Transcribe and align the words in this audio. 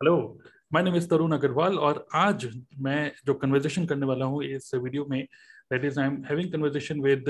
Hello 0.00 0.38
my 0.72 0.82
name 0.82 0.94
is 0.96 1.06
Tarun 1.08 1.32
Agarwal 1.32 1.78
और 1.78 2.06
आज 2.14 2.46
मैं 2.82 3.12
जो 3.26 3.34
कन्वर्जेशन 3.34 3.84
करने 3.86 4.06
वाला 4.06 4.24
हूँ 4.24 4.42
इस 4.44 4.70
वीडियो 4.74 5.04
में 5.10 5.22
that 5.72 5.84
is 5.84 6.00
I 6.00 6.06
am 6.06 6.16
having 6.24 6.50
conversation 6.52 7.00
with 7.00 7.28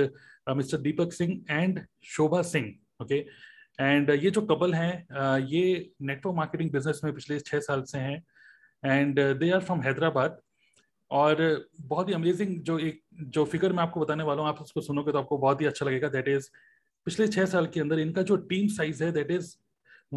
mister 0.48 0.78
Deepak 0.78 1.12
Singh 1.12 1.32
and 1.50 1.80
Shobha 2.14 2.40
Singh 2.42 2.72
okay 3.02 3.18
and 3.78 4.10
ये 4.10 4.30
जो 4.30 4.40
कपल 4.42 4.74
हैं 4.74 5.06
uh, 5.08 5.52
ये 5.52 5.92
नेटवर्क 6.02 6.36
मार्केटिंग 6.36 6.70
बिज़नेस 6.72 7.00
में 7.04 7.12
पिछले 7.14 7.38
छः 7.40 7.60
साल 7.60 7.82
से 7.82 7.98
हैं। 7.98 8.22
And 8.82 9.20
they 9.38 9.50
are 9.50 9.60
from 9.60 9.82
Hyderabad. 9.82 10.40
और 11.10 11.66
बहुत 11.82 12.08
ही 12.08 12.14
अमेजिंग 12.14 12.58
जो 12.62 12.78
एक 12.78 13.00
जो 13.14 13.44
फिगर 13.44 13.72
मैं 13.72 13.82
आपको 13.82 14.00
बताने 14.00 14.24
वाला 14.24 14.42
हूँ 14.42 14.48
आप 14.48 14.62
उसको 14.62 14.80
सुनोगे 14.80 15.12
तो 15.12 15.18
आपको 15.18 15.38
बहुत 15.38 15.60
ही 15.60 15.66
अच्छा 15.66 15.86
लगेगा। 15.86 16.08
दैट 16.08 16.28
इज़ 16.28 16.50
पिछले 17.06 17.28
छह 17.28 17.46
साल 17.46 17.66
के 17.66 17.80
अंदर 17.80 17.98
इनका 18.00 18.22
जो 18.22 18.36
टीम 18.50 18.68
साइज़ 18.74 19.04
है 19.04 19.12
that 19.12 19.30
is 19.30 19.54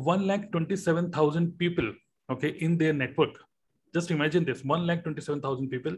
one 0.02 0.28
lakh 0.28 0.50
twenty 0.52 0.76
seven 0.78 1.12
thousand 1.18 1.58
people 1.58 1.96
okay 2.29 2.51
in 2.67 2.77
their 2.79 2.93
network 2.93 3.39
just 3.95 4.11
imagine 4.11 4.45
this 4.45 4.65
1 4.65 4.87
lakh 4.87 5.05
27000 5.05 5.69
people 5.69 5.97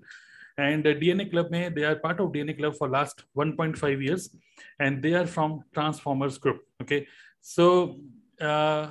and 0.58 0.86
uh, 0.86 0.94
dna 0.94 1.30
club 1.30 1.50
mein, 1.50 1.74
they 1.74 1.84
are 1.84 1.96
part 1.96 2.20
of 2.20 2.32
dna 2.32 2.56
club 2.56 2.74
for 2.80 2.88
last 2.88 3.24
1.5 3.36 4.02
years 4.02 4.30
and 4.78 5.02
they 5.02 5.14
are 5.14 5.26
from 5.26 5.62
transformers 5.72 6.38
group 6.38 6.60
okay 6.82 7.06
so 7.40 7.96
uh, 8.40 8.88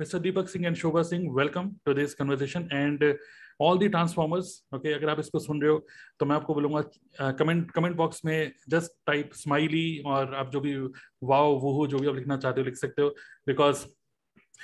mr 0.00 0.20
deepak 0.26 0.48
singh 0.48 0.66
and 0.66 0.76
shobha 0.76 1.04
singh 1.04 1.32
welcome 1.32 1.74
to 1.86 1.94
this 1.94 2.14
conversation 2.14 2.68
and 2.82 3.02
uh, 3.02 3.14
all 3.60 3.78
the 3.78 3.88
transformers 3.88 4.62
okay 4.74 4.92
अगर 4.92 5.08
आप 5.10 5.20
इसको 5.20 5.38
सुन 5.38 5.60
रहे 5.62 5.70
हो 5.70 5.86
तो 6.20 6.26
मैं 6.26 6.36
आपको 6.36 6.54
बोलूंगा 6.54 7.32
comment 7.38 7.70
comment 7.70 7.96
box 7.96 8.24
में 8.24 8.52
जस्ट 8.68 8.92
टाइप 9.06 9.30
स्माइली 9.34 10.02
और 10.06 10.34
आप 10.34 10.50
जो 10.50 10.60
भी 10.60 10.76
वाओ 11.30 11.58
वो 11.60 11.86
जो 11.86 11.98
भी 11.98 12.08
आप 12.08 12.14
लिखना 12.14 12.36
चाहते 12.36 12.60
हो 12.60 12.64
लिख 12.64 12.76
सकते 12.76 13.02
हो 13.02 13.08
because 13.46 13.86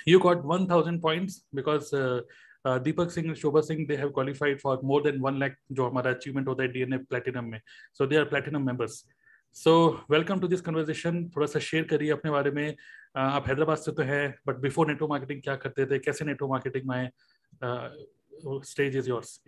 you 0.04 0.18
got 0.20 0.44
1000 0.44 1.00
points 1.00 1.42
because 1.52 1.92
uh, 1.92 2.20
uh, 2.64 2.78
Singh 3.08 3.28
and 3.28 3.36
Shobha 3.36 3.64
Singh 3.64 3.86
they 3.86 3.96
have 3.96 4.12
qualified 4.12 4.60
for 4.60 4.80
more 4.82 5.02
than 5.02 5.20
1 5.20 5.38
lakh 5.38 5.56
जो 5.72 5.88
हमारा 5.90 6.18
achievement 6.18 6.48
होता 6.48 6.62
है 6.62 6.72
DNA 6.72 6.98
platinum 7.06 7.50
में 7.50 7.60
so 7.92 8.06
they 8.06 8.16
are 8.16 8.26
platinum 8.26 8.64
members 8.64 9.04
so 9.52 10.00
welcome 10.08 10.40
to 10.40 10.48
this 10.48 10.60
conversation 10.60 11.22
थोड़ा 11.36 11.46
सा 11.46 11.58
share 11.58 11.84
करिए 11.84 12.10
अपने 12.10 12.30
बारे 12.30 12.50
में 12.50 12.70
uh, 12.70 12.76
आप 13.16 13.48
हैदराबाद 13.48 13.78
से 13.78 13.92
तो 13.92 14.02
है 14.02 14.28
बट 14.46 14.56
बिफोर 14.60 14.88
नेटवर्क 14.88 15.10
मार्केटिंग 15.10 15.42
क्या 15.42 15.56
करते 15.56 15.86
थे 15.86 15.98
कैसे 15.98 16.24
नेटवर्क 16.24 16.50
मार्केटिंग 16.50 16.88
में 16.88 16.96
आए 16.96 17.10
stage 18.64 18.96
is 18.96 19.08
yours 19.08 19.40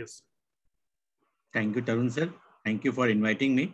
thank 1.55 1.77
you 1.77 1.83
Tarun 1.83 2.09
sir 2.09 2.33
thank 2.67 2.87
you 2.87 2.93
for 2.93 3.11
inviting 3.11 3.55
me 3.57 3.69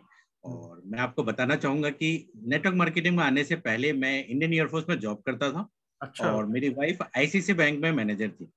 और 0.45 0.81
मैं 0.85 0.99
आपको 0.99 1.23
बताना 1.23 1.55
चाहूँगा 1.55 1.89
कि 1.89 2.09
नेटवर्क 2.47 2.75
मार्केटिंग 2.77 3.15
में 3.17 3.23
आने 3.23 3.43
से 3.43 3.55
पहले 3.55 3.93
मैं 3.93 4.13
इंडियन 4.25 4.53
एयरफोर्स 4.53 4.89
में 4.89 4.99
जॉब 4.99 5.21
करता 5.25 5.51
था 5.51 5.67
अच्छा। 6.01 6.31
और 6.31 6.45
मेरी 6.45 6.69
वाइफ 6.69 7.01
आईसीसी 7.17 7.53
बैंक 7.53 7.79
में 7.79 7.91
मैनेजर 7.91 8.29
थी। 8.29 8.47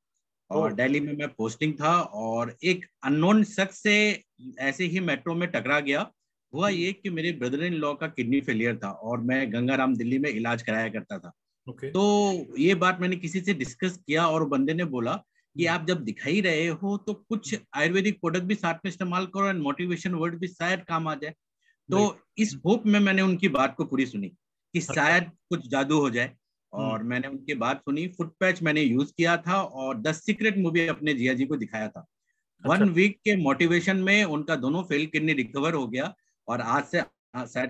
और 0.50 0.72
दिल्ली 0.72 1.00
में 1.00 1.12
मैं 1.12 1.28
पोस्टिंग 1.28 1.72
था 1.75 2.00
और 2.00 2.56
एक 2.64 2.86
अननोन 3.05 3.42
शख्स 3.44 3.83
से 3.83 4.25
ऐसे 4.58 4.84
ही 4.84 5.00
मेट्रो 5.00 5.34
में 5.34 5.48
टकरा 5.50 5.81
गया। 5.81 6.11
हुआ 6.53 6.69
ये 6.69 6.92
कि 6.92 7.11
मेरे 7.11 7.33
ब्रदर 7.33 7.64
इन 7.64 7.75
लॉ 7.75 7.92
का 7.94 8.06
किडनी 8.06 8.41
फेलियर 8.41 8.77
था 8.77 8.91
और 8.91 9.20
मैं 9.20 9.53
गंगाराम 9.53 9.97
दिल्ली 9.97 10.19
में 10.19 10.31
इलाज 10.31 10.62
कराया 10.62 10.89
करता 10.89 11.19
था। 11.19 11.33
Okay. 11.66 11.89
तो 11.89 12.56
ये 12.59 12.75
बात 12.75 13.00
मैंने 13.00 13.16
किसी 13.16 13.41
से 13.41 13.55
डिस्कस 13.55 13.97
किया 14.06 14.27
और 14.27 14.44
बंदे 14.48 14.75
ने 14.75 14.84
बोला 14.84 15.14
कि 15.56 15.66
आप 15.66 15.86
जब 15.86 16.05
दिखाई 16.05 16.41
रहे 16.41 16.66
हो 16.66 16.97
तो 16.97 17.14
कुछ 17.14 17.55
आयुर्वेदिक 17.75 18.20
प्रोडक्ट 18.20 18.44
भी 18.44 18.55
साथ 18.55 18.75
में 18.75 18.89
इस्तेमाल 18.89 19.27
करो 19.27 19.48
एंड 19.48 19.62
मोटिवेशन 19.62 20.14
वर्ड 20.14 20.39
भी 20.39 20.48
शायद 20.48 20.84
काम 20.89 21.09
आ 21.09 21.14
जाए। 21.14 21.34
तो 21.89 22.19
इस 22.39 22.55
होप 22.66 22.86
में 22.86 22.98
मैंने 23.00 23.22
उनकी 23.22 23.48
बात 23.48 23.75
को 23.77 23.84
पूरी 23.84 24.06
सुनी 24.06 24.28
कि 24.28 24.78
अच्छा। 24.78 24.94
शायद 24.94 25.31
कुछ 25.48 25.69
जादू 25.69 26.00
हो 26.00 26.11
जाए। 26.11 26.33
और 26.72 26.98
हम्म। 26.98 27.08
मैंने 27.08 27.28
उनकी 27.28 27.55
बात 27.56 27.78
सुनी 27.78 28.06
फुट 28.08 28.33
पैच 28.41 28.62
मैंने 28.62 28.83
यूज़ 28.83 29.12
किया 29.16 29.36
था 29.38 29.61
और 29.62 30.00
द 30.00 30.12
सीक्रेट 30.14 30.58
मूवी 30.58 30.86
अपने 30.88 31.14
जिया 31.14 31.34
जी 31.34 31.44
को 31.44 31.56
दिखाया 31.56 31.88
था 31.88 32.00
अच्छा। 32.00 32.69
वन 32.70 32.88
वीक 32.91 33.19
के 33.25 33.36
मोटिवेशन 33.36 33.97
में 34.02 34.25
उनका 34.27 34.56
दोनों 34.56 34.83
फेल 34.83 35.06
किडनी 35.06 35.33
रिकवर 35.34 35.75
हो 35.75 35.86
गया 35.86 36.14
और 36.48 36.60
आज 36.60 36.84
से 36.84 37.03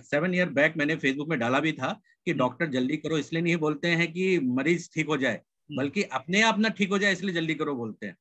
सेवन 0.04 0.34
ईयर 0.34 0.48
बैक 0.50 0.76
मैंने 0.76 0.96
फेसबुक 0.96 1.28
में 1.28 1.38
डाला 1.38 1.60
भी 1.60 1.72
था 1.72 1.92
कि 1.92 2.30
हम्म। 2.30 2.38
डॉक्टर 2.38 2.66
जल्दी 2.68 2.96
करो 2.96 3.18
इसलिए 3.18 3.42
नहीं 3.42 3.56
बोलते 3.56 3.88
हैं 3.90 4.12
कि 4.12 4.38
मरीज़ 4.52 4.88
ठीक 4.94 5.06
हो 5.06 5.16
जाए 5.16 5.34
हम्म। 5.34 5.76
बल्कि 5.76 6.02
अपने 6.12 6.42
आप 6.42 6.58
ना 6.58 6.68
ठीक 6.70 6.90
हो 6.90 6.98
जाए 6.98 7.12
इसलिए 7.12 7.34
जल्दी 7.34 7.54
करो 7.54 7.74
बोलते 7.74 8.06
हैं 8.06 8.16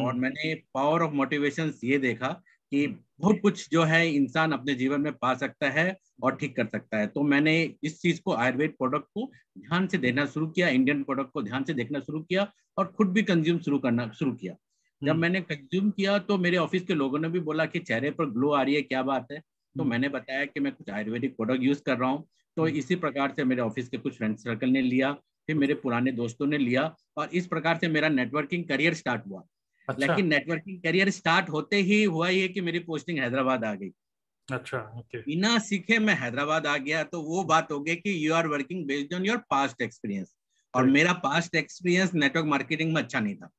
और 0.00 0.14
मैंने 0.14 0.54
पावर 0.74 1.02
ऑफ़ 1.02 1.12
मोटिवेशन 1.12 1.72
ये 1.84 1.98
देखा 1.98 2.28
कि 2.72 2.86
बहुत 3.20 3.38
कुछ 3.42 3.68
जो 3.70 3.82
है 3.84 4.08
इंसान 4.08 4.52
अपने 4.52 4.74
जीवन 4.74 5.00
में 5.00 5.12
पा 5.14 5.34
सकता 5.34 5.68
है 5.70 5.96
और 6.22 6.36
ठीक 6.36 6.56
कर 6.56 6.66
सकता 6.66 6.98
है 6.98 7.06
तो 7.06 7.22
मैंने 7.24 7.54
इस 7.82 8.00
चीज़ 8.00 8.20
को 8.20 8.34
आयुर्वेद 8.34 8.70
प्रोडक्ट 8.70 9.06
को 9.14 9.30
ध्यान 9.58 9.86
से 9.86 9.98
देना 9.98 10.26
शुरू 10.26 10.46
किया 10.48 10.68
इंडियन 10.70 11.02
प्रोडक्ट 11.02 11.32
को 11.32 11.42
ध्यान 11.42 11.64
से 11.64 11.74
देखना 11.74 12.00
शुरू 12.00 12.20
किया 12.22 12.50
और 12.78 12.86
खुद 12.88 13.12
भी 13.12 13.22
कंज्यूम 13.22 13.58
शुरू 13.58 13.78
करना 13.78 14.10
शुरू 14.12 14.32
किया 14.32 14.54
जब 15.02 15.10
हम्म। 15.10 15.20
मैंने 15.20 15.40
कंज्यूम 15.42 15.90
किया 15.90 16.18
तो 16.20 16.38
मेरे 16.38 16.56
ऑफ़िस 16.56 16.82
के 16.82 16.94
लोगों 16.94 17.18
ने 17.18 17.28
भी 17.28 17.40
बोला 17.40 17.66
कि 17.66 17.78
चेहरे 17.80 18.10
पर 18.10 18.30
ग्लो 18.30 18.50
आ 18.50 18.62
रही 18.62 18.74
है 18.74 18.82
क्या 18.82 19.02
बात 19.04 19.32
है 19.32 19.38
तो 19.38 19.80
हम्म। 19.80 19.90
मैंने 19.90 20.08
बताया 20.10 20.44
कि 20.44 20.60
मैं 20.60 20.72
कुछ 20.72 20.90
आयुर्वेदिक 20.90 21.36
प्रोडक्ट 21.36 21.62
यूज़ 21.62 21.82
कर 21.82 21.98
रहा 21.98 22.10
हूँ 22.10 22.24
तो 22.56 22.62
हम्म। 22.62 22.76
इसी 22.76 22.96
प्रकार 22.96 23.32
से 23.36 23.44
मेरे 23.44 23.62
ऑफ़िस 23.62 23.88
के 23.88 23.98
कुछ 23.98 24.16
फ्रेंड 24.16 24.36
सर्कल 24.38 24.70
ने 24.70 24.82
लिया 24.82 25.12
फिर 25.48 25.56
मेरे 25.56 25.74
पुराने 25.76 26.12
दोस्तों 26.12 26.46
ने 26.46 26.58
लिया 26.58 26.94
और 27.16 27.28
इस 27.32 27.46
प्रकार 27.46 27.78
से 27.78 27.88
मेरा 27.88 28.08
नेटवर्किंग 28.10 28.64
करियर 28.64 28.94
स्टार्ट 28.94 29.26
हुआ 29.26 29.42
अच्छा। 29.88 30.06
लेकिन 30.06 30.26
नेटवर्किंग 30.28 30.80
करियर 30.82 31.10
स्टार्ट 31.10 31.48
होते 31.50 31.76
ही 31.82 32.02
हुआ 32.04 32.28
ये 32.28 32.48
कि 32.48 32.60
मेरी 32.60 32.78
पोस्टिंग 32.86 33.18
हैदराबाद 33.18 33.64
आ 33.64 33.74
गई। 33.74 33.92
अच्छा 34.48 34.78
ओके 34.98 35.18
बिना 35.18 35.58
सीखे 35.58 35.98
मैं 35.98 36.14
हैदराबाद 36.14 36.66
आ 36.66 36.76
गया 36.78 37.02
तो 37.04 37.20
वो 37.22 37.42
बात 37.44 37.72
हो 37.72 37.80
गई 37.80 37.94
कि 37.96 38.26
you 38.26 38.34
are 38.34 38.46
working 38.46 38.84
based 38.86 39.14
on 39.14 39.26
your 39.26 39.38
past 39.50 39.82
experience 39.82 40.34
और 40.74 40.86
मेरा 40.88 41.12
पास्ट 41.22 41.54
एक्सपीरियंस 41.54 42.14
नेटवर्क 42.14 42.46
मार्केटिंग 42.46 42.92
में 42.94 43.02
अच्छा 43.02 43.20
नहीं 43.20 43.34
था। 43.36 43.50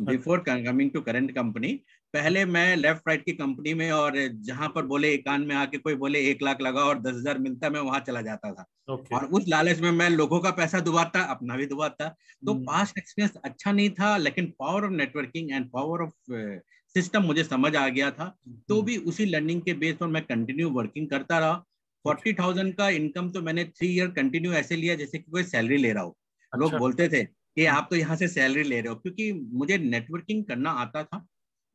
Before 0.00 0.40
coming 0.40 0.90
to 0.90 1.00
current 1.00 1.34
company 1.34 1.72
पहले 2.14 2.44
मैं 2.44 2.76
लेफ़्ट 2.76 3.08
राइट 3.08 3.24
की 3.24 3.32
कंपनी 3.32 3.72
में 3.74 3.90
और 3.90 4.16
जहाँ 4.44 4.68
पर 4.68 4.86
बोले 4.86 5.16
कान 5.18 5.42
में 5.46 5.54
आके 5.56 5.78
कोई 5.78 5.94
बोले 5.94 6.20
एक 6.30 6.42
लाख 6.42 6.60
लगा 6.60 6.84
और 6.84 6.98
दस 6.98 7.14
हज़ार 7.14 7.38
मिलता 7.38 7.70
मैं 7.70 7.80
वहाँ 7.80 8.00
चला 8.00 8.20
जाता 8.20 8.52
था 8.52 8.64
okay. 8.90 9.12
और 9.12 9.24
उस 9.28 9.44
लालच 9.48 9.80
में 9.80 9.90
मैं 9.92 10.08
लोगों 10.10 10.40
का 10.40 10.50
पैसा 10.50 10.80
दुबाता 10.80 11.22
अपना 11.30 11.56
भी 11.56 11.66
डुबाता 11.66 12.08
तो 12.08 12.54
पास्ट 12.54 12.90
hmm. 12.90 12.98
एक्सपीरियंस 12.98 13.36
अच्छा 13.44 13.72
नहीं 13.72 13.90
था 13.90 14.16
लेकिन 14.16 14.52
power 14.58 14.84
of 14.84 14.92
networking 14.92 15.52
and 15.52 15.70
power 15.70 16.02
of 16.02 16.60
system 16.94 17.22
मुझे 17.22 17.44
समझ 17.44 17.74
आ 17.76 17.88
गया 17.88 18.10
था 18.10 18.34
तो 18.68 18.74
hmm. 18.74 18.86
भी 18.86 18.96
उसी 18.96 19.24
लर्निंग 19.24 19.62
के 19.62 19.72
बेस 19.74 19.96
पर 19.96 20.06
मैं 20.08 20.24
कंटिन्यू 20.24 20.70
वर्किंग 20.70 21.08
करता 21.08 21.38
रहा 21.38 21.64
फोर्टी 22.04 22.32
थाउज़ेंड 22.32 22.74
का 22.74 22.88
इनकम 22.90 23.30
तो 23.30 23.42
मैंने 23.42 23.64
थ्री 23.66 23.88
ईयर 23.88 24.08
कंटिन्यू 24.12 24.52
ऐसे 24.52 24.76
लिया 24.76 24.94
जैसे 24.94 25.18
कि 25.18 25.30
कोई 25.30 25.42
सैलरी 25.42 25.76
ले 25.76 25.92
रहा 25.92 26.02
हो 26.02 26.16
लोग 26.52 26.68
अच्छा। 26.68 26.78
बोलते 26.78 27.08
थे 27.08 27.24
कि 27.24 27.64
आप 27.68 27.86
तो 27.90 27.96
यहाँ 27.96 28.16
से 28.16 28.28
सैलरी 28.28 28.62
ले 28.62 28.80
रहे 28.80 28.88
हो 28.88 28.94
क्योंकि 28.94 29.32
मुझे 29.52 29.78
नेटवर्किंग 29.78 30.44
करना 30.44 30.70
आता 30.80 31.02
था 31.04 31.26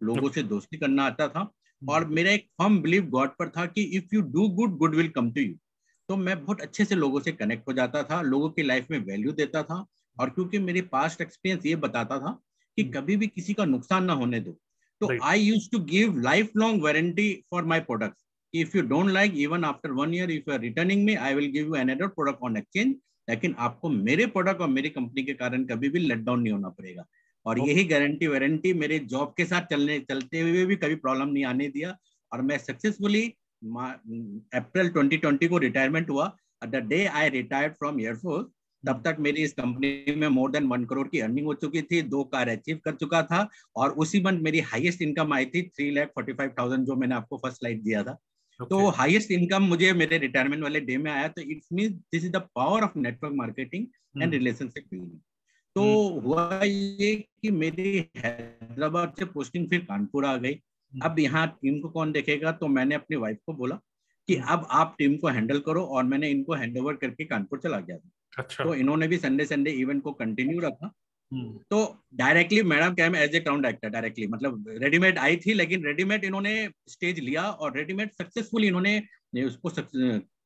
लोगों 0.01 0.29
से 0.29 0.44
दोस्ती 0.44 0.78
करना 0.78 1.03
आता 1.03 1.28
था। 1.28 1.50
और 1.81 2.03
हम्म। 2.03 2.16
मेरा 2.16 2.31
एक 2.31 2.47
फर्म 2.61 2.79
बिलीव 2.81 3.06
गॉड 3.09 3.29
पर 3.29 3.50
था 3.50 3.66
कि 3.66 3.83
if 3.97 4.16
you 4.16 4.22
do 4.22 4.47
good 4.50 4.78
good 4.78 4.95
will 4.95 5.09
come 5.09 5.31
to 5.31 5.41
you 5.41 5.53
तो 6.09 6.16
मैं 6.17 6.44
बहुत 6.45 6.61
अच्छे 6.61 6.85
से 6.85 6.95
लोगों 6.95 7.19
से 7.19 7.31
कनेक्ट 7.31 7.67
हो 7.67 7.73
जाता 7.73 8.03
था 8.03 8.22
लोगों 8.22 8.50
की 8.50 8.63
लाइफ 8.63 8.91
में 8.91 9.00
वैल्यू 9.00 9.31
देता 9.31 9.63
था। 9.63 9.85
और 10.17 10.29
क्योंकि 10.29 10.59
मेरे 10.59 10.81
पास्ट 10.91 11.22
एक्सपीरियंस 11.22 11.66
ये 11.66 11.75
बताता 11.75 12.19
था 12.19 12.31
कि 12.78 12.81
हम्म। 12.81 12.94
कभी 12.94 13.16
भी 13.17 13.28
किसी 13.28 13.53
का 13.53 13.66
नुकसान 13.66 14.03
ना 14.03 14.13
होने 14.13 14.39
दो। 14.39 14.51
तो 15.01 15.09
I 15.23 15.41
use 15.41 15.69
to 15.72 15.79
give 15.85 16.19
life 16.22 16.51
long 16.57 16.83
warranty 16.83 17.31
for 17.51 17.66
my 17.66 17.79
product 17.79 18.17
if 18.53 18.77
you 18.77 18.83
don't 18.83 19.09
like 19.09 19.33
even 19.38 19.63
after 19.63 19.91
one 19.91 20.13
year 20.13 20.31
if 20.31 20.44
you 20.47 20.53
are 20.53 20.59
returning 20.59 21.06
me 21.06 21.16
I 21.16 21.33
will 21.35 21.51
give 21.51 21.66
you 21.67 21.73
another 21.73 22.07
product 22.07 22.44
on 22.44 22.57
exchange 22.57 22.95
लेकिन 23.27 23.56
आपको 23.59 23.89
मेरे 23.89 24.25
product 24.27 24.62
और 24.62 24.67
मेरी 24.67 24.89
company 24.89 25.23
के 25.23 25.33
कारण 25.33 25.66
कभी 25.66 25.89
भी 25.89 26.00
let 26.00 26.19
down 26.19 26.41
नहीं 26.41 26.53
होना 26.53 26.69
पड़ेगा। 26.69 27.06
और 27.45 27.59
यही 27.59 27.83
गारंटी 27.83 28.28
वारंटी 28.28 28.73
मेरे 28.73 29.00
जॉब 29.11 29.33
के 29.38 29.45
साथ 29.45 29.66
चलने 29.72 30.00
चलते 30.00 30.41
हुए 30.41 30.66
भी 30.66 30.75
कभी 30.75 30.95
प्रॉब्लम 30.95 31.29
नहीं 31.29 31.45
आने 31.45 31.67
दिया। 31.69 31.95
और 32.31 32.41
मैं 32.41 32.57
सक्सेसफुली 32.57 33.23
अप्रैल 33.61 34.89
2020 34.89 35.47
को 35.47 35.57
रिटायरमेंट 35.57 36.09
हुआ। 36.09 36.35
The 36.61 36.75
day 36.89 37.06
I 37.06 37.29
retired 37.29 37.73
from 37.73 38.00
air force 38.01 38.47
तब 38.83 39.01
तक 39.06 39.17
मेरी 39.19 39.44
इस 39.44 39.53
कंपनी 39.53 40.16
में 40.16 40.28
मोर 40.28 40.51
देन 40.51 40.67
वन 40.67 40.83
करोड़ 40.85 41.07
की 41.07 41.19
अर्निंग 41.19 41.45
हो 41.47 41.53
चुकी 41.53 41.81
थी। 41.81 42.01
दो 42.03 42.23
कार 42.23 42.50
अचीव 42.50 42.80
कर 42.86 42.95
चुका 42.95 43.21
था 43.24 43.48
और 43.75 43.91
उसी 44.03 44.21
मंथ 44.21 44.41
मेरी 44.41 44.59
हाईएस्ट 44.71 45.01
इनकम 45.01 45.33
आई 45.33 45.45
थी 45.45 45.62
three 45.68 45.89
lakh 45.91 46.09
forty 46.15 46.33
five 46.33 46.51
thousand 46.59 46.86
जो 46.86 46.95
मैंने 46.95 47.15
आपको 47.15 47.38
फ़र्स्ट 47.38 47.59
स्लाइड 47.59 47.81
दिया 47.83 48.03
था। 48.03 48.18
okay. 48.59 48.69
तो 48.69 48.89
हाईएस्ट 48.89 49.31
इनकम 49.31 49.63
मुझे 49.63 49.91
मेरे 49.94 50.18
रिटायरमेंट 50.18 50.63
वाले 50.63 50.80
डे 50.81 50.98
में 50.98 51.12
आया। 51.12 51.27
तो 51.27 51.41
it's 51.41 51.69
mean 51.74 51.94
this 52.12 52.24
is 52.24 52.31
the 52.31 52.41
power 52.56 52.83
of 52.83 52.98
network 52.98 53.33
marketing 53.36 53.88
and 54.21 54.33
relationship 54.33 54.83
building 54.91 55.19
तो 55.75 55.83
हम्म। 55.83 56.22
हुआ 56.22 56.60
ये 56.63 57.16
कि 57.16 57.51
मेरी 57.54 57.98
हैदराबाद 58.18 59.13
से 59.19 59.25
पोस्टिंग 59.27 59.68
फिर 59.69 59.80
कानपुर 59.81 60.25
आ 60.25 60.36
गई 60.38 60.54
हम्म। 60.54 61.06
अब 61.06 61.19
यहाँ 61.19 61.48
टीम 61.62 61.80
को 61.80 61.89
कौन 61.89 62.12
देखेगा 62.12 62.51
तो 62.54 62.68
मैंने 62.69 62.95
अपनी 62.95 63.18
वाइफ 63.18 63.38
को 63.45 63.54
बोला 63.54 63.80
कि 64.30 64.36
हम्म। 64.36 64.54
अब 64.54 64.68
आप 64.74 64.95
टीम 65.00 65.18
को 65.18 65.27
हैंडल 65.30 65.60
करो 65.62 65.83
और 65.88 66.04
मैंने 66.04 66.30
इनको 66.30 66.54
हैंड 66.54 66.77
ओवर 66.77 66.95
करके 66.95 67.25
कानपुर 67.25 67.60
चला 67.60 67.80
गया 67.80 67.98
था 67.98 68.10
अच्छा। 68.38 68.63
तो 68.63 68.75
इन्होंने 68.75 69.07
भी 69.07 69.18
संडे 69.18 69.45
संडे 69.45 69.72
इवेंट 69.74 70.04
को 70.04 70.12
कंटिन्यू 70.13 70.60
रखा 70.60 70.92
तो 71.72 71.77
directly 72.13 72.62
madam 72.63 72.94
came 72.95 73.16
as 73.16 73.36
a 73.36 73.39
crowd 73.39 73.66
actor 73.66 73.89
directly 73.89 74.27
मतलब 74.27 74.66
रेडीमेड 74.81 75.18
आई 75.19 75.38
थी 75.38 75.54
लेकिन 75.54 75.86
रेडीमेड 75.86 76.24
इन्होंने 76.24 76.54
स्टेज 76.89 77.19
लिया 77.19 77.44
और 77.44 77.77
रेडीमेड 77.77 78.12
सक्सेसफुल 78.13 78.66
इन्होंने 78.66 79.45
उसको 79.45 79.69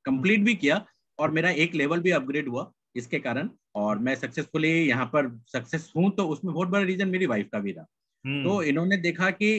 कंप्लीट 0.05 0.43
भी 0.43 0.55
किया 0.55 0.85
और 1.19 1.31
मेरा 1.31 1.49
एक 1.63 1.75
लेवल 1.75 1.99
भी 1.99 2.11
अपग्रेड 2.13 2.47
हुआ 2.47 2.71
इसके 2.95 3.19
कारण 3.19 3.49
और 3.79 3.99
मैं 3.99 4.15
सक्सेसफुली 4.15 4.71
यहाँ 4.87 5.05
पर 5.13 5.29
सक्सेस 5.47 5.91
हूँ 5.95 6.11
तो 6.15 6.27
उसमें 6.27 6.53
बहुत 6.53 6.67
बड़ा 6.67 6.83
रीजन 6.83 7.09
मेरी 7.09 7.25
वाइफ 7.27 7.49
का 7.51 7.59
भी 7.59 7.71
रहा। 7.71 7.85
हम्म, 8.25 8.43
तो 8.43 8.63
इन्होंने 8.63 8.97
देखा 8.99 9.29
कि 9.31 9.51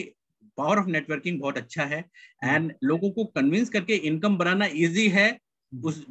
पावर 0.57 0.79
ऑफ़ 0.79 0.87
नेटवर्किंग 0.89 1.39
बहुत 1.41 1.57
अच्छा 1.57 1.83
है 1.85 2.03
एंड 2.43 2.73
लोगों 2.83 3.09
को 3.11 3.25
कन्विंस 3.35 3.69
करके 3.69 3.95
इनकम 4.07 4.37
बनाना 4.37 4.65
इजी 4.77 5.07
है 5.09 5.27
उस 5.71 6.05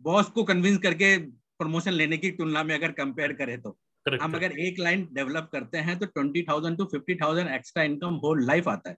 बॉस 0.00 0.28
को 0.30 0.44
कन्विंस 0.44 0.78
करके 0.80 1.16
प्रमोशन 1.58 1.92
लेने 1.92 2.16
की 2.16 2.30
तुलना 2.32 2.62
में 2.62 2.74
अगर 2.74 2.92
कंपेयर 2.94 3.32
करें 3.34 3.60
तो। 3.60 3.76
Correct, 4.06 4.22
हम 4.22 4.32
अगर 4.34 4.52
एक 4.60 4.78
लाइन 4.78 5.06
डेवलप 5.12 5.48
करते 5.52 5.78
हैं 5.78 5.98
तो 5.98 6.06
twenty 6.06 6.42
thousand 6.42 6.76
to 6.78 6.84
fifty 6.84 7.14
thousand 7.14 7.48
extra 7.50 7.82
income 7.82 8.14
whole 8.24 8.44
life 8.46 8.68
आता 8.68 8.90
है। 8.90 8.96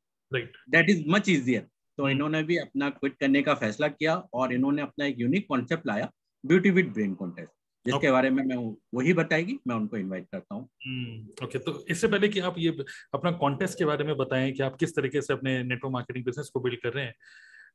दैट 0.70 0.90
इज़ 0.90 1.02
मच 1.08 1.28
इजियर 1.28 1.60
तो 1.62 2.02
हम्म। 2.02 2.12
इन्होंने 2.12 2.42
भी 2.42 2.56
अपना 2.56 2.88
क्विट 2.90 3.16
करने 3.20 3.42
का 3.42 3.54
फैसला 3.54 3.88
किया 3.88 4.14
और 4.34 4.52
इन्होंने 4.52 4.82
अपना 4.82 5.06
एक 5.06 5.20
यूनिक 5.20 5.46
कॉन्सेप्ट 5.48 5.86
लाया 5.86 6.10
ब्यूटी 6.44 6.70
विद 6.70 6.92
ब्रेन 6.92 7.14
कॉन्टेस्ट 7.14 7.50
जिसके 7.86 8.10
बारे 8.10 8.30
में 8.30 8.42
मैं 8.44 8.56
वही 8.94 9.12
बताएगी 9.12 9.58
मैं 9.68 9.74
उनको 9.74 9.96
इनवाइट 9.96 10.26
करता 10.32 10.54
हूँ। 10.54 10.68
हम्म, 10.86 11.44
ओके 11.44 11.58
तो 11.58 11.84
इससे 11.90 12.08
पहले 12.08 12.28
कि 12.28 12.40
आप 12.40 12.54
ये 12.58 12.76
अपना 13.14 13.30
कॉन्टेस्ट 13.30 13.78
के 13.78 13.84
बारे 13.84 14.04
में 14.04 14.16
बताएँ 14.16 14.52
कि 14.52 14.62
आप 14.62 14.76
किस 14.76 14.96
तरीके 14.96 15.22
से 15.22 15.32
अपने 15.32 15.62
नेटवर्क 15.62 15.92
मार्केटिंग 15.92 16.24
बिज़नेस 16.24 16.50
को 16.54 16.60
बिल्ड 16.60 16.80
कर 16.82 16.92
रहे 16.92 17.04
हैं। 17.04 17.14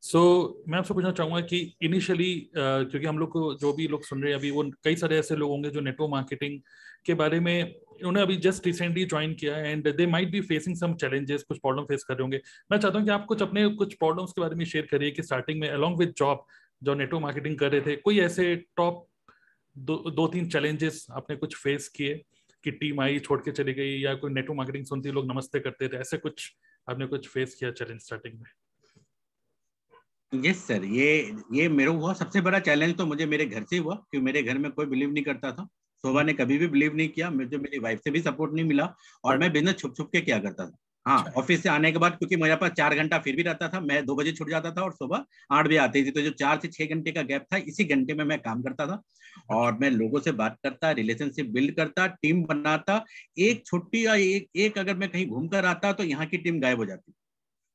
सो 0.03 0.19
so, 0.19 0.69
मैं 0.71 0.77
आपसे 0.77 0.93
पूछना 0.93 1.11
चाहूँगा 1.11 1.39
कि 1.41 1.57
इनिशियली 1.81 2.33
क्योंकि 2.55 3.05
हम 3.07 3.17
लोग 3.19 3.29
को 3.31 3.53
जो 3.53 3.73
भी 3.73 3.87
लोग 3.87 4.03
सुन 4.03 4.23
रहे 4.23 4.31
हैं 4.31 4.39
अभी 4.39 4.51
वो 4.51 4.63
कई 4.83 4.95
सारे 4.95 5.17
ऐसे 5.19 5.35
लोग 5.35 5.49
होंगे 5.51 5.69
जो 5.69 5.81
नेटवर्क 5.81 6.11
मार्केटिंग 6.11 6.59
के 7.05 7.13
बारे 7.13 7.39
में 7.39 7.75
उन्होंने 7.99 8.21
अभी 8.21 8.35
जस्ट 8.37 8.65
रिसेंटली 8.67 9.05
ज्वाइन 9.05 9.33
किया 9.33 9.57
and 9.57 9.87
they 9.97 10.07
might 10.07 10.31
be 10.31 10.41
facing 10.41 10.75
some 10.75 10.93
challenges 10.93 11.43
कुछ 11.43 11.57
प्रॉब्लम 11.57 11.83
फेस 11.83 12.03
कर 12.03 12.13
रहे 12.13 12.21
होंगे। 12.21 12.41
मैं 12.71 12.77
चाहता 12.77 12.97
हूँ 12.97 13.05
कि 13.05 13.11
आप 13.11 13.25
कुछ 13.25 13.41
अपने 13.41 13.67
कुछ 13.75 13.93
प्रॉब्लम्स 13.93 14.31
के 14.31 14.41
बारे 14.41 14.55
में 14.55 14.65
शेयर 14.65 14.87
करिए 14.91 15.11
कि 15.11 15.23
स्टार्टिंग 15.23 15.59
में 15.61 15.69
अलॉन्ग 15.69 15.99
विद 15.99 16.13
जॉब 16.17 16.45
जो 16.83 16.93
नेटवर्क 16.95 17.23
मार्केटिंग 17.23 17.57
कर 17.57 17.71
रहे 17.71 17.81
थे 17.81 17.95
कोई 17.95 18.19
ऐसे 18.19 18.55
टॉप 18.77 19.07
दो, 19.77 19.95
दो 20.11 20.27
तीन 20.27 20.49
चैलेंजेस 20.49 21.05
आपने 21.11 21.35
कुछ 21.35 21.55
फेस 21.55 21.87
किए 21.87 22.21
कि 22.63 22.71
टीम 22.71 23.01
आई 23.01 23.19
छोड़ 23.19 23.39
के 23.41 23.51
चली 23.51 23.73
गई 23.73 23.99
या 23.99 24.13
कोई 24.15 24.31
नेटवर्क 24.31 24.57
मार्केटिंग 24.57 24.85
सुनती 24.85 25.11
लोग 25.11 25.31
नमस्ते 25.31 25.59
करते 25.59 25.87
थे 25.87 25.97
ऐसे 25.97 26.17
कुछ 26.17 26.51
आपने 26.89 27.05
कुछ 27.07 27.27
फेस 27.27 27.55
किया 27.55 27.71
चैलेंज 27.71 28.01
स्टार्टिंग 28.01 28.39
में? 28.39 28.49
यस 30.33 30.55
yes, 30.55 30.63
सर 30.63 30.83
ये 30.85 31.35
ये 31.53 31.69
मेरा 31.69 31.91
हुआ 31.91 32.13
सबसे 32.13 32.41
बड़ा 32.41 32.59
चैलेंज 32.59 32.95
तो 32.97 33.05
मुझे 33.05 33.25
मेरे 33.25 33.45
घर 33.45 33.63
से 33.63 33.77
हुआ 33.77 33.95
क्योंकि 33.95 34.25
मेरे 34.25 34.43
घर 34.43 34.57
में 34.57 34.71
कोई 34.71 34.85
बिलीव 34.85 35.11
नहीं 35.11 35.23
करता 35.23 35.51
था। 35.51 35.65
शोभा 36.03 36.21
ने 36.23 36.33
कभी 36.33 36.57
भी 36.57 36.67
बिलीव 36.67 36.95
नहीं 36.95 37.09
किया 37.09 37.29
मुझे 37.29 37.57
मेरी 37.57 37.79
वाइफ 37.79 37.99
से 38.03 38.11
भी 38.11 38.21
सपोर्ट 38.21 38.53
नहीं 38.53 38.65
मिला 38.65 38.93
और 39.23 39.37
मैं 39.37 39.51
बिज़नेस 39.51 39.75
छुप 39.75 39.95
छुप 39.97 40.09
के 40.11 40.21
क्या 40.21 40.39
करता 40.39 40.65
था? 40.65 40.77
हाँ 41.05 41.23
ऑफ़िस 41.37 41.61
से 41.63 41.69
आने 41.69 41.91
के 41.91 41.97
बाद 41.97 42.15
क्योंकि 42.17 42.35
मेरे 42.35 42.55
पास 42.55 42.71
चार 42.71 42.95
घंटा 42.95 43.17
फिर 43.19 43.35
भी 43.35 43.43
रहता 43.43 43.67
था 43.69 43.79
मैं 43.81 44.05
दो 44.05 44.15
बजे 44.15 44.31
छुट 44.31 44.49
जाता 44.49 44.71
था 44.71 44.81
और 44.81 44.91
सुबह 44.93 45.23
आठ 45.51 45.65
बजे 45.65 45.77
आती 45.77 46.03
थी। 46.05 46.11
तो 46.11 46.21
जो 46.21 46.29
चार 46.31 46.59
से 46.61 46.67
छह 46.67 46.93
घंटे 46.95 47.11
का 47.11 47.21
गैप 47.23 47.45
था 47.53 47.57
इसी 47.59 47.83
घंटे 47.85 48.13
में 48.13 48.23
मैं 48.25 48.37
काम 48.39 48.61
करता 48.61 48.87
था 48.87 49.01
और 49.51 49.77
मैं 49.77 49.89
लोगों 49.91 50.19
से 50.19 50.31
बात 50.33 50.57
करता 50.63 50.91
रिलेशनशिप 50.91 51.49
बिल्ड 51.49 51.75
करता 51.75 52.05
टीम 52.07 52.43
बनाता। 52.45 53.03
एक 53.39 53.65
छुट्टी 53.65 54.05
या 54.05 54.15
एक, 54.15 54.49
एक 54.55 54.77
अगर 54.77 54.95
मैं 54.95 55.09
कहीं 55.09 55.27
घूम 55.27 55.47
कर 55.47 55.65
आता 55.65 55.91
तो 55.93 56.03
यहाँ 56.03 56.25
की 56.25 56.37
टीम 56.37 56.59
गायब 56.59 56.77
हो 56.77 56.85
जाती। 56.85 57.13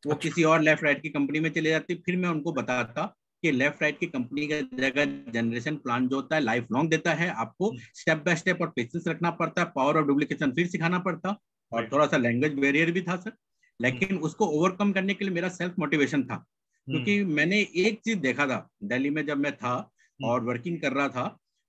वो 0.03 0.15
किसी 0.17 0.43
और 0.45 0.63
लेफ़्ट 0.63 0.85
राइट 0.85 1.03
की 1.03 1.09
कंपनी 1.09 1.41
में 1.41 1.51
चले 1.51 1.71
जाती 1.71 1.95
फिर 1.97 2.17
मैं 2.17 2.29
उनको 2.29 2.53
बताता 2.53 3.05
कि 3.43 3.51
लेफ़्ट 3.53 3.83
राइट 3.83 3.99
की 4.01 4.07
कंपनी 4.07 4.47
का 4.47 4.61
जगह 4.79 5.05
जनरेशन 5.33 5.77
प्लान 5.77 6.09
जो 6.09 6.17
होता 6.17 6.37
है 6.37 6.43
लाइफ 6.43 6.67
लॉन्ग 6.73 6.91
देता 6.91 7.15
है। 7.15 7.29
आपको 7.31 7.73
स्टेप 7.95 8.23
बाय 8.27 8.37
स्टेप 8.37 8.63
और 8.63 8.73
पेशेंस 8.77 9.05
रखना 9.09 9.31
पड़ता 9.33 9.63
है 9.63 9.71
पावर 9.77 9.97
और 9.97 10.07
डुप्लीकेशन 10.07 10.53
फिर 10.53 10.67
सिखाना 10.67 10.99
पड़ता। 11.01 11.37
और 11.73 11.89
थोड़ा 11.93 12.07
सा 12.07 12.17
लैंग्वेज 12.17 12.55
बैरियर 12.55 12.91
भी 12.93 13.03
था 13.03 13.17
सर 13.17 13.33
लेकिन 13.81 14.19
उसको 14.19 14.47
ओवरकम 14.49 14.93
करने 14.93 15.15
के 15.15 15.25
लिए 15.25 15.35
मेरा 15.35 15.49
सेल्फ 15.49 15.75
मोटिवेशन 15.79 16.23
था। 16.25 16.37
क्योंकि 16.87 17.25
मैंने 17.25 17.61
एक 17.77 18.01
चीज़ 18.05 18.19
देखा 18.19 18.47
था 18.47 18.69
दिल्ली 18.85 19.11
में 19.11 19.25
जब 19.27 19.39
मैं 19.39 19.53
था 19.57 19.75
और 20.21 20.45
वर्किंग 20.45 20.81
कर 20.81 20.93
रहा 20.93 21.09
था 21.09 21.27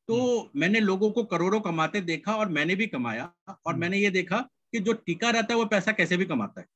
तो 0.09 0.51
मैंने 0.55 0.79
लोगों 0.79 1.09
को 1.11 1.23
करोड़ों 1.23 1.59
कमाते 1.59 2.01
देखा 2.01 2.35
और 2.35 2.49
मैंने 2.49 2.75
भी 2.75 2.87
कमाया 2.87 3.31
और 3.65 3.75
मैंने 3.75 3.97
ये 3.97 4.09
देखा 4.09 4.37
कि 4.71 4.79
जो 4.79 4.93
टीका 4.93 5.29
रहता 5.29 5.53
है 5.53 5.59
वो 5.59 5.65
पैसा 5.65 5.91
कैसे 5.91 6.17
भी 6.17 6.25
कमाता 6.25 6.61
है। 6.61 6.67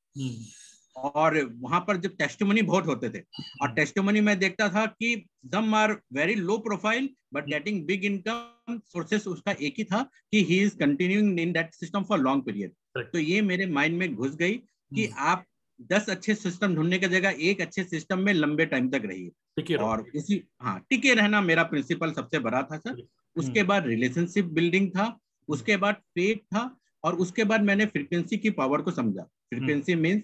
और 0.96 1.38
वहाँ 1.60 1.80
पर 1.80 1.96
जब 1.96 2.16
टेस्टमनी 2.16 2.62
बहुत 2.62 2.86
होते 2.86 3.10
थे 3.10 3.20
और 3.62 3.72
टेस्टमनी 3.74 4.20
में 4.20 4.38
देखता 4.38 4.68
था 4.68 4.84
कि 4.86 5.14
some 5.54 5.74
are 5.74 5.92
very 6.12 6.34
low 6.34 6.58
profile 6.58 7.08
but 7.34 7.46
getting 7.46 7.84
big 7.86 8.04
income 8.04 8.78
sources 8.78 9.26
उसका 9.26 9.52
एक 9.52 9.74
ही 9.78 9.84
था 9.84 10.02
कि 10.32 10.44
he 10.44 10.60
is 10.60 10.76
continuing 10.76 11.40
in 11.40 11.52
that 11.52 11.74
system 11.74 12.04
for 12.04 12.18
long 12.18 12.44
period 12.44 12.72
तो 12.94 13.18
ये 13.18 13.40
मेरे 13.42 13.66
माइंड 13.66 13.98
में 13.98 14.14
घुस 14.14 14.34
गई 14.36 14.54
कि 14.92 15.06
आप 15.18 15.44
दस 15.90 16.08
अच्छे 16.10 16.34
सिस्टम 16.34 16.74
ढूँढने 16.74 16.98
की 16.98 17.06
जगह 17.08 17.36
एक 17.40 17.60
अच्छे 17.60 17.84
सिस्टम 17.84 18.18
में 18.18 18.32
लंबे 18.34 18.66
टाइम 18.66 18.88
तक 18.90 19.02
रहिए। 19.04 19.76
और 19.76 20.04
इसी 20.14 20.42
हाँ 20.62 20.78
टिके 20.90 21.14
रहना 21.14 21.40
मेरा 21.40 21.62
प्रिंसिपल 21.62 22.12
सबसे 22.12 22.38
बड़ा 22.38 22.62
था 22.62 22.76
सर 22.78 23.02
उसके 23.36 23.62
बाद 23.62 23.86
रिलेशनशिप 23.86 24.44
बिल्डिंग 24.54 24.88
था 24.90 25.16
उसके 25.48 25.76
बाद 25.76 25.94
फेट 25.94 26.42
था 26.54 26.70
और 27.04 27.14
उसके 27.14 27.44
बाद 27.44 27.62
मैंने 27.62 27.86
फ्रीक्वेंसी 27.86 28.36
की 28.38 28.50
पावर 28.50 28.82
को 28.82 28.90
समझा। 28.90 29.22
Frequency 29.22 29.94
means 29.94 30.22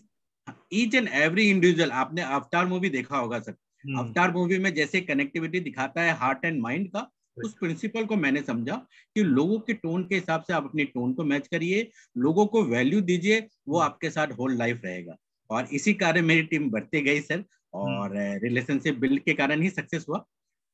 each 0.73 0.95
and 0.95 1.09
every 1.09 1.49
individual 1.51 1.91
आपने 1.93 2.23
अवतार 2.23 2.67
मूवी 2.67 2.89
देखा 2.91 3.19
होगा 3.19 3.39
सर 3.41 3.57
अवतार 3.99 4.33
मूवी 4.33 4.59
में 4.59 4.73
जैसे 4.75 5.01
कनेक्टिविटी 5.01 5.61
दिखाता 5.61 6.03
है 6.03 6.13
हार्ट 6.19 6.45
एंड 6.45 6.61
माइंड 6.61 6.89
का 6.91 7.01
उस 7.39 7.55
प्रिंसिपल 7.55 8.05
को 8.05 8.17
मैंने 8.17 8.43
समझा 8.43 8.75
कि 9.17 9.23
लोगों 9.23 9.59
के 9.59 9.75
टोन 9.75 10.05
के 10.05 10.15
हिसाब 10.15 10.43
से 10.43 10.53
आप 10.53 10.65
अपने 10.65 10.85
टोन 10.87 11.13
को 11.15 11.25
मैच 11.25 11.49
करिए 11.49 11.91
लोगों 12.17 12.47
को 12.47 12.63
वैल्यू 12.65 13.01
दीजिए 13.03 13.47
वो 13.69 13.79
आपके 13.81 14.11
साथ 14.11 14.33
होल 14.39 14.57
लाइफ 14.57 14.81
रहेगा। 14.85 15.17
और 15.51 15.69
इसी 15.73 15.95
कारण 15.95 16.23
मेरी 16.23 16.43
टीम 16.45 16.71
बढ़ती 16.71 17.01
गई 17.01 17.21
सर 17.21 17.45
और 17.75 18.17
रिलेशनशिप 18.43 18.99
बिल्ड 18.99 19.23
के 19.23 19.35
कारण 19.35 19.63
ही 19.63 19.71
सक्सेस 19.71 20.07
हुआ। 20.09 20.19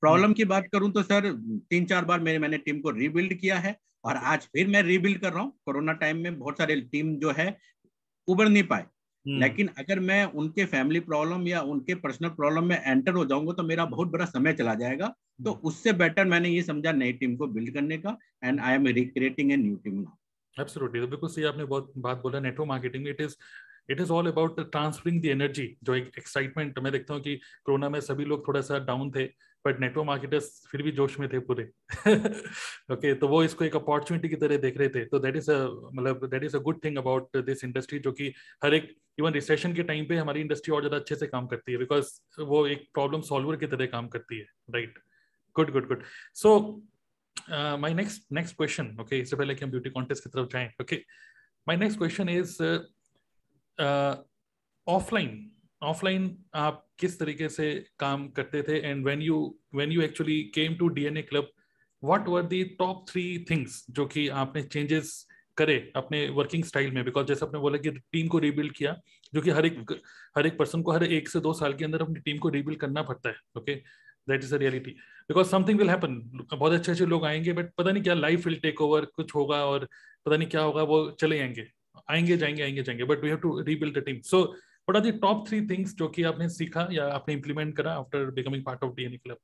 प्रॉब्लम 0.03 0.33
की 0.33 0.45
बात 0.45 0.67
करूँ 0.73 0.91
तो 0.93 1.03
सर 1.03 1.31
तीन 1.71 1.85
चार 1.87 2.05
बार 2.05 2.21
मेरे 2.21 2.39
मैंने 2.39 2.59
टीम 2.59 2.81
को 2.81 2.91
रीबिल्ड 2.91 3.35
किया 3.35 3.59
है 3.59 3.77
और 4.05 4.17
आज 4.17 4.49
फिर 4.53 4.67
मैं 4.69 4.83
रीबिल्ड 4.83 5.21
कर 5.21 5.33
रहा 5.33 5.43
हूँ। 5.43 5.53
कोरोना 5.67 5.93
टाइम 5.95 6.17
में 6.17 6.39
बहुत 6.39 6.59
सारे 6.59 6.81
टीम 6.83 7.15
जो 7.19 7.33
है 7.33 7.57
उबर 8.29 8.49
नहीं 8.49 8.63
पाए। 8.63 8.87
लेकिन 9.27 9.69
अगर 9.79 10.01
मैं 10.01 10.25
उनके 10.33 10.65
फैमिली 10.67 11.01
प्रॉब्लम 11.01 11.47
या 11.49 11.61
उनके 11.63 11.95
पर्सनल 11.97 12.29
प्रॉब्लम 12.31 12.65
में 12.65 12.77
एंटर 12.79 13.15
हो 13.15 13.25
जाऊँगा 13.25 13.53
तो 13.53 13.63
मेरा 13.63 13.85
बहुत 13.87 14.09
बड़ा 14.09 14.25
समय 14.25 14.53
चला 14.53 14.75
जाएगा। 14.75 15.15
तो 15.45 15.53
उससे 15.65 15.93
बेटर 15.95 16.25
मैंने 16.25 16.49
ये 16.49 16.63
समझा 16.63 16.93
नई 16.93 17.13
टीम 17.13 17.37
को 17.37 17.47
बिल्ड 17.49 17.73
करने 17.75 17.99
का 17.99 18.17
and 18.45 18.61
I 18.61 18.75
am 18.75 18.87
recreating 18.89 19.53
a 19.53 19.57
new 19.57 19.77
team 19.77 19.95
now 19.95 20.63
absolutely 20.63 21.01
तो 21.01 21.07
बिल्कुल 21.09 21.29
सही 21.29 21.45
आपने 21.45 21.65
बहुत 21.65 21.93
बात 21.99 22.23
बोला 22.23 22.41
network 22.41 22.69
marketing 22.69 23.09
it 23.09 23.21
is 23.21 23.35
it 23.91 24.01
is 24.01 24.11
all 24.13 24.27
about 24.27 24.61
transferring 24.63 25.21
the 25.23 25.27
energy 25.27 25.67
जो 25.85 25.95
एक 25.95 26.11
एक्साइटमेंट 26.19 26.79
मैं 26.79 26.93
देखता 26.93 27.15
हूँ 27.15 27.23
कि 27.23 27.35
कोरोना 27.65 27.89
में 27.89 28.01
सभी 28.03 28.25
लोग 28.25 28.47
थोड़ा 28.49 28.61
सा 28.61 28.79
डाउन 28.87 29.11
थे। 29.17 29.25
बट 29.65 29.81
नेटवर्क 29.81 30.07
मार्केटर्स 30.07 30.51
फिर 30.71 30.83
भी 30.83 30.93
जोश 30.93 31.19
में 31.21 31.29
थे 31.33 31.39
पूरे। 31.41 31.65
ओके 31.65 32.15
okay, 32.95 33.21
तो 33.21 33.29
वो 33.29 33.43
इसको 33.45 33.65
एक 33.65 33.77
अपॉर्चुनिटी 33.77 34.29
की 34.29 34.37
तरह 34.37 34.57
देख 34.57 34.77
रहे 34.79 34.89
थे। 34.89 35.05
तो 35.05 35.19
दैट 35.19 35.37
इज़ 35.37 35.51
अ 35.51 35.59
मतलब 35.95 36.27
that 36.27 36.45
is 36.45 36.57
a 36.57 36.61
good 36.61 36.85
thing 36.85 36.99
about 36.99 37.37
this 37.37 37.65
industry 37.65 37.99
जो 37.99 38.13
कि 38.13 38.33
हर 38.65 38.75
एक 38.75 38.95
इवन 39.19 39.33
रिसेशन 39.33 39.75
के 39.75 39.83
टाइम 39.83 40.07
पे 40.07 40.17
हमारी 40.17 40.41
इंडस्ट्री 40.41 40.75
और 40.75 40.81
ज़्यादा 40.81 40.97
अच्छे 40.97 41.17
से 41.17 41.27
काम 41.27 41.47
करती 41.47 41.73
है 41.73 41.79
बिकॉज़ 41.79 42.13
वो 42.41 42.67
एक 42.67 42.89
प्रॉब्लम 42.95 43.21
सॉल्वर 43.21 43.57
की 43.57 43.67
तरह 43.67 43.87
काम 43.87 44.09
करती 44.09 44.39
है 44.39 44.47
right 44.71 44.99
good 45.57 45.71
good 45.73 45.89
good 45.89 46.03
so 46.35 46.59
my 47.79 47.95
next 47.95 48.33
next 48.33 48.57
question 48.57 48.97
okay 49.01 49.19
इससे 49.19 49.37
पहले 49.37 49.55
कि 49.55 49.65
हम 49.65 49.71
ब्यूटी 49.71 49.91
कॉन्टेस्ट 49.91 50.25
की 50.25 50.31
तरफ़ 50.31 50.49
जाएँ 50.49 50.69
okay 50.83 50.97
my 51.67 51.77
next 51.77 51.99
question 51.99 52.29
is 52.29 52.63
offline 54.87 55.51
offline 55.85 56.37
आप 56.55 56.85
किस 56.99 57.19
तरीके 57.19 57.49
से 57.49 57.73
काम 57.99 58.29
करते 58.31 58.63
थे? 58.63 58.79
And 58.81 59.05
when 59.05 59.23
you 59.23 59.37
when 59.75 59.93
you 59.93 60.03
actually 60.03 60.43
came 60.55 60.75
to 60.77 60.89
DNA 60.89 61.23
club 61.23 61.51
what 62.03 62.29
were 62.29 62.43
the 62.45 62.63
top 62.79 63.05
three 63.09 63.25
things 63.51 63.85
जो 63.91 64.07
कि 64.07 64.27
आपने 64.41 64.63
चेंजेस 64.63 65.27
करे 65.57 65.77
अपने 65.97 66.29
वर्किंग 66.31 66.65
स्टाइल 66.65 66.91
में? 66.93 67.05
बिकॉज़ 67.05 67.27
जैसे 67.27 67.47
आपने 67.47 67.59
बोला 67.61 67.79
कि 67.79 67.91
टीम 68.13 68.29
को 68.29 68.39
रीबिल्ड 68.39 68.73
किया, 68.73 68.97
जो 69.35 69.41
कि 69.41 69.51
हर 69.51 69.67
एक 69.67 69.93
हर 70.37 70.47
एक 70.47 70.59
पर्सन 70.59 70.83
को 70.83 70.93
हर 70.93 71.05
एक 71.05 71.29
से 71.29 71.41
दो 71.41 71.53
साल 71.55 71.75
के 71.75 71.85
अंदर 71.85 72.03
अपनी 72.03 72.21
टीम 72.21 72.39
को 72.39 72.49
रीबिल्ड 72.49 72.79
करना 72.81 73.03
पड़ता 73.03 73.29
है 73.29 73.35
okay 73.59 73.75
that 74.29 74.45
is 74.45 74.55
a 74.55 74.59
reality 74.59 74.91
because 75.29 75.49
something 75.49 75.79
will 75.79 75.91
happen 75.91 76.17
बहुत 76.53 76.73
अच्छे 76.73 76.93
अच्छे 76.93 77.07
लोग 77.07 77.25
आएँगे 77.27 77.53
बट 77.53 77.71
पता 77.79 77.91
नहीं 77.93 78.03
क्या 78.03 78.15
लाइफ 78.15 78.47
विल 78.47 78.59
टेक 78.63 78.81
ओवर 78.81 79.05
कुछ 79.17 79.35
होगा 79.35 79.65
और 79.67 79.89
पता 80.27 80.37
नहीं 80.37 80.49
क्या 80.49 80.61
होगा, 80.61 80.83
वो 80.83 81.11
चले 81.21 81.39
जाएँगे 81.39 81.67
आएँगे 82.11 82.37
जाएँगे 82.37 82.63
आएँगे, 82.63 82.83
जाएँगे। 82.83 83.05
But 83.05 83.23
we 83.23 83.29
have 83.29 83.39
to 83.39 83.61
rebuild 83.63 83.99
the 83.99 84.03
team 84.05 84.21
so 84.25 84.45
what 84.89 84.97
are 84.97 85.11
the 85.11 85.19
top 85.21 85.47
three 85.49 85.61
things 85.67 85.95
जो 85.97 86.09
कि 86.09 86.23
आपने 86.23 86.49
सीखा 86.49 86.89
या 86.93 87.05
आपने 87.09 87.35
इंप्लीमेंट 87.35 87.77
करा 87.77 87.93
after 87.93 88.31
becoming 88.31 88.65
part 88.65 88.83
of 88.85 88.95
DNA 88.95 89.17
club 89.17 89.39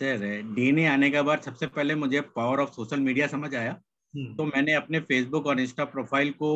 sir 0.00 0.42
DNA 0.54 0.86
आने 0.86 1.10
के 1.10 1.22
बाद 1.22 1.42
सबसे 1.42 1.66
पहले 1.66 1.94
मुझे 1.94 2.20
पावर 2.36 2.60
ऑफ़ 2.60 2.70
सोशल 2.70 3.00
मीडिया 3.00 3.26
समझ 3.26 3.54
आया। 3.54 3.72
तो 4.14 4.44
मैंने 4.44 4.72
अपने 4.72 5.00
फेसबुक 5.00 5.46
और 5.46 5.60
इंस्टा 5.60 5.84
प्रोफ़ाइल 5.84 6.30
को 6.32 6.50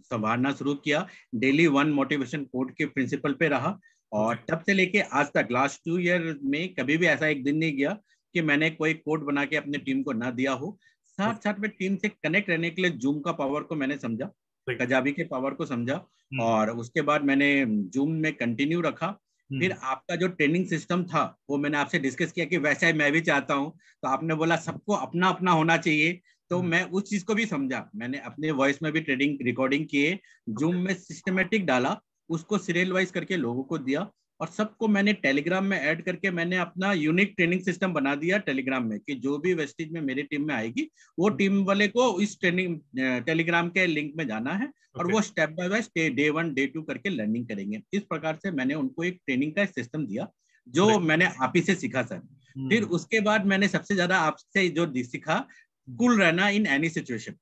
संभालना 0.00 0.52
शुरू 0.52 0.74
किया। 0.74 1.06
डेली 1.34 1.66
वन 1.66 1.90
मोटिवेशन 1.92 2.44
कोड 2.44 2.72
के 2.74 2.86
प्रिंसिपल 2.86 3.32
पे 3.32 3.48
रहा 3.48 3.78
और 4.12 4.38
तब 4.50 4.62
से 4.66 4.74
लेके 4.74 5.00
आज 5.00 5.26
तक 5.34 5.48
लास्ट 5.52 5.80
टू 5.84 5.98
ईयर 5.98 6.38
में 6.44 6.74
कभी 6.74 6.96
भी 6.96 7.06
ऐसा 7.06 7.26
एक 7.26 7.44
दिन 7.44 7.56
नहीं 7.56 7.76
गया 7.76 7.96
कि 8.34 8.42
मैंने 8.42 8.70
कोई 8.70 8.94
कोड 8.94 9.24
बना 9.26 9.44
के 9.44 9.56
अपने 9.56 9.78
टीम 9.78 10.02
को 10.02 10.12
ना 10.12 10.30
दिया 10.30 10.52
हो। 10.52 10.76
साथ 11.08 11.44
साथ 11.44 11.58
में 11.60 11.70
टीम 11.70 11.96
से 11.96 12.08
कनेक्ट 12.08 12.50
रहने 12.50 12.70
के 12.70 12.82
लिए 12.82 12.90
जूम 12.90 13.20
का 13.20 13.32
पावर 13.32 13.62
को 13.62 13.74
मैंने 13.74 13.98
समझा। 13.98 14.30
कजाबी 14.70 15.12
के 15.12 15.24
पावर 15.24 15.54
को 15.54 15.66
समझा 15.66 16.04
और 16.40 16.70
उसके 16.70 17.02
बाद 17.02 17.24
मैंने 17.24 17.64
जूम 17.66 18.10
में 18.10 18.32
कंटिन्यू 18.32 18.80
रखा। 18.80 19.06
फिर 19.50 19.72
आपका 19.72 20.16
जो 20.16 20.28
ट्रेनिंग 20.28 20.66
सिस्टम 20.66 21.04
था 21.04 21.22
वो 21.50 21.56
मैंने 21.58 21.78
आपसे 21.78 21.98
डिस्कस 21.98 22.32
किया 22.32 22.46
कि 22.46 22.58
वैसा 22.58 22.86
ही 22.86 22.92
मैं 22.92 23.12
भी 23.12 23.20
चाहता 23.20 23.54
हूँ। 23.54 23.70
तो 24.02 24.08
आपने 24.08 24.34
बोला 24.34 24.56
सबको 24.56 24.92
अपना 24.92 25.28
अपना 25.28 25.52
होना 25.52 25.76
चाहिए। 25.76 26.20
तो 26.50 26.62
मैं 26.62 26.82
उस 26.84 27.02
चीज़ 27.02 27.24
को 27.24 27.34
भी 27.34 27.46
समझा। 27.46 27.90
मैंने 27.96 28.18
अपने 28.18 28.50
वॉइस 28.50 28.82
में 28.82 28.92
भी 28.92 29.00
ट्रेनिंग 29.00 29.38
रिकॉर्डिंग 29.42 29.86
किए। 29.86 30.18
जूम 30.48 30.76
में 30.76 30.94
सिस्टमेटिक 30.94 31.66
डाला। 31.66 32.00
उसको 32.28 32.58
सीरियल 32.58 32.92
वाइज 32.92 33.10
करके 33.10 33.36
लोगों 33.36 33.62
को 33.62 33.78
दिया। 33.78 34.10
और 34.40 34.48
सबको 34.48 34.88
मैंने 34.88 35.12
टेलीग्राम 35.12 35.64
में 35.64 35.80
ऐड 35.80 36.04
करके 36.04 36.30
मैंने 36.30 36.56
अपना 36.56 36.92
यूनिक 36.92 37.34
ट्रेनिंग 37.36 37.60
सिस्टम 37.60 37.92
बना 37.92 38.14
दिया 38.14 38.38
टेलीग्राम 38.38 38.86
में 38.86 38.98
कि 39.00 39.14
जो 39.14 39.38
भी 39.38 39.54
वेस्टेज 39.54 39.92
में 39.92 40.00
मेरी 40.00 40.22
टीम 40.22 40.46
में 40.46 40.54
आएगी 40.54 40.90
वो 41.18 41.28
टीम 41.28 41.64
वाले 41.64 41.88
को 41.88 42.20
इस 42.20 42.40
ट्रेनिंग 42.40 42.80
टेलीग्राम 43.26 43.68
के 43.68 43.86
लिंक 43.86 44.12
में 44.16 44.26
जाना 44.26 44.52
है 44.52 44.72
और 44.96 45.12
वो 45.12 45.20
step 45.20 45.50
by 45.50 45.68
by 45.68 46.08
day 46.10 46.30
one 46.30 46.54
day 46.54 46.66
two 46.66 46.82
करके 46.82 47.08
लर्निंग 47.08 47.46
करेंगे। 47.46 47.82
इस 47.92 48.02
प्रकार 48.02 48.36
से 48.36 48.50
मैंने 48.50 48.74
उनको 48.74 49.04
एक 49.04 49.20
ट्रेनिंग 49.26 49.52
का 49.52 49.64
सिस्टम 49.64 50.06
दिया 50.06 50.28
जो 50.68 50.98
मैंने 50.98 51.24
आप 51.24 51.52
ही 51.56 51.62
से 51.62 51.74
सीखा 51.74 52.02
सर। 52.02 52.16
हम्म। 52.16 52.68
फिर 52.68 52.82
उसके 52.82 53.20
बाद 53.20 53.46
मैंने 53.46 53.68
सबसे 53.68 53.94
ज़्यादा 53.94 54.18
आपसे 54.18 54.68
जो 54.68 54.92
सीखा 55.02 55.46
कूल 55.88 56.20
रहना 56.20 56.48
इन 56.48 56.66
एनी 56.66 56.88
सिचुएशन 56.88 57.34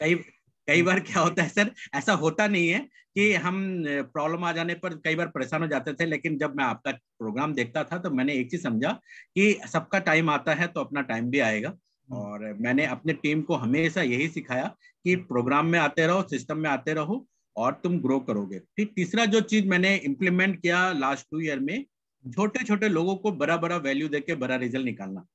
कई 0.00 0.14
कई 0.68 0.82
बार 0.82 1.00
क्या 1.00 1.22
होता 1.22 1.42
है 1.42 1.48
सर 1.48 1.70
ऐसा 1.94 2.12
होता 2.14 2.46
नहीं 2.48 2.68
है 2.68 2.78
कि 3.14 3.32
हम 3.34 3.62
प्रॉब्लम 4.12 4.44
आ 4.44 4.52
जाने 4.52 4.74
पर 4.74 4.94
कई 4.94 5.14
बार 5.14 5.26
परेशान 5.26 5.62
हो 5.62 5.68
जाते 5.68 5.92
थे 5.94 6.06
लेकिन 6.06 6.38
जब 6.38 6.54
मैं 6.56 6.64
आपका 6.64 6.90
प्रोग्राम 6.90 7.54
देखता 7.54 7.84
था 7.84 7.98
तो 7.98 8.10
मैंने 8.10 8.34
एक 8.34 8.50
चीज़ 8.50 8.62
समझा 8.62 8.92
कि 9.34 9.52
सबका 9.72 9.98
टाइम 9.98 10.30
आता 10.30 10.54
है 10.54 10.66
तो 10.66 10.80
अपना 10.80 11.00
टाइम 11.02 11.30
भी 11.30 11.38
आएगा 11.40 11.68
हम्म। 11.68 12.20
और 12.20 12.52
मैंने 12.60 12.86
अपने 12.86 13.12
टीम 13.12 13.42
को 13.42 13.54
हमेशा 13.54 14.02
यही 14.02 14.28
सिखाया 14.28 14.74
कि 15.04 15.16
प्रोग्राम 15.28 15.66
में 15.66 15.78
आते 15.78 16.06
रहो 16.06 16.22
सिस्टम 16.22 16.58
में 16.58 16.70
आते 16.70 16.94
रहो 16.94 17.26
और 17.56 17.72
तुम 17.82 17.98
ग्रो 18.00 18.18
करोगे 18.20 18.58
फिर 18.76 18.88
तीसरा 18.96 19.24
जो 19.24 19.40
चीज़ 19.40 19.66
मैंने 19.68 19.94
इम्प्लीमेंट 19.96 20.60
किया 20.62 20.92
लास्ट 20.92 21.26
टू 21.30 21.40
ईयर 21.40 21.58
में 21.60 21.84
छोटे 22.24 22.64
छोटे 22.64 22.88
लोगों 22.88 23.16
को 23.16 23.32
बड़ा 23.32 23.56
बड़ा 23.56 23.76
वैल्यू 23.76 24.08
देके 24.08 24.34
बड़ा 24.34 24.56
रिज़ल्ट 24.56 24.84
निकालना 24.84 25.26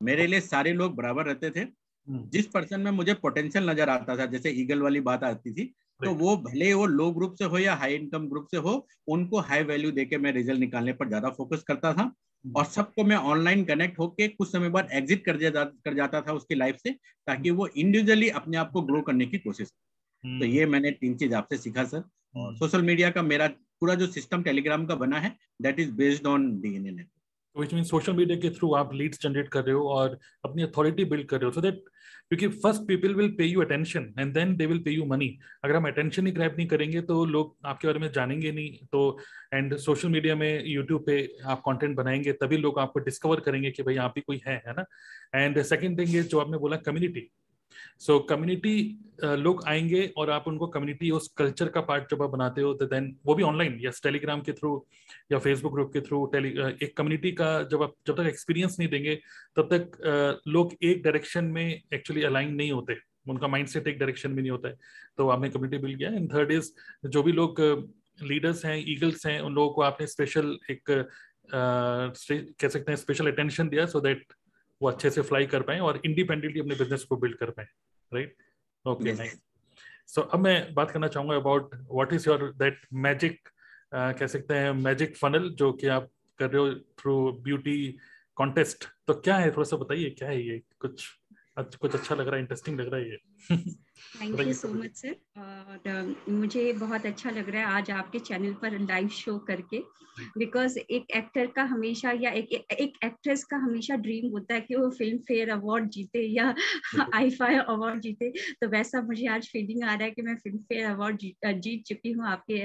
मेरे 0.00 0.26
लिए 0.26 0.40
सारे 0.40 0.72
लोग 0.72 0.94
बराबर 0.94 1.26
रहते 1.26 1.50
थे। 1.50 1.64
जिस 2.08 2.46
पर्सन 2.46 2.80
में 2.80 2.90
मुझे 2.90 3.14
पोटेंशियल 3.14 3.70
नज़र 3.70 3.88
आता 3.88 4.16
था 4.18 4.26
जैसे 4.26 4.50
ईगल 4.60 4.82
वाली 4.82 5.00
बात 5.02 5.24
आती 5.24 5.52
थी 5.52 5.64
तो 6.00 6.12
वो 6.14 6.36
भले 6.36 6.72
वो 6.74 6.86
लो 6.86 7.10
ग्रुप 7.10 7.34
से 7.34 7.44
हो 7.44 7.58
या 7.58 7.74
हाई 7.74 7.94
इनकम 7.94 8.28
ग्रुप 8.28 8.46
से 8.50 8.56
हो 8.56 8.86
उनको 9.08 9.40
हाई 9.40 9.62
वैल्यू 9.64 9.90
देके 9.90 10.18
मैं 10.18 10.32
रिज़ल्ट 10.32 10.60
निकालने 10.60 10.92
पर 10.92 11.08
ज़्यादा 11.08 11.30
फोकस 11.30 11.62
करता 11.68 11.92
था। 11.92 12.02
हम्म। 12.02 12.56
और 12.56 12.64
सबको 12.66 13.04
मैं 13.04 13.16
ऑनलाइन 13.16 13.64
कनेक्ट 13.64 13.98
होके 13.98 14.28
कुछ 14.28 14.50
समय 14.52 14.68
बाद 14.68 14.88
एग्जिट 14.92 15.24
कर 15.24 15.36
जा, 15.36 15.64
कर 15.64 15.94
जाता 15.94 16.20
था 16.20 16.32
उसकी 16.32 16.54
लाइफ 16.54 16.76
से 16.76 16.90
ताकि 17.26 17.50
वो 17.50 17.66
इंडिविजुअली 17.68 18.28
अपने 18.30 18.56
आप 18.56 18.70
को 18.72 18.82
ग्रो 18.82 19.00
करने 19.02 19.26
की 19.26 19.38
कोशिश 19.38 19.68
तो 19.68 20.28
हम्म। 20.28 20.44
ये 20.44 20.66
मैंने 20.66 20.90
तीन 20.92 21.16
चीज़ 21.16 21.34
आपसे 21.34 21.56
सीखा 21.58 21.84
सर। 21.84 22.02
और 22.34 22.56
सोशल 22.56 22.82
मीडिया 22.82 23.10
का 23.10 23.22
मेरा 23.24 23.46
पूरा 23.80 23.94
जो 23.94 24.06
सिस्टम 24.08 24.42
टेलीग्राम 24.42 24.86
का 24.86 24.94
बना 24.96 25.20
है 25.20 25.36
that 25.62 25.80
is 25.80 25.92
based 25.94 26.26
on 26.26 26.50
DNA 26.60 26.90
network 26.90 27.10
which 27.56 27.74
mean 27.74 27.84
social 27.84 28.12
media 28.12 28.38
के 28.38 28.50
थ्रू 28.50 28.72
आप 28.74 28.92
लीड्स 28.94 29.20
जनरेट 29.22 29.48
कर 29.48 29.64
रहे 29.64 29.74
हो 29.74 29.88
और 29.90 30.18
अपनी 30.44 30.62
अथॉरिटी 30.62 31.04
बिल्ड 31.04 31.26
कर 31.28 31.40
रहे 31.40 31.46
हो 31.46 31.52
सो 31.52 31.60
दैट 31.60 31.84
क्योंकि 32.30 32.48
first 32.58 32.82
people 32.88 33.14
will 33.14 33.28
pay 33.38 33.44
you 33.44 33.60
attention 33.60 34.12
and 34.18 34.32
then 34.34 34.56
they 34.56 34.66
will 34.66 34.78
pay 34.78 34.90
you 34.90 35.04
money 35.04 35.28
अगर 35.64 35.76
हम 35.76 35.86
अटेंशन 35.86 36.26
ही 36.26 36.32
ग्रैप 36.32 36.56
नहीं 36.58 36.66
करेंगे 36.68 37.00
तो 37.00 37.24
लोग 37.24 37.56
आपके 37.66 37.88
बारे 37.88 37.98
में 37.98 38.10
जानेंगे 38.12 38.52
नहीं। 38.52 38.86
तो 38.92 39.18
एंड 39.54 39.76
सोशल 39.76 40.08
मीडिया 40.08 40.34
में 40.34 40.64
यूट्यूब 40.66 41.04
पे 41.06 41.16
आप 41.44 41.60
कंटेंट 41.60 41.96
बनाएँगे, 41.96 42.32
तभी 42.32 42.56
लोग 42.56 42.78
आपको 42.78 43.00
डिस्कवर 43.00 43.40
करेंगे 43.40 43.70
कि 43.70 43.82
भाई 43.82 43.96
आप 43.96 44.12
भी 44.14 44.20
कोई 44.20 44.40
है 44.46 44.62
है 44.66 44.72
ना? 44.72 44.84
एंड 45.34 45.62
सेकंड 45.62 45.98
थिंग 45.98 46.22
जो 46.24 46.38
आपने 46.38 46.58
बोला 46.58 46.76
कम्युनिटी 46.76 47.30
सो 47.98 48.18
कम्युनिटी 48.18 48.98
uh, 49.24 49.34
लोग 49.34 49.64
आएँगे 49.66 50.12
और 50.16 50.30
आप 50.30 50.44
उनको 50.48 50.66
कम्युनिटी 50.66 51.10
उस 51.10 51.28
कल्चर 51.28 51.68
का 51.68 51.80
पार्ट 51.80 52.10
जब 52.10 52.22
आप 52.22 52.30
बनाते 52.30 52.60
हो 52.60 52.74
तो 52.74 52.86
देन 52.86 53.16
वो 53.26 53.34
भी 53.34 53.42
ऑनलाइन 53.42 53.78
या 53.80 53.90
टेलीग्राम 54.02 54.40
के 54.40 54.52
थ्रू 54.52 54.86
या 55.32 55.38
फेसबुक 55.38 55.72
ग्रुप 55.72 55.92
के 55.92 56.00
थ्रू 56.00 56.24
टेली 56.26 56.54
uh, 56.54 56.82
एक 56.82 56.96
कम्युनिटी 56.96 57.32
का 57.32 57.62
जब 57.62 57.82
आप 57.82 57.94
जब 58.06 58.16
तक 58.16 58.28
एक्सपीरियंस 58.28 58.76
नहीं 58.78 58.88
देंगे 58.88 59.14
तब 59.56 59.68
तक 59.72 59.98
uh, 60.00 60.52
लोग 60.52 60.74
एक 60.82 61.02
डायरेक्शन 61.02 61.44
में 61.44 61.82
एक्चुअली 61.94 62.22
अलाइन 62.22 62.54
नहीं 62.54 62.72
होते। 62.72 62.96
उनका 63.28 63.48
माइंड 63.48 63.68
सेट 63.68 63.88
एक 63.88 63.98
डायरेक्शन 63.98 64.30
में 64.30 64.40
नहीं 64.42 64.50
होता 64.50 64.68
है। 64.68 64.76
तो 65.16 65.28
आपने 65.28 65.48
कम्युनिटी 65.50 65.82
बिल्ड 65.82 65.98
किया। 65.98 66.10
एंड 66.10 66.32
थर्ड 66.34 66.52
इज़ 66.52 66.70
जो 67.08 67.22
भी 67.22 67.32
लोग 67.32 67.60
लीडर्स 68.22 68.64
हैं 68.64 68.76
ईगल्स 68.88 69.26
हैं 69.26 69.40
उन 69.40 69.54
लोगों 69.54 69.72
को 69.72 69.82
आपने 69.82 70.06
स्पेशल 70.06 70.58
एक 70.70 70.82
कह 71.54 72.68
सकते 72.68 72.92
हैं 72.92 72.96
स्पेशल 72.96 73.30
अटेंशन 73.32 73.68
दिया 73.68 73.86
सो 73.86 74.00
दैट 74.00 74.32
वो 74.82 74.88
अच्छे 74.88 75.10
से 75.10 75.22
फ्लाई 75.22 75.46
कर 75.46 75.62
पाए 75.62 75.78
और 75.78 76.00
इंडिपेंडेंटली 76.04 76.60
अपने 76.60 76.74
बिज़नेस 76.74 77.04
को 77.04 77.16
बिल्ड 77.16 77.36
कर 77.36 77.50
पाए 77.50 77.66
राइट 78.14 78.36
ओके 78.86 79.12
नाइस 79.12 79.40
सो 80.06 80.20
अब 80.20 80.40
मैं 80.40 80.74
बात 80.74 80.90
करना 80.90 81.08
चाहूँगा 81.08 81.36
about 81.36 81.74
what 81.74 82.12
is 82.12 82.28
your 82.28 82.52
that 82.52 82.80
magic 82.92 83.48
कह 83.94 84.26
सकते 84.26 84.54
हैं 84.54 84.72
मैजिक 84.72 85.16
फनल 85.16 85.50
जो 85.50 85.72
कि 85.72 85.86
आप 85.86 86.08
कर 86.38 86.50
रहे 86.50 86.62
हो 86.62 86.74
थ्रू 86.74 87.32
ब्यूटी 87.32 87.98
कॉन्टेस्ट 88.34 88.84
तो 89.06 89.14
क्या 89.14 89.36
है? 89.36 89.50
थोड़ा 89.50 89.64
सा 89.64 89.76
बताइए 89.76 90.10
क्या 90.10 90.28
है 90.28 90.42
ये? 90.42 90.62
कुछ 90.78 91.17
कुछ 91.58 91.94
अच्छा 91.94 92.14
लग 92.14 92.26
रहा 92.26 92.34
है 92.34 92.40
इंटरेस्टिंग 92.40 92.80
लग 92.80 92.88
रहा 92.88 93.00
है 93.00 93.10
ये। 93.10 93.18
Thank 94.20 94.40
you 94.40 94.52
so 94.52 94.68
much 94.68 94.96
sir 94.96 95.14
और 95.38 96.16
मुझे 96.28 96.72
बहुत 96.72 97.06
अच्छा 97.06 97.30
लग 97.30 97.48
रहा 97.50 97.62
है 97.62 97.66
आज 97.66 97.90
आपके 97.90 98.18
चैनल 98.18 98.52
पर 98.52 98.78
लाइव 98.78 99.08
शो 99.08 99.38
करके। 99.38 99.82
बिकॉज़ 100.38 100.78
एक 100.78 101.10
एक्टर 101.16 101.46
का 101.46 101.62
हमेशा 101.62 102.12
या 102.12 102.30
एक 102.30 102.52
एक 102.52 102.92
एक्ट्रेस 103.04 103.44
का 103.44 103.56
हमेशा 103.56 103.96
ड्रीम 103.96 104.30
होता 104.30 104.54
है 104.54 104.60
कि 104.60 104.74
वो 104.74 104.90
फ़िल्म 104.90 105.18
फेयर 105.18 105.50
अवार्ड 105.50 105.88
जीते 105.90 106.22
या 106.22 106.54
आईफाई 107.14 107.54
अवार्ड 107.54 108.00
जीते। 108.00 108.30
तो 108.30 108.68
वैसा 108.68 109.02
मुझे 109.02 109.26
आज 109.26 109.48
फीलिंग 109.48 109.84
आ 109.84 109.94
रहा 109.94 110.04
है 110.04 110.10
कि 110.10 110.22
मैं 110.22 110.36
फ़िल्म 110.36 110.58
फेयर 110.58 110.86
अवार्ड 110.86 111.18
जीत, 111.18 111.46
जीत 111.46 111.84
चुकी 111.84 112.12
हूँ 112.12 112.26
आपके 112.26 112.64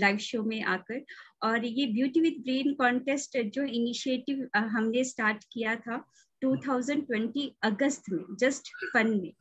लाइव 0.00 0.18
शो 0.18 0.42
में 0.42 0.62
आकर। 0.62 1.04
और 1.42 1.64
ये 1.64 1.86
ब्यूटी 1.86 2.20
विद 2.20 2.34
ब्रेन 2.42 2.74
कॉन्टेस्ट 2.74 3.38
जो 3.38 3.62
इनिशिएटिव 3.62 4.48
हमने 4.56 5.04
स्टार्ट 5.04 5.44
किया 5.52 5.76
था 5.76 6.04
2020 6.44 7.48
अगस्त 7.62 8.02
में 8.12 8.24
जस्ट 8.40 8.68
फन 8.92 9.08
में। 9.22 9.32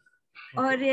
और 0.57 0.83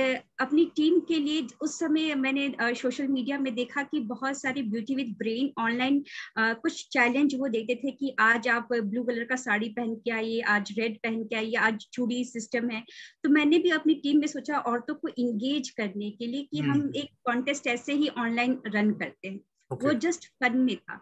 अपनी 0.40 0.64
टीम 0.76 1.00
के 1.00 1.14
लिए 1.14 1.46
उस 1.60 1.78
समय 1.78 2.14
मैंने 2.14 2.54
सोशल 2.62 3.06
मीडिया 3.06 3.38
में 3.38 3.54
देखा 3.54 3.82
कि 3.82 4.00
बहुत 4.00 4.40
सारे 4.40 4.62
ब्यूटी 4.62 4.94
विद 4.94 5.14
ब्रेन 5.18 5.52
ऑनलाइन 5.58 6.04
कुछ 6.38 6.88
चैलेंज 6.88 7.34
वो 7.34 7.48
देते 7.48 7.74
थे 7.74 7.90
कि 7.90 8.14
आज 8.18 8.48
आप 8.48 8.68
ब्लू 8.72 9.02
कलर 9.04 9.24
का 9.24 9.36
साड़ी 9.36 9.68
पहन 9.68 9.94
के 9.94 10.10
आइए 10.10 10.40
आज 10.40 10.74
रेड 10.78 10.96
पहन 10.96 11.22
के 11.24 11.36
आइए 11.36 11.54
आज 11.54 11.86
चूड़ी 11.92 12.24
सिस्टम 12.24 12.70
है। 12.70 12.84
तो 13.24 13.30
मैंने 13.30 13.58
भी 13.58 13.70
अपनी 13.70 13.94
टीम 13.94 14.20
में 14.20 14.26
सोचा 14.26 14.58
औरतों 14.58 14.94
को 14.94 15.08
इंगेज 15.08 15.70
करने 15.70 16.10
के 16.10 16.26
लिए 16.26 16.42
कि 16.42 16.58
हम 16.58 16.70
हम्म। 16.70 16.92
एक 16.96 17.10
कॉन्टेस्ट 17.24 17.66
ऐसे 17.66 17.92
ही 17.92 18.08
ऑनलाइन 18.08 18.58
रन 18.66 18.90
करते 18.92 19.28
हैं। 19.28 19.40
okay. 19.72 19.84
वो 19.84 19.92
जस्ट 19.92 20.24
फन 20.24 20.58
में 20.58 20.76
था। 20.76 21.00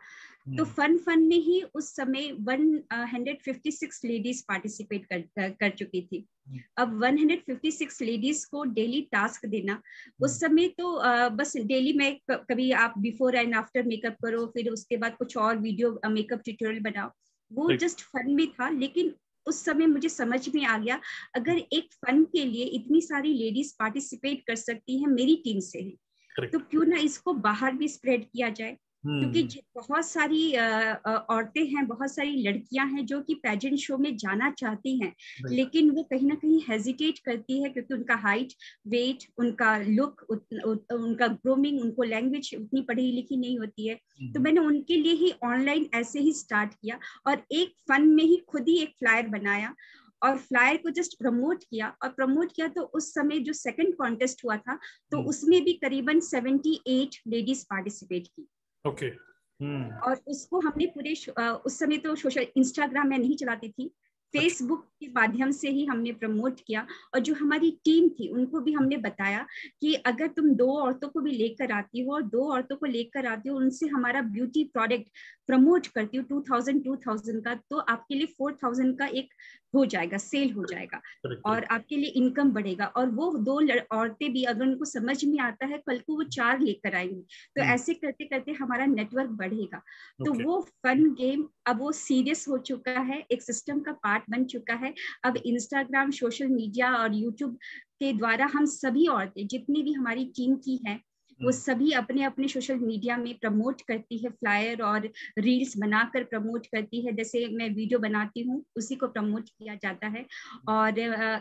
तो 0.57 0.64
फन 0.64 0.93
hmm. 0.93 1.05
फन 1.05 1.23
में 1.23 1.37
ही 1.37 1.62
उस 1.75 1.97
समय 1.97 2.31
156 2.43 4.05
लेडीज़ 4.05 4.43
पार्टिसिपेट 4.49 5.05
कर 5.05 5.50
कर 5.50 5.71
चुकी 5.71 6.02
थी 6.02 6.25
hmm. 6.50 6.61
अब 6.76 7.05
156 7.05 8.02
लेडीज़ 8.02 8.47
को 8.50 8.64
डेली 8.64 9.00
टास्क 9.12 9.47
देना. 9.47 9.83
उस 10.23 10.40
समय 10.40 10.69
तो 10.69 10.97
uh, 10.99 11.31
बस 11.31 11.57
डेली 11.57 11.93
मैं 11.93 12.17
कभी 12.31 12.71
आप 12.73 12.95
बिफोर 12.99 13.37
एंड 13.37 13.55
आफ्टर 13.55 13.83
मेकअप 13.83 14.17
करो 14.25 14.47
फिर 14.47 14.71
उसके 14.71 14.97
बाद 14.97 15.17
कुछ 15.17 15.37
और 15.37 15.59
वीडियो 15.59 16.00
मेकअप 16.09 16.40
ट्यूटोरियल 16.45 16.83
बनाओ 16.83 17.11
वो 17.52 17.73
जस्ट 17.76 18.00
फन 18.00 18.31
में 18.31 18.47
था 18.52 18.69
लेकिन 18.69 19.14
उस 19.47 19.64
समय 19.64 19.87
मुझे 19.87 20.09
समझ 20.09 20.49
में 20.55 20.64
आ 20.64 20.78
गया 20.78 21.00
अगर 21.35 21.59
एक 21.73 21.88
फन 22.07 22.25
के 22.25 22.45
लिए 22.45 22.64
इतनी 22.64 23.00
सारी 23.00 23.33
लेडीज़ 23.35 23.75
पार्टिसिपेट 23.78 24.43
कर 24.47 24.57
सकती 24.57 25.00
हैं 25.00 25.09
मेरी 25.09 25.37
टीम 25.37 25.61
से 25.61 25.83
है 25.83 26.47
तो 26.47 26.59
क्यों 26.59 26.85
ना 26.85 26.97
इसको 26.97 27.33
बाहर 27.33 27.73
भी 27.73 27.88
स्प्रेड 27.88 28.25
किया 28.25 28.49
जाए 28.49 28.76
क्योंकि 29.05 29.40
हम्म। 29.40 29.61
बहुत 29.76 30.07
सारी 30.07 30.52
औरतें 30.52 31.64
हैं 31.67 31.87
बहुत 31.87 32.14
सारी 32.14 32.43
लड़कियाँ 32.43 32.87
हैं 32.87 33.05
जो 33.07 33.21
कि 33.21 33.35
पेजेंट 33.43 33.78
शो 33.78 33.99
में 33.99 34.17
जाना 34.17 34.50
चाहती 34.52 34.99
हैं 34.99 35.12
लेकिन 35.50 35.90
वो 35.90 36.02
कहीं 36.02 36.28
ना 36.28 36.35
कहीं 36.35 36.61
हेजिटेट 36.69 37.19
करती 37.19 37.62
है 37.62 37.69
क्योंकि 37.71 37.95
उनका 37.95 38.14
हाइट 38.19 38.52
वेट 38.88 39.26
उनका 39.38 39.76
लुक 39.78 40.25
उनका 40.31 41.28
ग्रोमिंग 41.28 41.81
उनको 41.81 42.02
लैंग्वेज 42.05 42.50
उतनी 42.57 42.83
पढ़ी 42.83 43.11
लिखी 43.12 43.37
नहीं 43.37 43.59
होती 43.59 43.88
है 43.88 43.95
तो 43.95 44.23
हम्म। 44.25 44.43
मैंने 44.43 44.61
उनके 44.62 44.97
लिए 44.97 45.14
ही 45.14 45.33
ऑनलाइन 45.45 45.88
ऐसे 45.95 46.21
ही 46.21 46.33
स्टार्ट 46.35 46.75
किया 46.75 46.99
और 47.26 47.43
एक 47.52 47.75
फन 47.88 48.09
में 48.09 48.25
ही 48.25 48.37
खुद 48.49 48.69
ही 48.69 48.78
एक 48.78 48.95
फ्लायर 48.99 49.28
बनाया 49.28 49.75
और 50.23 50.38
फ्लायर 50.38 50.76
को 50.76 50.90
जस्ट 50.90 51.19
प्रमोट 51.19 51.62
किया 51.64 51.95
और 52.02 52.09
प्रमोट 52.11 52.52
किया 52.52 52.69
तो 52.69 52.83
उस 52.95 53.12
समय 53.14 53.38
जो 53.38 53.52
सेकंड 53.55 53.97
कॉन्टेस्ट 53.97 54.45
हुआ 54.45 54.57
था 54.57 54.78
तो 55.12 55.17
हम्म। 55.17 55.28
उसमें 55.28 55.62
भी 55.64 55.73
करीबन 55.75 56.21
78 56.23 57.19
लेडीज़ 57.26 57.64
पार्टिसिपेट 57.64 58.26
की 58.26 58.47
ओके 58.87 59.11
okay. 59.11 59.18
hmm. 59.62 60.02
और 60.02 60.20
उसको 60.26 60.61
हमने 60.61 60.87
पूरे 60.87 61.14
उस 61.40 61.78
समय 61.78 61.99
तो 61.99 62.14
सोशल 62.14 62.47
इंस्टाग्राम 62.56 63.08
में 63.08 63.18
नहीं 63.18 63.37
चलाती 63.37 63.68
थी 63.68 63.94
फेसबुक 64.35 64.85
के 65.00 65.06
माध्यम 65.08 65.50
से 65.50 65.70
ही 65.70 65.85
हमने 65.85 66.12
प्रमोट 66.12 66.61
किया 66.66 66.87
और 67.14 67.20
जो 67.20 67.35
हमारी 67.35 67.70
टीम 67.85 68.08
थी 68.08 68.28
उनको 68.28 68.61
भी 68.61 68.73
हमने 68.73 68.97
बताया 68.97 69.47
कि 69.80 69.94
अगर 70.06 70.26
तुम 70.28 70.50
दो 70.54 70.70
औरतों 70.78 71.08
को 71.08 71.20
भी 71.20 71.30
लेकर 71.30 71.73
आती 71.73 72.00
हो 72.00 72.14
और 72.14 72.23
दो 72.28 72.50
औरतों 72.52 72.76
को 72.76 72.87
लेकर 72.87 73.26
आती 73.26 73.49
हो 73.49 73.56
उनसे 73.56 73.87
हमारा 73.87 74.23
ब्यूटी 74.30 74.64
प्रोडक्ट 74.64 75.08
प्रमोट 75.47 75.87
करती 75.87 76.16
हो 76.16 76.23
टू 76.23 76.40
थाउज़ेंड 76.50 76.85
टू 76.85 76.97
थाउज़ेंड 76.97 77.44
का 77.44 77.54
तो 77.70 77.78
आपके 77.78 78.14
लिए 78.14 78.26
फोर 78.38 78.58
थाउज़ेंड 78.64 78.99
का 78.99 79.06
एक 79.06 79.28
हो 79.75 79.85
जाएगा 79.85 80.18
सेल 80.18 80.52
हो 80.52 80.64
जाएगा 80.64 81.00
और 81.47 81.64
आपके 81.64 81.97
लिए 81.97 82.11
इनकम 82.16 82.50
बढ़ेगा। 82.52 82.87
और 82.87 83.11
वो 83.11 83.30
दो 83.38 83.61
औरतें 83.97 84.32
भी 84.32 84.44
अगर 84.44 84.62
उनको 84.62 84.85
समझ 84.85 85.25
में 85.25 85.38
आता 85.38 85.66
है 85.66 85.78
कल 85.87 85.99
को 85.99 86.16
वो 86.16 86.23
चार 86.28 86.61
लेकर 86.61 86.94
आएँगी। 86.94 87.20
तो 87.56 87.62
हम्म। 87.62 87.73
ऐसे 87.73 87.94
करते 87.94 88.25
करते 88.25 88.52
हमारा 88.52 88.87
नेटवर्क 88.87 89.30
बढ़ेगा। 89.32 89.82
तो 90.20 90.32
वो 90.44 90.61
फन 90.85 91.04
गेम 91.14 91.47
अब 91.66 91.80
वो 91.80 91.92
सीरियस 91.92 92.47
हो 92.49 92.58
चुका 92.61 93.00
है 93.02 93.25
एक 93.32 93.42
सिस्टम 93.42 93.80
का 93.80 93.92
पार्ट 93.94 94.17
बन 94.30 94.44
चुका 94.46 94.75
है। 94.76 94.94
अब 95.25 95.37
इंस्टाग्राम 95.38 96.10
सोशल 96.12 96.48
मीडिया 96.48 96.94
और 96.94 97.14
यूट्यूब 97.14 97.58
के 98.00 98.12
द्वारा 98.12 98.50
हम 98.54 98.64
सभी 98.68 99.06
औरतें 99.08 99.46
जितनी 99.46 99.82
भी 99.82 99.92
हमारी 99.92 100.25
टीम 100.37 100.56
की 100.56 100.80
है 100.87 101.00
वो 101.40 101.48
हम्म। 101.48 101.52
सभी 101.52 101.90
अपने 101.92 102.22
अपने 102.25 102.46
सोशल 102.48 102.76
मीडिया 102.76 103.16
में 103.16 103.34
प्रमोट 103.38 103.80
करती 103.88 104.16
है 104.18 104.30
फ्लायर 104.30 104.80
और 104.82 105.08
रील्स 105.38 105.76
बनाकर 105.78 106.25
प्रमोट 106.25 106.66
करती 106.66 107.04
है। 107.06 107.12
जैसे 107.16 107.46
मैं 107.48 107.68
वीडियो 107.70 107.98
बनाती 107.98 108.42
हूँ 108.42 108.62
उसी 108.76 108.96
को 108.96 109.06
प्रमोट 109.08 109.48
किया 109.48 109.75
जाता 109.75 110.06
है। 110.06 110.25
और 110.68 110.98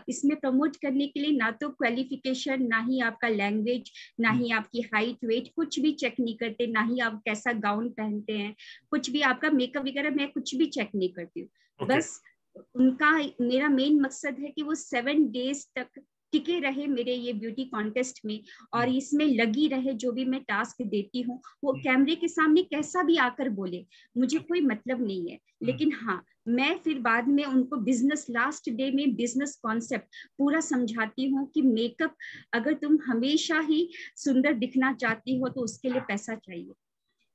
इसमें 0.08 0.36
प्रमोट 0.36 0.76
करने 0.76 1.06
के 1.06 1.20
लिए 1.20 1.36
ना 1.36 1.50
तो 1.50 1.68
क्वालिफिकेशन 1.70 2.62
ना 2.66 2.80
ही 2.80 3.00
आपका 3.00 3.28
लैंग्वेज 3.28 3.90
ना 4.20 4.30
ही 4.30 4.50
आपकी 4.52 4.80
हाइट 4.94 5.24
वेट 5.24 5.50
कुछ 5.56 5.80
भी 5.80 5.92
चेक 5.94 6.20
नहीं 6.20 6.36
करते 6.36 6.66
ना 6.66 6.82
ही 6.82 7.00
आप 7.00 7.20
कैसा 7.24 7.52
गाउन 7.60 7.88
पहनते 7.90 8.32
हैं 8.32 8.54
कुछ 8.90 9.10
भी 9.10 9.20
आपका 9.32 9.50
मेकअप 9.50 9.86
वगैरह 9.86 10.10
मैं 10.10 10.30
कुछ 10.32 10.54
भी 10.54 10.66
चेक 10.68 10.90
नहीं 10.94 11.12
करती 11.12 11.40
हूँ। 11.40 11.48
Okay. 11.80 11.96
बस 11.96 12.20
उनका 12.74 13.10
मेरा 13.40 13.68
मेन 13.70 14.00
मकसद 14.00 14.36
है 14.40 14.50
कि 14.50 14.62
वो 14.62 14.74
सेवन 14.74 15.24
डेज़ 15.30 15.64
तक 15.76 16.00
टिके 16.32 16.58
रहे 16.60 16.86
मेरे 16.86 17.14
ये 17.14 17.32
ब्यूटी 17.32 17.64
कॉन्टेस्ट 17.64 18.20
में 18.24 18.40
और 18.74 18.80
हम्म। 18.80 18.96
इसमें 18.96 19.26
लगी 19.26 19.66
रहे 19.68 19.92
जो 19.94 20.10
भी 20.12 20.24
मैं 20.24 20.40
टास्क 20.42 20.82
देती 20.84 21.22
हूँ 21.22 21.40
वो 21.64 21.72
हम्म। 21.72 21.82
कैमरे 21.82 22.14
के 22.14 22.28
सामने 22.28 22.62
कैसा 22.64 23.02
भी 23.02 23.16
आकर 23.18 23.48
बोले 23.50 23.84
मुझे 24.16 24.38
कोई 24.38 24.60
मतलब 24.60 25.06
नहीं 25.06 25.30
है 25.30 25.34
हम्म। 25.34 25.66
लेकिन 25.66 25.92
हाँ 25.92 26.22
मैं 26.48 26.74
फिर 26.84 26.98
बाद 26.98 27.28
में 27.28 27.44
उनको 27.44 27.76
बिज़नेस 27.76 28.26
लास्ट 28.30 28.70
डे 28.70 28.90
में 28.90 29.14
बिज़नेस 29.16 29.58
कॉन्सेप्ट 29.62 30.16
पूरा 30.38 30.60
समझाती 30.62 31.28
हूँ 31.28 31.46
कि 31.54 31.62
मेकअप 31.62 32.14
अगर 32.54 32.74
तुम 32.74 32.98
हमेशा 33.06 33.60
ही 33.60 33.88
सुंदर 34.16 34.52
दिखना 34.56 34.92
चाहती 34.94 35.38
हो 35.38 35.48
तो 35.48 35.60
उसके 35.60 35.90
लिए 35.90 36.00
पैसा 36.00 36.34
चाहिए 36.36 36.72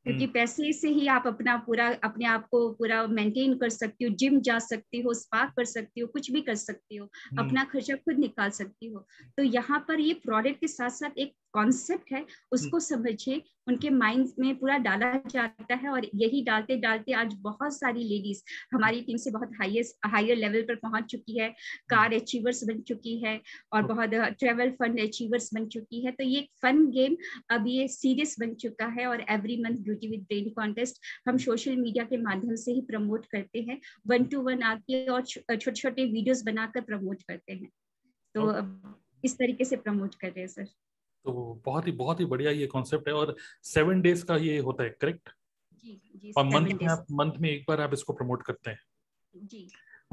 क्योंकि 0.05 0.23
हम्म। 0.23 0.33
पैसे 0.33 0.71
से 0.73 0.89
ही 0.89 1.07
आप 1.07 1.27
अपना 1.27 1.55
पूरा 1.57 1.87
अपने 2.03 2.25
आप 2.25 2.47
को 2.51 2.67
पूरा 2.69 3.05
मेंटेन 3.09 3.53
कर 3.57 3.69
सकती 3.69 4.05
हो 4.05 4.09
जिम 4.15 4.39
जा 4.41 4.57
सकती 4.61 5.01
हो 5.01 5.13
स्पा 5.13 5.45
कर 5.47 5.65
सकती 5.65 6.01
हो 6.01 6.07
कुछ 6.07 6.31
भी 6.31 6.41
कर 6.41 6.55
सकती 6.55 6.95
हो 6.95 7.05
हम्म। 7.05 7.45
अपना 7.45 7.63
खर्चा 7.63 7.95
खुद 7.95 8.19
निकाल 8.19 8.49
सकती 8.51 8.87
हो 8.87 9.05
तो 9.37 9.43
यहाँ 9.43 9.79
पर 9.87 9.99
ये 9.99 10.13
प्रोडक्ट 10.25 10.59
के 10.59 10.67
साथ 10.67 10.89
साथ 10.89 11.17
एक 11.17 11.33
कॉन्सेप्ट 11.53 12.11
है 12.13 12.25
उसको 12.51 12.77
हम्म। 12.77 12.79
समझिए 12.79 13.41
उनके 13.67 13.89
माइंड 13.89 14.29
में 14.39 14.55
पूरा 14.59 14.77
डाला 14.79 15.11
जाता 15.27 15.75
है 15.75 15.89
और 15.89 16.05
यही 16.15 16.43
डालते 16.43 16.75
डालते 16.77 17.13
आज 17.13 17.33
बहुत 17.41 17.73
सारी 17.73 18.03
लेडीज़ 18.03 18.41
हमारी 18.73 19.01
टीम 19.01 19.17
से 19.17 19.31
बहुत 19.31 19.51
हाईएस्ट 19.59 20.07
हायर 20.07 20.37
लेवल 20.37 20.61
पर 20.61 20.75
पहुँच 20.77 21.05
चुकी 21.05 21.39
है 21.39 21.49
कार 21.89 22.13
अचीवर्स 22.13 22.63
बन 22.63 22.81
चुकी 22.81 23.17
है 23.23 23.39
और 23.73 23.83
बहुत 23.83 24.13
ट्रेवल 24.39 24.71
फंड 24.79 24.99
अचीवर्स 24.99 25.49
बन 25.53 25.67
चुकी 25.67 26.05
है 26.05 26.11
तो 26.11 26.23
ये 26.23 26.47
फन 26.61 26.85
गेम 26.91 27.15
अब 27.51 27.67
ये 27.67 27.87
सीरियस 27.89 28.35
बन 28.39 28.53
चुका 28.55 28.87
है 28.99 29.05
और 29.05 29.25
every 29.29 29.61
month 29.63 29.83
beauty 29.83 30.07
with 30.07 30.21
brain 30.23 30.49
contest 30.51 31.01
हम 31.27 31.37
सोशल 31.39 31.75
मीडिया 31.77 32.03
के 32.03 32.17
माध्यम 32.19 32.55
से 32.55 32.71
ही 32.71 32.81
प्रमोट 32.81 33.25
करते 33.25 33.61
हैं 33.69 33.79
वन 34.07 34.25
टू 34.25 34.41
वन 34.41 34.63
आके 34.63 35.05
और 35.07 35.25
छोटे 35.25 35.71
छोटे 35.71 36.05
वीडियोस 36.05 36.43
बनाकर 36.43 36.81
प्रमोट 36.81 37.21
करते 37.23 37.53
हैं। 37.53 37.69
तो 38.35 38.51
इस 39.23 39.37
तरीके 39.37 39.65
से 39.65 39.75
प्रमोट 39.77 40.15
कर 40.15 40.27
रहे 40.27 40.39
हैं 40.39 40.47
सर 40.47 40.67
तो 41.25 41.61
बहुत 41.65 41.87
ही 41.87 41.91
बहुत 41.91 42.19
ही 42.19 42.25
बढ़िया 42.25 42.51
ये 42.51 42.67
कॉन्सेप्ट 42.67 43.07
है 43.07 43.13
और 43.13 43.35
सेवन 43.63 44.01
डेज़ 44.01 44.25
का 44.25 44.35
ये 44.37 44.57
होता 44.59 44.83
है 44.83 44.89
करेक्ट 45.01 45.29
और 46.37 46.45
मंथ 46.45 46.67
में 46.81 46.87
आप 46.89 47.05
मंथ 47.11 47.39
में 47.39 47.49
एक 47.49 47.65
बार 47.67 47.81
आप 47.81 47.93
इसको 47.93 48.13
प्रमोट 48.13 48.43
करते 48.43 48.71
हैं। 48.71 48.79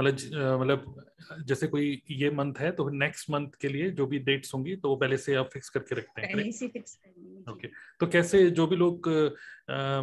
मतलब 0.01 0.15
मतलब 0.61 1.45
जैसे 1.45 1.67
कोई 1.67 2.03
ये 2.11 2.31
मंथ 2.31 2.55
है 2.59 2.71
तो 2.73 2.89
नेक्स्ट 2.89 3.31
मंथ 3.31 3.49
के 3.61 3.69
लिए 3.69 3.91
जो 3.91 4.07
भी 4.07 4.19
डेट्स 4.19 4.55
होंगी 4.55 4.77
तो 4.77 4.89
वो 4.89 4.97
पहले 4.97 5.17
से 5.17 5.35
आप 5.35 5.49
फिक्स 5.53 5.69
करके 5.69 5.95
रखते 5.95 6.21
हैं 6.21 6.31
पहले 6.31 6.53
से 6.53 6.69
फिक्स 6.69 6.99
ओके 7.49 7.69
तो 8.01 8.07
कैसे 8.07 8.51
जो 8.51 8.67
भी 8.67 8.77
लोग 8.77 9.09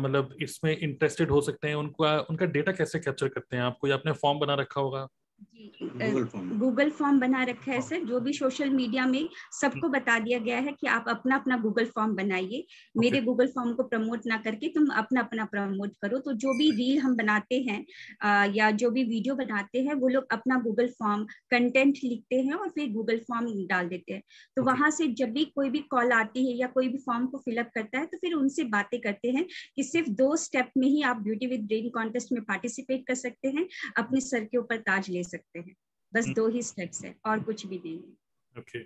मतलब 0.03 0.35
इसमें 0.41 0.77
इंटरेस्टेड 0.77 1.31
हो 1.31 1.41
सकते 1.41 1.67
हैं 1.67 1.75
उनका 1.75 2.19
उनका 2.19 2.45
डेटा 2.45 2.71
कैसे 2.71 2.99
कैप्चर 2.99 3.27
करते 3.27 3.55
हैं? 3.57 3.63
आप 3.63 3.77
कोई 3.81 3.91
आपने 3.91 4.11
फॉर्म 4.11 4.39
बना 4.39 4.53
रखा 4.55 4.81
होगा? 4.81 5.07
गूगल 5.39 6.89
फॉर्म 6.89 7.19
बना 7.19 7.43
रखा 7.43 7.71
है 7.71 7.79
सर 7.81 8.03
जो 8.05 8.19
भी 8.19 8.33
सोशल 8.33 8.69
मीडिया 8.69 9.05
में 9.05 9.27
सबको 9.53 9.89
बता 9.89 10.17
दिया 10.19 10.39
गया 10.39 10.57
है 10.59 10.71
कि 10.73 10.87
आप 10.87 11.05
अपना 11.09 11.35
अपना 11.35 11.57
गूगल 11.57 11.85
फॉर्म 11.85 12.15
बनाइए 12.15 12.65
मेरे 12.95 13.21
गूगल 13.21 13.47
फॉर्म 13.47 13.73
को 13.73 13.83
प्रमोट 13.83 14.25
ना 14.27 14.37
करके 14.37 14.67
तुम 14.69 14.87
अपना 14.97 15.21
अपना 15.21 15.45
प्रमोट 15.45 15.91
करो। 16.01 16.17
तो 16.19 16.33
जो 16.35 16.53
भी 16.53 16.69
रील 16.71 16.99
हम 16.99 17.15
बनाते 17.15 17.59
हैं 17.69 17.83
आ, 18.23 18.45
या 18.55 18.69
जो 18.73 18.89
भी 18.91 19.03
वीडियो 19.03 19.35
बनाते 19.35 19.81
हैं 19.83 19.93
वो 19.95 20.07
लोग 20.07 20.25
अपना 20.31 20.59
गूगल 20.61 20.87
फॉर्म 20.99 21.23
कंटेंट 21.51 21.97
लिखते 22.03 22.41
हैं 22.41 22.53
और 22.53 22.69
फिर 22.69 22.91
गूगल 22.93 23.17
फॉर्म 23.29 23.47
डाल 23.67 23.87
देते 23.89 24.13
हैं। 24.13 24.21
तो 24.57 24.63
वहाँ 24.63 24.89
से 24.91 25.07
जब 25.13 25.31
भी 25.33 25.45
कोई 25.55 25.69
भी 25.69 25.79
कॉल 25.91 26.11
आती 26.11 26.47
है 26.47 26.57
या 26.57 26.67
कोई 26.67 26.87
भी 26.87 26.97
फॉर्म 26.97 27.25
को 27.27 27.37
फिलअप 27.37 27.69
करता 27.75 27.99
है 27.99 28.05
तो 28.05 28.17
फिर 28.17 28.33
उनसे 28.33 28.63
बातें 28.69 28.99
करते 29.01 29.31
हैं 29.31 29.45
कि 29.75 29.83
सिर्फ़ 29.83 30.09
दो 30.17 30.35
स्टेप 30.37 30.71
में 30.77 30.87
ही 30.87 31.01
आप 31.03 31.17
ब्यूटी 31.21 31.47
विद 31.47 31.65
ब्रेन 31.67 31.89
कॉन्टेस्ट 31.89 32.31
में 32.33 32.41
पार्टिसिपेट 32.43 33.05
कर 33.07 33.15
सकते 33.15 33.47
हैं 33.49 33.67
अपने 33.97 34.21
सर 34.21 34.43
के 34.45 34.57
ऊपर 34.57 34.77
ताज 34.87 35.09
ले 35.09 35.23
सकते 35.27 35.59
हैं। 35.59 35.75
बस 36.13 36.25
हम्म। 36.25 36.33
दो 36.35 36.47
ही 36.49 36.61
स्टेप्स 36.63 37.03
है 37.05 37.15
और 37.25 37.39
कुछ 37.43 37.65
भी 37.65 37.77
नहीं 37.77 37.95
है। 37.95 38.59
ओके 38.59 38.79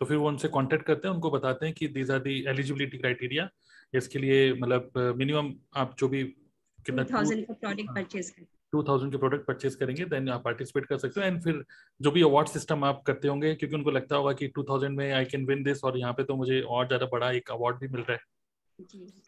तो 0.00 0.04
फिर 0.04 0.16
वो 0.16 0.28
उनसे 0.28 0.48
कांटेक्ट 0.50 0.86
करते 0.86 1.08
हैं 1.08 1.14
उनको 1.14 1.30
बताते 1.30 1.66
हैं 1.66 1.74
कि 1.74 1.88
these 1.90 2.10
are 2.10 2.18
the 2.20 2.42
eligibility 2.48 2.98
criteria 2.98 3.48
इसके 3.94 4.18
लिए 4.18 4.52
मतलब 4.54 5.14
मिनिमम 5.16 5.52
आप 5.76 5.94
जो 5.98 6.08
भी 6.08 6.22
कितना 6.78 7.04
थाउज़ेंड 7.04 7.46
का 7.46 7.54
प्रोडक्ट 7.54 7.94
परचेज 7.94 8.30
करें। 8.30 8.46
टू 8.72 8.82
थाउज़ेंड 8.82 9.12
के 9.12 9.18
प्रोडक्ट 9.18 9.46
परचेज 9.46 9.74
करेंगे 9.74 10.04
देन 10.06 10.28
आप 10.30 10.42
पार्टिसिपेट 10.44 10.86
कर 10.86 10.98
सकते 10.98 11.20
हो। 11.20 11.26
एंड 11.26 11.40
फिर 11.42 11.62
जो 12.00 12.10
भी 12.10 12.22
अवार्ड 12.22 12.48
सिस्टम 12.48 12.84
आप 12.84 13.02
करते 13.06 13.28
होंगे 13.28 13.54
क्योंकि 13.54 13.76
उनको 13.76 13.90
लगता 13.90 14.16
होगा 14.16 14.32
कि 14.32 14.48
टू 14.48 14.62
थाउज़ेंड 14.62 14.96
में 14.96 15.12
आई 15.12 15.24
कैन 15.26 15.44
विन 15.46 15.62
दिस 15.62 15.84
और 15.84 15.98
यहाँ 15.98 16.12
पे 16.12 16.24
तो 16.24 16.36
मुझे 16.36 16.60
और 16.60 16.86
ज़्यादा 16.86 17.06
बड़ा 17.12 17.30
एक 17.32 17.50
अवार्ड 17.50 17.78
भी 17.80 17.88
मिल 17.88 18.00
रहा 18.00 18.12
है। 18.12 18.20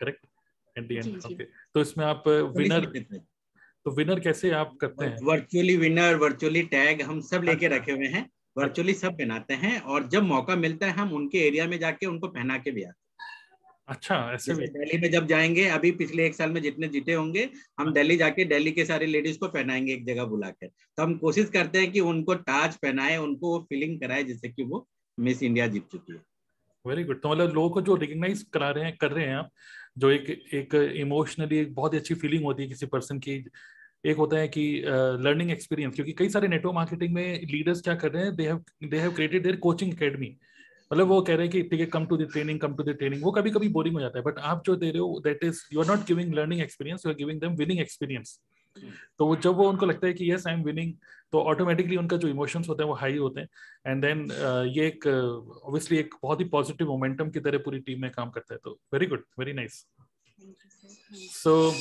Correct 0.00 0.26
at 0.76 0.88
the 0.88 0.96
end 0.96 1.26
okay 1.26 1.44
तो 1.44 1.80
इसमें 1.80 2.04
आप 2.06 2.28
विनर 2.28 2.86
तो 3.86 3.90
विनर 3.90 4.20
कैसे 4.20 4.50
आप 4.50 4.76
करते 4.80 5.04
हैं? 5.04 5.16
वर्चुअली 5.22 5.76
विनर 5.76 6.14
वर्चुअली 6.14 6.62
टैग 6.62 7.02
हम 7.02 7.20
सब 7.20 7.42
लेके 7.42 7.66
अच्छा। 7.66 7.76
रखे 7.76 7.92
हुए 7.92 8.06
हैं। 8.06 8.28
वर्चुअली 8.56 8.94
सब 8.94 9.12
पहनाते 9.12 9.54
हैं 9.54 9.78
और 9.80 10.08
जब 10.08 10.22
मौका 10.22 10.56
मिलता 10.56 10.86
है 10.86 10.92
हम 10.92 11.12
उनके 11.12 11.38
एरिया 11.38 11.66
में 11.66 11.78
जाके 11.78 12.06
उनको 12.06 12.28
पहना 12.28 12.56
के 12.58 12.70
भी 12.70 12.82
आते 12.82 12.88
हैं। 12.88 13.04
अच्छा 13.88 14.16
ऐसे 14.34 14.54
भी। 14.54 14.66
दिल्ली 14.66 14.98
में 14.98 15.10
जब 15.10 15.26
जाएँगे 15.26 15.66
अभी 15.68 15.90
पिछले 15.92 16.26
एक 16.26 16.34
साल 16.34 16.50
में 16.50 16.60
जितने 16.62 16.88
जीते 16.88 17.12
होंगे 17.12 17.48
हम 17.80 17.92
दिल्ली 17.92 18.16
जाके 18.16 18.44
दिल्ली 18.44 18.72
के 18.72 18.84
सारे 18.84 19.06
लेडीज़ 19.06 19.38
को 19.38 19.48
पहनाएँगे 19.48 19.92
एक 19.92 20.06
जगह 20.06 20.24
बुलाकर 20.24 20.66
तो 20.66 21.02
हम 21.02 21.16
कोशिश 21.18 21.50
करते 21.50 21.78
हैं 21.78 21.92
कि 21.92 22.00
उनको 22.00 22.34
ताज 22.34 22.76
पहनाए 22.76 23.16
उनको 23.16 23.52
वो 23.52 23.64
फीलिंग 23.68 24.00
कराए 24.00 24.24
जिससे 24.24 24.48
कि 24.48 24.62
वो 24.62 24.86
मिस 25.18 25.42
इंडिया 25.42 25.66
जीत 25.66 25.86
चुकी 25.92 26.12
है। 26.12 26.22
वेरी 26.84 27.04
गुड 27.04 27.20
तो 27.20 27.30
मतलब 27.30 27.54
लोगों 27.54 27.70
को 27.70 27.80
जो 27.82 27.94
रिकग्नाइज 27.94 28.42
करा 28.52 28.70
रहे 28.70 28.84
हैं 28.84 28.96
कर 28.96 29.10
रहे 29.12 29.26
हैं 29.26 29.36
आप 29.36 29.50
जो 29.98 30.10
एक 30.10 30.28
एक 30.54 30.74
इमोशनली 30.74 31.58
एक 31.58 31.74
बहुत 31.74 31.92
ही 31.92 31.98
अच्छी 31.98 32.14
फीलिंग 32.14 32.44
होती 32.44 32.62
है 32.62 32.68
किसी 32.68 32.86
पर्सन 32.86 33.18
की 33.18 33.38
एक 34.06 34.16
होता 34.16 34.38
है 34.38 34.48
कि 34.48 34.64
लर्निंग 34.86 35.48
uh, 35.48 35.54
एक्सपीरियंस 35.54 35.94
क्योंकि 35.94 36.12
कई 36.12 36.28
सारे 36.28 36.48
नेटवर्क 36.48 36.74
मार्केटिंग 36.74 37.14
में 37.14 37.46
लीडर्स 37.46 37.80
क्या 37.82 37.94
कर 37.94 38.12
रहे 38.12 38.24
हैं 38.24 38.34
they 38.36 38.46
have 38.46 38.64
they 38.84 38.98
have 38.98 39.12
created 39.12 39.42
their 39.42 39.56
coaching 39.56 39.92
academy 39.92 40.36
मतलब 40.90 41.08
वो 41.08 41.20
कह 41.22 41.34
रहे 41.34 41.46
हैं 41.46 41.52
कि 41.52 41.62
ठीक 41.62 41.80
है 41.80 41.86
come 41.86 42.06
to 42.06 42.16
the 42.16 42.28
training 42.32 42.60
come 42.60 42.74
to 42.74 42.82
the 42.82 42.88
training 42.88 43.22
वो 43.24 43.30
कभी 43.30 43.50
कभी 43.50 43.68
बोरिंग 43.68 43.94
हो 43.94 44.00
जाता 44.00 44.18
है 44.18 44.24
बट 44.24 44.38
आप 44.38 44.62
जो 44.66 44.76
दे 44.76 44.90
रहे 44.90 44.98
हो 44.98 45.20
that 45.24 45.44
is 45.44 45.62
you 45.72 45.80
are 45.80 45.86
not 45.86 46.06
giving 46.06 46.34
learning 46.34 46.60
experience 46.60 47.06
you 47.06 47.12
are 47.12 47.16
giving 47.16 47.40
them 47.40 47.54
winning 47.54 47.80
experience 47.80 48.40
तो 49.18 49.36
जब 49.36 49.56
वो 49.56 49.68
उनको 49.68 49.86
लगता 49.86 50.06
है 50.06 50.12
कि 50.12 50.30
यस 50.32 50.46
आई 50.46 50.54
एम 50.54 50.62
विनिंग 50.62 50.92
तो 51.32 51.40
ऑटोमेटिकली 51.42 51.96
उनका 51.96 52.16
जो 52.16 52.28
इमोशंस 52.28 52.68
होते 52.68 52.82
हैं 52.82 52.88
वो 52.88 52.96
हाई 52.96 53.16
होते 53.16 53.40
हैं. 53.40 53.48
एंड 53.86 54.02
देन 54.04 54.26
uh, 54.26 54.76
ये 54.76 54.86
एक 54.86 55.06
ऑब्वियसली 55.06 55.98
uh, 55.98 56.04
एक 56.04 56.14
बहुत 56.22 56.40
ही 56.40 56.44
पॉजिटिव 56.44 56.88
मोमेंटम 56.88 57.30
की 57.30 57.40
तरह 57.40 57.58
पूरी 57.58 57.78
टीम 57.80 58.02
में 58.02 58.10
काम 58.10 58.30
करता 58.30 58.54
है 58.54 58.60
तो 58.64 58.78
very 58.92 59.06
good 59.06 59.24
very 59.38 59.52
nice 59.52 59.86
so 61.12 61.72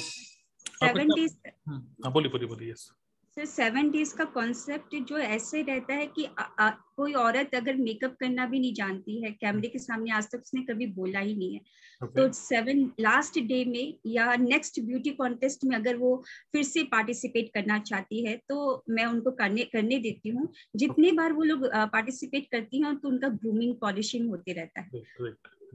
seven 0.80 1.10
days 1.10 1.36
हाँ 1.70 2.12
बोलिए 2.12 2.32
बोलिए 2.32 2.48
बोलिए 2.48 2.72
यस 2.72 2.92
सर 3.38 3.46
सेवन 3.46 3.90
डेज़ 3.92 4.14
का 4.16 4.24
कॉन्सेप्ट 4.24 4.96
जो 5.08 5.18
ऐसे 5.18 5.62
रहता 5.62 5.94
है 5.94 6.06
कि 6.08 6.26
आ, 6.26 6.44
आ, 6.44 6.70
कोई 6.70 7.14
औरत 7.14 7.56
अगर 7.56 7.76
मेकअप 7.76 8.16
करना 8.20 8.46
भी 8.46 8.60
नहीं 8.60 8.74
जानती 8.74 9.22
है 9.24 9.32
कैमरे 9.32 9.68
के 9.68 9.80
सामने 9.80 10.12
आज 10.12 10.28
तक 10.32 10.42
उसने 10.42 10.62
कभी 10.62 10.86
बोला 10.88 11.20
ही 11.20 11.36
नहीं 11.36 11.54
है। 11.54 11.60
Okay. 12.02 12.16
तो 12.16 12.32
सेवन 12.32 12.80
लास्ट 13.00 13.40
डे 13.40 13.64
में 13.66 13.98
या 14.06 14.36
नेक्स्ट 14.36 14.80
ब्यूटी 14.82 15.10
कॉन्टेस्ट 15.10 15.66
में 15.66 15.76
अगर 15.76 15.96
वो 15.96 16.24
फिर 16.52 16.64
से 16.64 16.84
पार्टिसिपेट 16.84 17.50
करना 17.54 17.80
चाहती 17.80 18.26
है 18.26 18.36
तो 18.50 18.84
मैं 18.90 19.06
उनको 19.06 19.32
करने 19.32 19.64
करने 19.64 19.98
देती 20.00 20.30
हूँ। 20.30 20.48
जितने 20.76 21.12
बार 21.12 21.34
वो 21.34 21.44
लोग 21.44 21.66
पार्टिसिपेट 21.92 22.48
करती 22.52 22.82
हैं 22.84 22.96
तो 22.96 23.10
उनका 23.10 23.28
ग्रूमिंग 23.28 23.76
पॉलिशिंग 23.76 24.30
होते 24.30 24.54
रहता 24.54 24.82
है। 24.82 24.90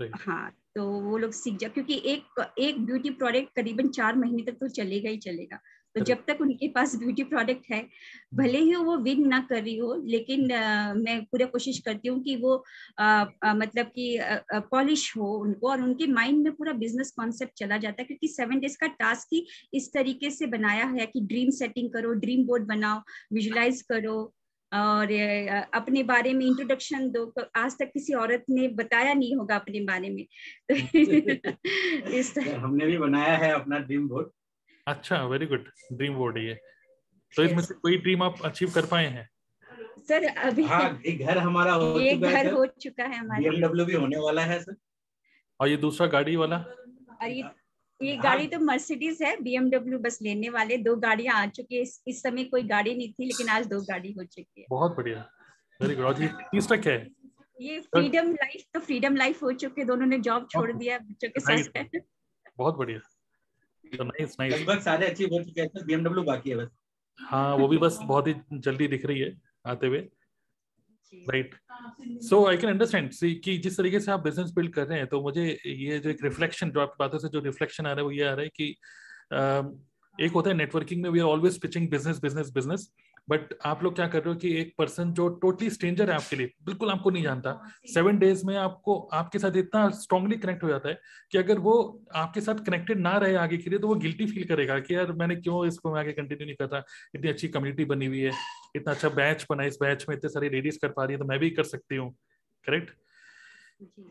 हाँ 0.09 0.57
तो 0.77 0.85
वो 0.85 1.19
लोग 1.19 1.33
सीख 1.33 1.57
जा 1.59 1.69
क्योंकि 1.69 2.03
एक 2.05 2.55
एक 2.59 2.87
ब्यूटी 2.87 3.11
प्रोडक्ट 3.11 3.49
करीबन 3.57 3.89
चार 3.89 4.17
महीने 4.17 4.43
तक 4.43 4.53
तो 4.53 4.69
चलेगा 4.69 5.11
ही 5.11 5.17
चलेगा। 5.17 5.59
तो 5.95 6.01
जब 6.01 6.17
तक 6.27 6.39
उनके 6.41 6.69
पास 6.69 6.97
ब्यूटी 6.97 7.23
प्रोडक्ट 7.23 7.71
है 7.73 7.89
भले 8.35 8.59
ही 8.59 8.75
वो 8.75 8.97
विन 8.97 9.29
ना 9.29 9.41
कर 9.41 9.63
रही 9.63 9.77
हो 9.77 9.95
लेकिन 10.07 10.53
आ, 10.53 10.95
मैं 10.95 11.25
पूरा 11.25 11.47
कोशिश 11.47 11.79
करती 11.79 12.09
हूँ 12.09 12.23
कि 12.23 12.37
वो 12.37 12.65
आ, 12.99 13.05
आ, 13.45 13.55
मतलब 13.55 13.87
कि 13.87 14.19
पॉलिश 14.53 15.17
हो 15.17 15.33
उनको 15.35 15.69
और 15.69 15.83
उनके 15.83 16.07
माइंड 16.07 16.43
में 16.45 16.53
पूरा 16.53 16.73
बिज़नेस 16.73 17.11
कॉन्सेप्ट 17.11 17.53
चला 17.55 17.77
जाता 17.77 18.03
है 18.03 18.07
क्योंकि 18.07 18.29
सेवन 18.29 18.59
डेज़ 18.59 18.79
का 18.79 18.87
टास्क 18.87 19.29
ही 19.33 19.47
इस 19.75 19.93
तरीके 19.93 20.31
से 20.31 20.47
बनाया 20.47 20.85
है 20.85 21.07
कि 21.07 21.21
ड्रीम 21.21 21.51
सेटिंग 21.51 21.91
करो 21.91 22.13
ड्रीम 22.13 22.47
बोर्ड 22.47 22.67
बनाओ 22.67 23.03
विजुलाइज 23.33 23.83
करो 23.83 24.35
और 24.73 25.13
अपने 25.75 26.03
बारे 26.03 26.33
में 26.33 26.45
इंट्रोडक्शन 26.47 27.09
दो 27.11 27.25
तो 27.37 27.45
आज 27.57 27.77
तक 27.79 27.91
किसी 27.93 28.15
औरत 28.15 28.45
ने 28.51 28.69
बताया 28.81 29.15
नहीं 29.15 29.37
होगा 29.37 29.57
अपने 29.57 29.81
बारे 29.85 30.11
में। 30.11 30.25
तो 30.71 30.75
इस 32.19 32.35
हमने 32.39 32.87
भी 32.87 32.99
बनाया 32.99 33.37
है 33.37 33.51
अपना 33.53 33.79
ड्रीम 33.79 34.09
बोर्ड 34.09 34.31
अच्छा 34.87 35.23
वेरी 35.25 35.47
गुड 35.47 35.69
ड्रीम 35.93 36.15
बोर्ड 36.15 36.39
ये। 36.39 36.55
तो 37.33 37.45
इसमें 37.45 37.63
से 37.63 37.75
कोई 37.75 37.97
ड्रीम 37.99 38.23
आप 38.23 38.43
अचीव 38.45 38.71
कर 38.75 38.87
पाए 38.87 39.07
हैं? 39.07 39.29
सर 40.09 40.25
अभी 40.25 40.63
हाँ 40.65 41.01
एक 41.07 41.25
घर 41.27 41.39
हमारा 41.39 41.73
हो 41.73 41.99
एक 42.01 42.19
चुका 42.19 42.31
घर 42.33 42.53
हो 42.53 42.65
चुका 42.67 43.05
है 43.05 43.17
हमारा। 43.19 43.41
बीएमडब्ल्यू 43.41 43.87
भी 43.87 43.95
होने 43.95 44.19
वाला 44.19 44.43
है 44.43 44.61
सर। 44.63 44.77
और 45.61 45.69
ये 45.69 45.77
दूसरा 45.77 46.07
गाड़ी 46.07 46.37
वाला? 46.37 46.57
और 47.23 47.29
ये 47.29 47.43
ये 48.03 48.15
हाँ। 48.15 48.23
गाड़ी 48.25 48.47
तो 48.47 48.59
मर्सिडीज 48.59 49.23
है 49.23 49.37
बीएमडब्ल्यू 49.43 49.99
बस 49.99 50.19
लेने 50.23 50.49
वाले 50.49 50.77
दो 50.77 50.97
गाड़ियाँ 50.97 51.35
आ 51.35 51.47
चुकी 51.47 51.77
है। 51.77 51.83
इस, 51.83 52.03
इस 52.07 52.23
समय 52.23 52.45
कोई 52.45 52.63
गाड़ी 52.63 52.95
नहीं 52.95 53.13
थी 53.13 53.25
लेकिन 53.25 53.49
आज 53.49 53.67
दो 53.67 53.81
गाड़ी 53.81 54.13
हो 54.13 54.25
चुकी 54.25 54.61
है। 54.61 54.67
बहुत 54.71 54.97
बढ़िया। 54.97 55.29
वेरी 55.81 55.95
गुड 55.95 56.17
तीसरा 56.53 56.77
क्या 56.77 56.93
है? 56.93 57.11
ये 57.61 57.81
फ्रीडम 57.81 58.33
लाइफ 58.33 58.65
तो 58.75 58.81
फ्रीडम 58.81 59.17
लाइफ 59.17 59.43
हो 59.43 59.53
चुके 59.53 59.85
दोनों 59.85 60.07
ने 60.07 60.19
जॉब 60.19 60.49
छोड़ 60.51 60.73
दिया 60.73 60.99
बच्चों 60.99 61.29
के 61.29 61.41
साथ। 61.41 62.01
बहुत 62.59 62.77
बढ़िया। 62.77 62.99
तो 63.97 64.05
नाइस 64.05 64.37
नाइस 64.41 64.55
लगभग 64.55 64.81
सारे 64.81 65.07
अचीव 65.07 65.29
हो 65.33 65.43
चुके 65.45 65.61
हैं 65.61 65.87
बीएमडब्ल्यू 65.87 66.25
बाकी 66.25 66.51
है 66.51 66.57
बस। 66.57 66.69
हाँ 67.19 67.57
वो 67.57 67.69
भी 67.69 67.79
बस 67.79 67.99
बहुत 68.03 68.27
ही 68.27 68.35
जल्दी 68.53 68.89
दिख 68.89 69.07
रही 69.07 69.21
है 69.21 69.41
आते 69.67 69.87
हुए। 69.87 69.99
Right 71.15 71.55
so 72.23 72.47
I 72.47 72.57
can 72.57 72.71
understand 72.71 73.11
कि 73.45 73.59
जिस 73.59 73.77
तरीके 73.77 74.01
से 74.01 74.13
आप 74.13 74.21
बिज़नेस 74.21 74.51
बिल्ड 74.51 74.73
कर 74.73 74.87
रहे 74.87 74.99
हैं 74.99 75.07
तो 75.07 75.23
मुझे 75.23 75.61
ये 75.67 75.99
जो 75.99 76.11
एक 76.11 76.25
रिफ्लेक्शन 76.25 76.71
जो 76.71 76.81
आपकी 76.81 76.97
बातों 76.99 77.19
से 77.19 77.29
जो 77.29 77.41
रिफ्लेक्शन 77.41 77.87
आ 77.87 77.91
रहा 77.91 77.99
है, 77.99 78.05
वो 78.05 78.11
ये 78.11 78.25
आ 78.25 78.35
रहा 78.35 78.41
है 78.41 78.49
कि 78.49 78.77
एक 80.25 80.33
होता 80.33 80.51
है 80.51 80.57
नेटवर्किंग 80.57 81.03
में 81.03 81.11
we 81.11 81.19
are 81.19 81.27
always 81.27 81.61
pitching 81.61 81.91
business 81.91 82.21
business 82.21 82.51
business 82.51 82.93
but 83.31 83.53
आप 83.65 83.83
लोग 83.83 83.95
क्या 83.95 84.07
कर 84.09 84.19
रहे 84.19 84.33
हो 84.35 84.39
कि 84.41 84.53
एक 84.57 84.73
पर्सन 84.79 85.13
जो 85.13 85.29
टोटली 85.43 85.69
स्ट्रेंजर 85.71 86.11
है 86.11 86.17
आपके 86.17 86.37
लिए 86.37 86.51
बिल्कुल 86.65 86.91
आपको 86.91 87.11
नहीं 87.11 87.23
जानता। 87.23 87.53
सेवन 87.87 88.19
डेज़ 88.19 88.45
में 88.47 88.57
आपको 88.57 88.99
आपके 89.15 89.39
साथ 89.39 89.57
इतना 89.57 89.89
स्ट्रांगली 89.97 90.37
कनेक्ट 90.37 90.63
हो 90.63 90.69
जाता 90.69 90.89
है 90.89 90.99
कि 91.33 91.39
अगर 91.39 91.59
वो 91.59 91.75
आपके 92.15 92.41
साथ 92.41 92.65
कनेक्टेड 92.67 93.01
ना 93.01 93.17
रहे 93.19 93.35
आगे 93.37 93.57
के 93.57 93.71
लिए 93.71 93.79
तो 93.79 93.89
वो 93.89 93.95
गिल्टी 93.97 94.27
फील 94.27 94.45
करेगा 94.49 94.79
कि 94.81 94.95
यार 94.95 95.13
मैंने 95.15 95.37
क्यों 95.37 95.67
इसको 95.67 95.93
मैं 95.93 96.01
आगे 96.01 96.13
कंटिन्यू 96.13 96.47
नहीं 96.47 96.57
कर 96.57 96.69
रहा? 96.69 96.83
इतनी 97.15 97.31
अच्छी 97.31 97.49
कम्युनिटी 97.49 97.85
बनी 97.85 98.07
हुई 98.07 98.21
है 98.21 98.33
इतना 98.77 98.93
अच्छा 98.93 99.09
बैच 99.11 99.47
बना 99.51 99.65
इस 99.65 99.79
बैच 99.81 100.05
में 100.09 100.17
इतने 100.17 100.31
सारी 100.31 100.49
लेडीज़ 100.49 100.79
कर 100.83 100.89
पा 100.89 101.05
रही 101.05 101.15
है 101.15 101.19
तो 101.19 101.25
मैं 101.25 101.39
भी 101.39 101.51
कर 101.51 101.65
सकती 101.65 101.97
हूँ। 101.97 102.11
करेक्ट 102.67 102.91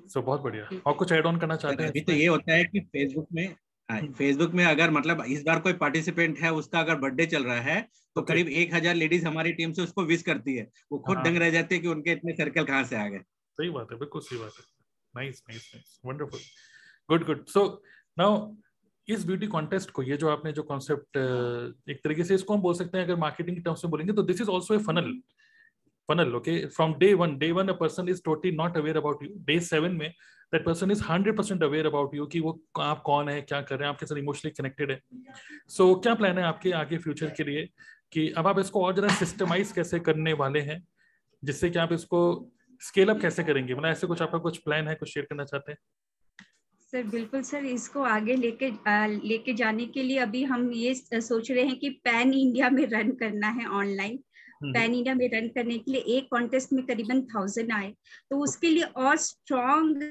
सो 0.10 0.22
बहुत 0.22 0.42
बढ़िया। 0.42 0.70
और 0.86 0.94
कुछ 0.94 1.12
एड 1.12 1.26
ऑन 1.26 1.38
करना 1.40 1.56
चाहते 1.56 1.84
हैं 1.84 1.90
अभी 1.90 2.02
तो 2.02 2.12
ये 2.14 2.28
होता 2.28 2.54
है 2.54 2.64
कि 2.66 2.80
फेसबुक 2.80 3.28
में 3.34 3.48
फेसबुक 3.90 4.48
हम्म। 4.48 4.58
में 4.58 4.66
अगर 4.66 4.92
मतलब 4.92 5.24
इस 5.28 5.44
बार 5.44 5.60
कोई 5.60 5.74
पार्टिसिपेंट 5.76 6.40
है 6.40 6.52
उसका 6.54 6.80
अगर 6.80 6.96
बर्थडे 6.98 7.26
चल 7.26 7.44
रहा 7.44 7.60
है 7.62 7.82
तो 8.16 8.22
करीब 8.22 8.48
एक 8.48 8.74
हज़ार 8.74 8.96
लेडीज़ 8.96 9.26
हमारी 9.28 9.52
टीम 9.54 9.72
से 9.74 9.82
उसको 9.82 10.04
विश 10.04 10.22
करती 10.22 10.56
है। 10.56 10.68
वो 10.92 11.00
खुद 11.00 11.16
हाँ। 11.16 11.24
दंग 11.26 11.38
रह 11.38 11.50
जाते 11.50 11.76
हैं 11.76 11.82
कि 11.82 11.88
उनके 11.88 12.12
इतने 12.12 12.34
सर्कल 12.34 12.64
कहाँ 12.64 12.84
से 12.84 12.96
आ 12.96 13.08
गए। 13.08 13.20
सही 13.58 13.70
बात 13.70 13.92
है 13.92 13.98
बिल्कुल 14.00 14.22
सही 14.22 14.40
बात 14.40 14.54
है। 14.58 14.64
Nice 15.14 15.42
nice 15.50 15.72
nice 15.76 16.00
wonderful 16.06 16.40
good 17.10 17.26
good 17.26 17.46
so 17.48 17.66
now 18.18 18.56
इस 19.08 19.26
ब्यूटी 19.26 19.48
कॉन्टेस्ट 19.48 19.92
को 19.92 20.04
ये 20.04 20.18
जो 20.18 20.30
आपने 20.30 20.52
जो 20.52 20.64
कॉन्सेप्ट 20.64 21.18
एक 21.90 22.02
तरीके 22.04 22.24
से 22.24 22.36
इसको 22.36 22.54
हम 22.54 22.62
बोल 22.62 22.74
सकते 22.74 22.98
हैं 22.98 23.06
अगर 23.06 23.16
मार्केटिंग 23.16 23.58
के 23.58 23.64
टर्म्स 23.64 23.86
में 23.86 23.92
बोलेंगे 23.92 24.14
तो 24.14 24.24
this 24.24 24.42
is 24.42 24.50
also 24.50 24.76
a 24.76 24.78
funnel 24.84 25.14
funnel 26.10 26.36
okay 26.36 26.66
from 26.68 26.94
day 26.96 27.14
one 27.14 27.38
day 27.38 27.52
one 27.52 27.68
a 27.68 27.74
person 27.76 28.10
is 28.10 28.22
totally 28.26 28.52
not 28.52 28.78
aware 28.78 28.98
about 28.98 29.24
you 29.24 29.30
day 29.46 29.60
seven 29.64 29.96
में 29.96 30.14
that 30.54 30.66
person 30.66 30.92
is 30.92 31.04
hundred 31.04 31.38
percent 31.38 31.64
aware 31.64 31.86
about 31.86 32.16
you 32.16 32.26
कि 32.26 32.40
वो 32.40 32.60
आप 32.82 33.02
कौन 33.06 33.30
है 33.30 33.42
क्या 33.42 33.62
कर 33.62 33.76
रहे 33.76 33.88
हैं 33.88 33.94
आपके 33.94 34.06
साथ 34.06 34.18
इमोशनली 34.18 34.54
कनेक्टेड 34.54 34.92
है। 34.92 35.00
सो 35.68 35.84
so, 35.86 36.02
क्या 36.04 36.14
प्लान 36.16 36.38
है 36.38 36.44
आपके 36.44 36.72
आगे 36.74 36.98
फ्यूचर 36.98 37.30
के 37.38 37.44
लिए 37.44 37.68
कि 38.14 38.30
अब 38.38 38.48
आप 38.48 38.60
इसको 38.60 38.86
और 38.86 38.94
ज़्यादा 38.94 39.14
सिस्टमाइज 39.16 39.72
कैसे 39.72 40.00
करने 40.00 40.34
वाले 40.36 40.60
हैं 40.62 40.82
जिससे 41.44 41.70
कि 41.70 41.80
आप 41.80 41.94
इसको 41.94 42.22
स्केल 42.82 43.10
अप 43.10 43.20
कैसे 43.22 43.44
करेंगे? 43.44 43.74
मतलब 43.74 43.90
ऐसे 43.90 44.08
कुछ 44.08 44.22
आपका 44.22 44.38
कुछ 44.40 44.58
प्लान 44.58 44.88
है 44.88 44.96
कुछ 44.96 45.14
शेयर 45.14 45.26
करना 45.26 45.44
चाहते 45.46 45.72
हैं? 45.72 45.78
सर 46.94 47.04
बिल्कुल 47.04 47.42
सर 47.44 47.66
इसको 47.66 48.04
आगे 48.04 48.36
लेके 48.36 48.70
लेके 49.28 49.54
जाने 49.54 49.86
के 49.86 50.04
लिए 50.04 50.18
अभी 50.20 50.44
हम 50.44 50.72
ये 50.74 50.94
सोच 50.96 51.52
रहे 51.52 51.64
हैं 51.64 51.78
कि 51.80 51.90
पैन 52.04 52.34
इंडिया 52.34 52.70
में 52.70 52.86
रन 52.88 53.12
करना 53.16 53.48
है 53.50 53.66
ऑनलाइन 53.78 54.20
पैन 54.64 54.94
इंडिया 54.94 55.14
में 55.16 55.28
रन 55.34 55.48
करने 55.48 55.78
के 55.78 55.92
लिए 55.92 56.02
एक 56.18 56.28
कॉन्टेस्ट 56.32 56.74
में 56.74 56.86
करीबन 56.86 57.22
थाउज़ेंड 57.36 57.72
आए। 57.72 57.94
तो 58.30 58.44
उसके 58.44 58.70
लिए 58.70 58.84
और 58.84 59.18
स्ट्रॉन्ग 59.18 60.04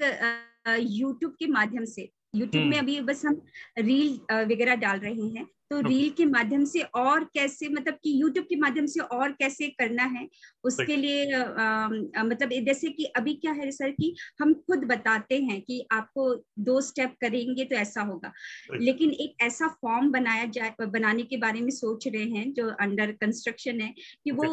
यूट्यूब 0.80 1.34
के 1.38 1.46
माध्यम 1.46 1.84
से 1.84 2.08
यूट्यूब 2.34 2.64
में 2.64 2.70
हम्म। 2.70 2.78
अभी 2.78 3.00
बस 3.00 3.24
हम 3.26 3.40
रील 3.78 4.18
वगैरह 4.32 4.74
डाल 4.76 4.98
रहे 4.98 5.28
हैं। 5.28 5.46
तो 5.70 5.80
रील 5.80 6.10
के 6.10 6.24
माध्यम 6.24 6.64
से 6.64 6.80
और 6.80 7.24
कैसे 7.24 7.68
मतलब 7.68 7.94
कि 7.94 8.20
यूट्यूब 8.22 8.46
के 8.46 8.56
माध्यम 8.56 8.86
से 8.86 9.00
और 9.00 9.32
कैसे 9.32 9.68
करना 9.68 10.02
है 10.02 10.26
उसके 10.64 10.96
लिए 10.96 11.32
आ, 11.32 11.88
मतलब 12.22 12.50
जैसे 12.66 12.88
कि 12.88 13.04
अभी 13.16 13.34
क्या 13.34 13.52
है 13.52 13.70
सर 13.70 13.90
कि 13.90 14.14
हम 14.40 14.54
खुद 14.54 14.84
बताते 14.84 15.38
हैं 15.42 15.60
कि 15.62 15.86
आपको 15.92 16.34
दो 16.58 16.80
स्टेप 16.80 17.14
करेंगे 17.20 17.64
तो 17.64 17.76
ऐसा 17.76 18.02
होगा। 18.02 18.32
लेकिन 18.74 19.10
एक 19.10 19.42
ऐसा 19.42 19.68
फॉर्म 19.82 20.10
बनाया 20.10 20.44
जाए 20.44 20.74
बनाने 20.80 21.22
के 21.22 21.36
बारे 21.36 21.60
में 21.60 21.70
सोच 21.70 22.08
रहे 22.08 22.24
हैं 22.24 22.52
जो 22.52 22.68
अंडर 22.80 23.12
कंस्ट्रक्शन 23.12 23.80
है 23.80 23.94
कि 24.24 24.30
वो 24.30 24.46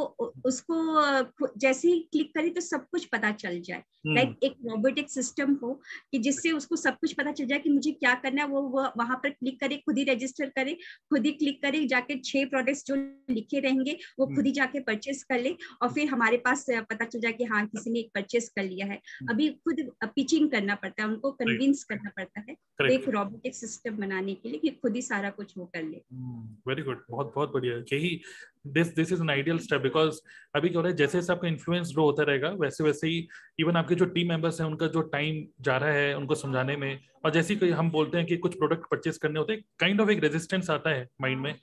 उसको 0.46 1.50
जैसे 1.58 1.88
ही 1.88 2.00
क्लिक 2.12 2.34
करे 2.36 2.50
तो 2.50 2.62
सब 2.62 2.86
कुछ 2.92 3.06
पता 3.06 3.32
चल 3.32 3.60
जाए। 3.62 3.84
लाइक 4.08 4.30
like 4.30 4.44
एक 4.44 4.58
रोबोटिक 4.66 5.10
सिस्टम 5.10 5.54
हो 5.54 5.74
कि 6.12 6.18
जिससे 6.20 6.52
उसको 6.52 6.76
सब 6.76 6.98
कुछ 6.98 7.14
पता 7.14 7.32
चल 7.32 7.46
जाए 7.46 7.60
कि 7.60 7.70
मुझे 7.70 7.92
क्या 7.92 8.14
करना 8.16 8.42
है 8.42 8.48
वो 8.48 8.62
वहाँ 8.98 9.16
पर 9.24 9.30
क्लिक 9.30 9.60
करे 9.60 9.78
खुद 9.78 9.98
ही 9.98 10.04
रजिस्टर 10.04 10.50
करे 10.50 10.78
खुद 11.12 11.26
ही 11.26 11.32
क्लिक 11.32 11.62
करे 11.62 11.86
जाके 11.86 12.18
छह 12.20 12.46
प्रोडक्ट्स 12.46 12.84
जो 12.88 12.96
लिखे 13.34 13.60
रहेंगे 13.60 13.98
वो 14.20 14.26
खुद 14.26 14.36
ही 14.36 14.42
हम्म। 14.42 14.52
जाके 14.52 14.80
परचेस 14.80 15.24
कर 15.24 15.40
ले 15.40 15.56
और 15.82 15.94
फिर 15.94 16.08
हमारे 16.08 16.38
पास 16.38 16.66
पता 16.70 17.06
चल 17.06 17.20
जाए 17.20 17.34
कि 17.34 17.44
हाँ 17.44 17.66
किसी 17.68 17.92
ने 17.92 18.00
एक 18.00 18.10
परचेस 18.16 18.50
कर 18.56 18.64
लिया 18.64 18.86
है। 18.86 18.96
हम्म। 18.96 19.34
अभी 19.34 19.50
खुद 19.50 19.82
पिचिंग 20.06 20.50
करना 20.52 20.76
पड़ता 20.76 21.04
है 21.04 21.10
उनको 21.10 21.32
कन्विंस 21.32 21.84
करना 21.84 22.12
पड़ता 22.18 22.40
है 22.50 22.54
तो 22.54 22.88
एक 22.88 23.10
रोबोटिक 23.10 23.56
सिस्टम 23.56 23.98
बनाने 23.98 24.34
के 24.34 24.50
लिए 24.50 24.60
कि 24.60 24.70
खुद 24.70 24.96
ही 24.96 25.02
सारा 25.02 25.30
कुछ 25.30 25.54
वो 25.58 25.66
कर 25.66 25.84
ले। 25.84 25.98
वेरी 25.98 26.82
हम्म, 26.82 26.84
गुड 26.84 27.06
बहुत 27.10 27.32
बहुत 27.36 27.54
बढ़िया। 27.54 27.78
यही 27.94 28.22
this 28.66 28.96
this 28.96 29.12
is 29.12 29.22
an 29.22 29.30
ideal 29.30 29.58
step 29.60 29.82
because 29.82 30.20
अभी 30.56 30.70
क्या 30.70 30.80
हो 30.80 30.84
रहा 30.84 30.92
है 30.92 30.98
जैसे 30.98 31.18
जैसे 31.18 31.34
आपका 31.34 31.48
इन्फ्लुएंस 31.48 31.92
ग्रो 31.94 32.04
होता 32.04 32.24
रहेगा 32.24 32.50
वैसे 32.50 32.84
वैसे 32.84 33.08
ही 33.08 33.28
इवन 33.60 33.76
आपके 33.76 33.96
जो 33.96 34.06
टीम 34.06 34.30
मेंबर्स 34.30 34.62
हैं 34.62 34.68
उनका 34.68 34.88
जो 34.88 35.02
टाइम 35.02 35.46
जा 35.62 35.78
रहा 35.78 35.90
है 35.90 36.16
उनको 36.18 36.36
समझाने 36.36 36.76
में 36.76 37.00
और 37.26 37.32
जैसे 37.32 37.54
ही 37.54 37.70
हम 37.70 37.90
बोलते 37.92 38.18
हैं 38.18 38.28
कि 38.28 38.38
कुछ 38.38 38.58
प्रोडक्ट 38.58 38.86
परचेज 38.92 39.18
करने 39.18 39.40
होते 39.40 39.54
हैं 39.54 39.62
काइंड 39.80 40.02
ऑफ़ 40.02 40.10
एक 40.10 40.20
रेजिस्टेंस 40.20 40.70
आता 40.70 40.90
है 40.90 41.08
माइंड 41.22 41.42
में 41.42 41.54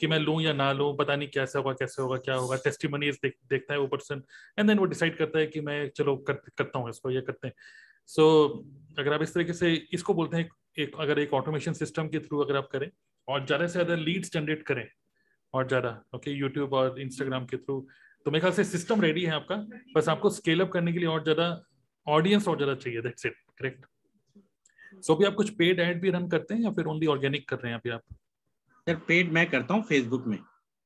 कि 0.00 0.06
मैं 0.06 0.18
लूँ 0.18 0.40
या 0.42 0.52
ना 0.52 0.72
लूँ 0.72 0.96
पता 0.96 1.16
नहीं 1.16 1.28
कैसे 1.28 1.58
होगा 1.58 1.72
कैसे 1.72 2.02
होगा 2.02 2.16
क्या 2.16 2.34
होगा 2.34 2.56
टेस्टिमनीज 2.56 3.18
देख, 3.22 3.34
देखता 3.50 3.74
है 3.74 3.80
वो 3.80 3.86
पर्सन 3.86 4.22
एंड 4.58 4.68
देन 4.68 4.78
वो 4.78 4.84
डिसाइड 4.84 5.16
करता 5.18 5.38
है 5.38 5.46
कि 5.46 5.60
मैं 5.60 5.88
चलो 5.88 6.16
कर, 6.16 6.40
करता 6.58 6.78
हूँ 6.78 6.90
इसको 6.90 7.10
ये 7.10 7.20
करते 7.20 7.48
हैं। 7.48 7.54
सो 8.06 8.22
so, 8.22 8.98
अगर 8.98 9.12
आप 9.12 9.22
इस 9.22 9.34
तरीके 9.34 9.52
से 9.52 9.72
इसको 9.92 10.14
बोलते 10.14 10.36
हैं 10.36 10.48
एक 10.78 10.96
अगर 11.00 11.18
एक 11.18 11.32
ऑटोमेशन 11.34 11.72
सिस्टम 11.72 12.08
के 12.08 12.18
थ्रू 12.18 12.38
अगर 12.38 12.56
आप 12.56 12.68
करें 12.72 12.90
और 13.28 13.46
ज़्यादा 13.46 13.66
से 13.66 13.72
ज़्यादा 13.72 13.94
लीड्स 13.94 14.32
जनरेट 14.32 14.62
करें 14.62 14.86
और 15.56 15.68
ज़्यादा 15.68 15.90
ओके 16.14 16.30
यूट्यूब 16.32 16.72
और 16.74 17.00
इंस्टाग्राम 17.00 17.46
के 17.46 17.56
थ्रू 17.56 17.80
तो 18.26 18.30
मेरे 18.30 18.40
ख्याल 18.40 18.54
से 18.54 18.64
सिस्टम 18.66 19.00
रेडी 19.00 19.24
है 19.24 19.32
आपका। 19.32 19.56
बस 19.94 20.08
आपको 20.08 20.30
स्केल 20.32 20.60
अप 20.60 20.70
करने 20.72 20.92
के 20.92 20.98
लिए 20.98 21.08
और 21.08 21.22
ज़्यादा 21.24 21.46
ऑडियंस 22.06 22.48
और 22.48 22.56
ज़्यादा 22.56 22.74
चाहिए 22.76 23.00
दैट्स 23.02 23.26
इट 23.26 23.34
करेक्ट 23.58 23.86
सो 25.04 25.14
अभी 25.14 25.24
आप 25.24 25.34
कुछ 25.34 25.50
पेड 25.54 25.80
एड 25.80 26.00
भी 26.00 26.10
रन 26.10 26.28
करते 26.28 26.54
हैं 26.54 26.62
या 26.62 26.70
फिर 26.72 26.86
ओनली 26.86 27.06
ऑर्गेनिक 27.08 27.48
कर 27.48 27.56
रहे 27.56 27.72
हैं 27.72 27.78
अभी 27.78 27.90
आप? 27.90 28.02
सर 28.86 28.94
पेड 29.08 29.32
मैं 29.32 29.48
करता 29.50 29.74
हूँ 29.74 29.82
फेसबुक 29.84 30.26
में। 30.26 30.38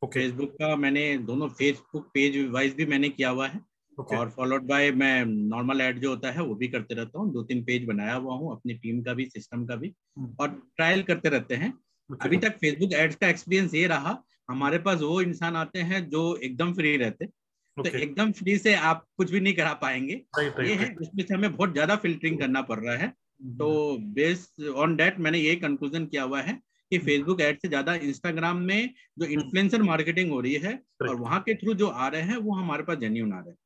Okay. 0.03 0.13
फेसबुक 0.15 0.51
का 0.53 0.75
मैंने 0.77 1.03
दोनों 1.27 1.49
फेसबुक 1.51 2.07
पेज 2.15 2.37
वाइज 2.53 2.75
भी 2.75 2.85
मैंने 2.87 3.09
किया 3.09 3.31
हुआ 3.31 3.47
है। 3.49 3.61
Okay. 3.99 4.19
और 4.19 4.31
फॉलोड 4.31 4.67
बाय 4.69 4.91
मैं 4.93 5.25
नॉर्मल 5.25 5.81
एड 5.81 5.99
जो 6.01 6.11
होता 6.11 6.31
है 6.31 6.43
वो 6.43 6.55
भी 6.55 6.69
करते 6.69 6.95
रहता 6.95 7.19
हूँ। 7.19 7.33
दो 7.33 7.43
तीन 7.43 7.63
पेज 7.65 7.85
बनाया 7.87 8.15
हुआ 8.15 8.35
हूँ 8.35 8.53
अपनी 8.53 8.75
टीम 8.77 9.03
का 9.03 9.15
भी 9.15 9.25
सिस्टम 9.27 9.67
का 9.67 9.77
भी। 9.77 9.89
Hmm. 9.89 10.31
और 10.41 10.49
ट्रायल 10.77 11.03
करते 11.03 11.29
रहते 11.29 11.55
हैं। 11.55 11.73
Okay. 11.73 12.27
अभी 12.27 12.37
तक 12.39 12.57
फेसबुक 12.61 12.93
एड्स 12.95 13.17
का 13.17 13.29
एक्सपीरियंस 13.29 13.75
ये 13.75 13.87
रहा 13.87 14.13
हमारे 14.51 14.79
पास 14.79 15.01
वो 15.01 15.21
इंसान 15.23 15.57
आते 15.57 15.79
हैं 15.83 16.09
जो 16.11 16.25
एकदम 16.39 16.73
फ्री 16.75 16.97
रहते 16.97 17.27
तो 17.77 17.85
एकदम 17.89 18.33
फ्री 18.33 18.57
से 18.59 18.75
आप 18.87 19.05
कुछ 19.17 19.31
भी 19.31 19.41
नहीं 19.41 19.55
करा 19.55 19.73
पाएँगे। 19.83 20.15
ये 20.63 20.75
है 20.75 20.95
उसमें 21.01 21.25
से 21.25 21.35
हमें 21.35 21.53
बहुत 21.53 21.73
ज़्यादा 21.73 21.97
फिल्टरिंग 21.99 22.39
करना 22.39 22.63
पड़ 22.63 22.79
रहा 22.79 22.97
है। 22.97 23.09
तो 23.59 23.97
बेस्ड 24.15 24.67
ऑन 24.79 24.97
डेट 24.97 25.19
मैंने 25.19 25.39
यही 25.39 25.57
कंक्लूजन 25.59 26.07
किया 26.07 26.23
हुआ 26.23 26.41
है 26.41 26.53
कि 26.93 26.99
फेसबुक 27.01 27.41
एड 27.41 27.59
से 27.59 27.69
ज़्यादा 27.69 27.95
इंस्टाग्राम 28.07 28.57
में 28.63 28.91
जो 29.19 29.27
इन्फ्लुएंसर 29.29 29.83
मार्केटिंग 29.83 30.31
हो 30.31 30.41
रही 30.41 30.55
है 30.57 30.75
और 31.03 31.15
वहाँ 31.17 31.41
के 31.41 31.55
थ्रू 31.55 31.75
जो 31.75 31.87
आ 31.87 32.09
रहे 32.09 32.23
हैं 32.23 32.37
वो 32.39 32.55
हमारे 32.55 32.83
पास 32.83 32.99
जेन्यून 32.99 33.33
आ 33.33 33.39
रहे 33.39 33.51
हैं। 33.51 33.59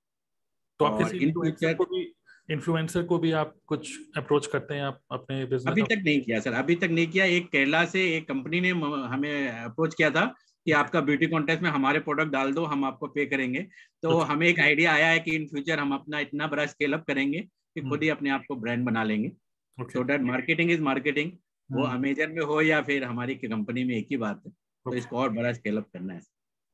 तो 0.80 0.84
आप 0.84 0.98
किसी 0.98 1.18
इन 1.18 1.32
को 1.32 1.84
भी 1.86 2.04
इन्फ्लुएंसर 2.48 3.02
को 3.02 3.18
भी 3.18 3.30
आप 3.34 3.54
कुछ 3.66 3.90
अप्रोच 4.16 4.46
करते 4.46 4.74
हैं 4.74 4.82
आप 4.82 5.00
अपने 5.12 5.44
बिज़नेस 5.44 5.66
अभी 5.68 5.82
तक 5.84 6.02
नहीं 6.04 6.20
किया 6.20 6.40
सर। 6.40 6.52
अभी 6.54 6.74
तक 6.76 6.90
नहीं 6.90 7.06
किया। 7.06 7.24
एक 7.26 7.46
केरला 7.48 7.84
से 7.86 8.02
एक 8.16 8.28
कंपनी 8.28 8.60
ने 8.60 8.70
हमें 9.08 9.48
अप्रोच 9.48 9.94
किया 9.94 10.10
था 10.10 10.24
कि 10.66 10.72
आपका 10.72 11.00
ब्यूटी 11.00 11.26
कॉन्टेस्ट 11.26 11.62
में 11.62 11.70
हमारे 11.70 11.98
प्रोडक्ट 12.00 12.32
डाल 12.32 12.52
दो 12.52 12.64
हम 12.64 12.84
आपको 12.84 13.06
पे 13.06 13.26
करेंगे। 13.26 13.60
तो 14.02 14.10
अच्छा। 14.10 14.32
हमें 14.32 14.46
एक 14.46 14.60
आइडिया 14.60 14.92
आया 14.92 15.08
है 15.08 15.18
कि 15.20 15.34
इन 15.36 15.46
फ्यूचर 15.46 15.78
हम 15.78 15.94
अपना 15.94 16.18
इतना 16.18 16.46
बड़ा 16.46 16.66
स्केल 16.66 16.92
अप 16.92 17.04
करेंगे 17.06 17.40
कि 17.40 17.80
खुद 17.80 18.02
ही 18.02 18.08
हम्म। 18.08 18.16
अपने 18.16 18.30
आप 18.30 18.44
को 18.48 18.56
ब्रांड 18.56 18.84
बना 18.86 19.02
लेंगे। 19.04 19.32
So 19.78 20.04
that 20.04 20.20
marketing 20.22 20.70
is 20.70 20.80
marketing 20.82 21.32
वो 21.70 21.84
अमेजन 21.84 22.24
हम्म। 22.24 22.34
में 22.34 22.44
हो 22.44 22.60
या 22.60 22.80
फिर 22.82 23.04
हमारी 23.04 23.34
कंपनी 23.34 23.84
में 23.84 23.94
एक 23.96 24.06
ही 24.10 24.16
बात 24.16 24.42
है। 24.46 24.52
तो 24.52 24.94
इसको 24.94 25.16
और 25.18 25.28
बड़ा 25.30 25.52
स्केल 25.52 25.76
अप 25.76 25.88
करना 25.92 26.14
है। 26.14 26.20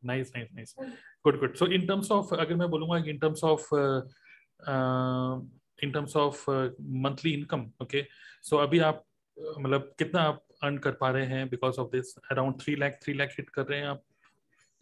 Nice 0.03 0.33
nice 0.37 0.48
nice 0.55 0.74
good 1.24 1.38
good 1.40 1.55
so 1.55 1.66
in 1.66 1.87
terms 1.87 2.11
of 2.11 2.35
अगर 2.35 2.55
मैं 2.55 2.68
बोलूँगा 2.70 2.96
in 3.11 3.18
terms 3.18 3.44
of 3.44 3.68
in 5.85 5.90
terms 5.92 6.16
of 6.16 6.44
monthly 7.05 7.33
income 7.33 7.66
okay 7.83 8.05
so 8.42 8.57
अभी 8.57 8.79
आप 8.79 9.05
मतलब 9.37 9.92
कितना 9.98 10.22
आप 10.22 10.42
अर्न 10.62 10.78
कर 10.78 10.90
पा 11.00 11.10
रहे 11.10 11.26
हैं 11.26 11.48
because 11.48 11.80
of 11.80 11.88
this 11.92 12.14
around 12.30 12.60
three 12.60 12.74
lakh 12.76 12.98
three 13.02 13.14
lakh 13.14 13.34
hit 13.38 13.50
कर 13.50 13.66
रहे 13.66 13.78
हैं 13.80 13.86
आप। 13.86 14.02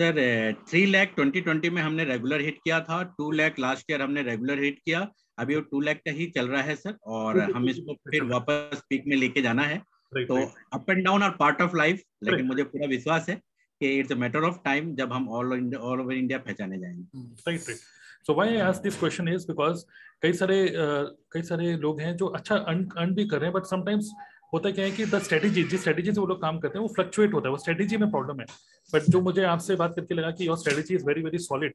Sir 0.00 0.52
three 0.70 0.84
lakh 0.86 1.12
twenty 1.16 1.40
twenty 1.40 1.70
में 1.70 1.80
हमने 1.82 2.04
रेगुलर 2.04 2.40
हिट 2.40 2.58
किया 2.64 2.80
था 2.80 3.02
टू 3.18 3.30
लैख 3.32 3.58
लास्ट 3.60 3.90
ईयर 3.90 4.02
हमने 4.02 4.22
रेगुलर 4.22 4.62
हिट 4.62 4.78
किया 4.84 5.06
अभी 5.38 5.54
वो 5.54 5.60
टू 5.60 5.80
लैख 5.80 5.96
का 5.96 6.12
ही 6.12 6.26
चल 6.36 6.48
रहा 6.48 6.62
है 6.62 6.74
सर 6.76 6.96
और 7.06 7.40
हम 7.52 7.68
इसको 7.68 7.94
फिर 8.10 8.24
वापस 8.24 8.82
पीक 8.90 9.04
में 9.06 9.16
लेके 9.16 9.42
जाना 9.42 9.62
है। 9.62 9.78
तो 10.12 10.36
up 10.72 10.90
and 10.90 11.04
down 11.04 11.22
are 11.22 11.30
part 11.38 11.60
of 11.62 11.76
life 11.76 12.02
लेकिन 12.24 12.46
मुझे 12.46 12.62
पूरा 12.64 12.86
विश्वास 12.86 13.28
है 13.28 13.34
कि 13.80 13.88
it's 13.98 14.12
a 14.12 14.14
matter 14.14 14.44
of 14.44 14.56
time 14.64 14.94
जब 14.96 15.12
हम 15.12 15.28
ऑल 15.28 15.52
ऑल 15.76 16.00
ओवर 16.00 16.14
इंडिया 16.14 16.38
पहचाने 16.38 16.78
जाएँगे। 16.78 17.20
Right 17.20 17.60
right 17.60 17.78
so 18.26 18.34
why 18.34 18.48
I 18.48 18.60
ask 18.60 18.82
this 18.82 18.98
question 18.98 19.28
is 19.28 19.46
because 19.46 19.84
कई 20.22 20.32
सारे 20.32 20.56
uh, 20.66 21.04
कई 21.32 21.42
सारे 21.42 21.76
लोग 21.76 22.00
हैं 22.00 22.16
जो 22.16 22.26
अच्छा 22.38 22.56
अर्न 22.56 22.88
अर्न 22.96 23.14
भी 23.14 23.26
कर 23.28 23.38
रहे 23.38 23.50
हैं 23.50 23.54
बट 23.54 23.66
समटाइम्स 23.66 24.10
होता 24.52 24.70
क्या 24.70 24.84
है 24.84 24.90
कि 24.90 25.04
द 25.06 25.18
स्ट्रेटेजी 25.22 25.62
जिस 25.62 25.80
स्ट्रेटेजी 25.80 26.12
से 26.12 26.20
वो 26.20 26.26
लोग 26.26 26.40
काम 26.42 26.58
करते 26.58 26.78
हैं 26.78 26.82
वो 26.82 26.92
फ्लक्चुएट 26.94 27.34
होता 27.34 27.48
है 27.48 27.50
वो 27.50 27.58
स्ट्रेटेजी 27.58 27.96
में 27.96 28.11
प्रॉब्लम 28.11 28.40
है। 28.40 28.46
बट 28.92 29.11
जो 29.11 29.20
मुझे 29.20 29.42
आपसे 29.44 29.76
बात 29.76 29.94
करके 29.96 30.14
लगा 30.14 30.30
कि 30.30 30.46
your 30.46 30.56
strategy 30.56 30.94
is 30.94 31.04
very 31.06 31.22
very 31.22 31.38
solid 31.38 31.74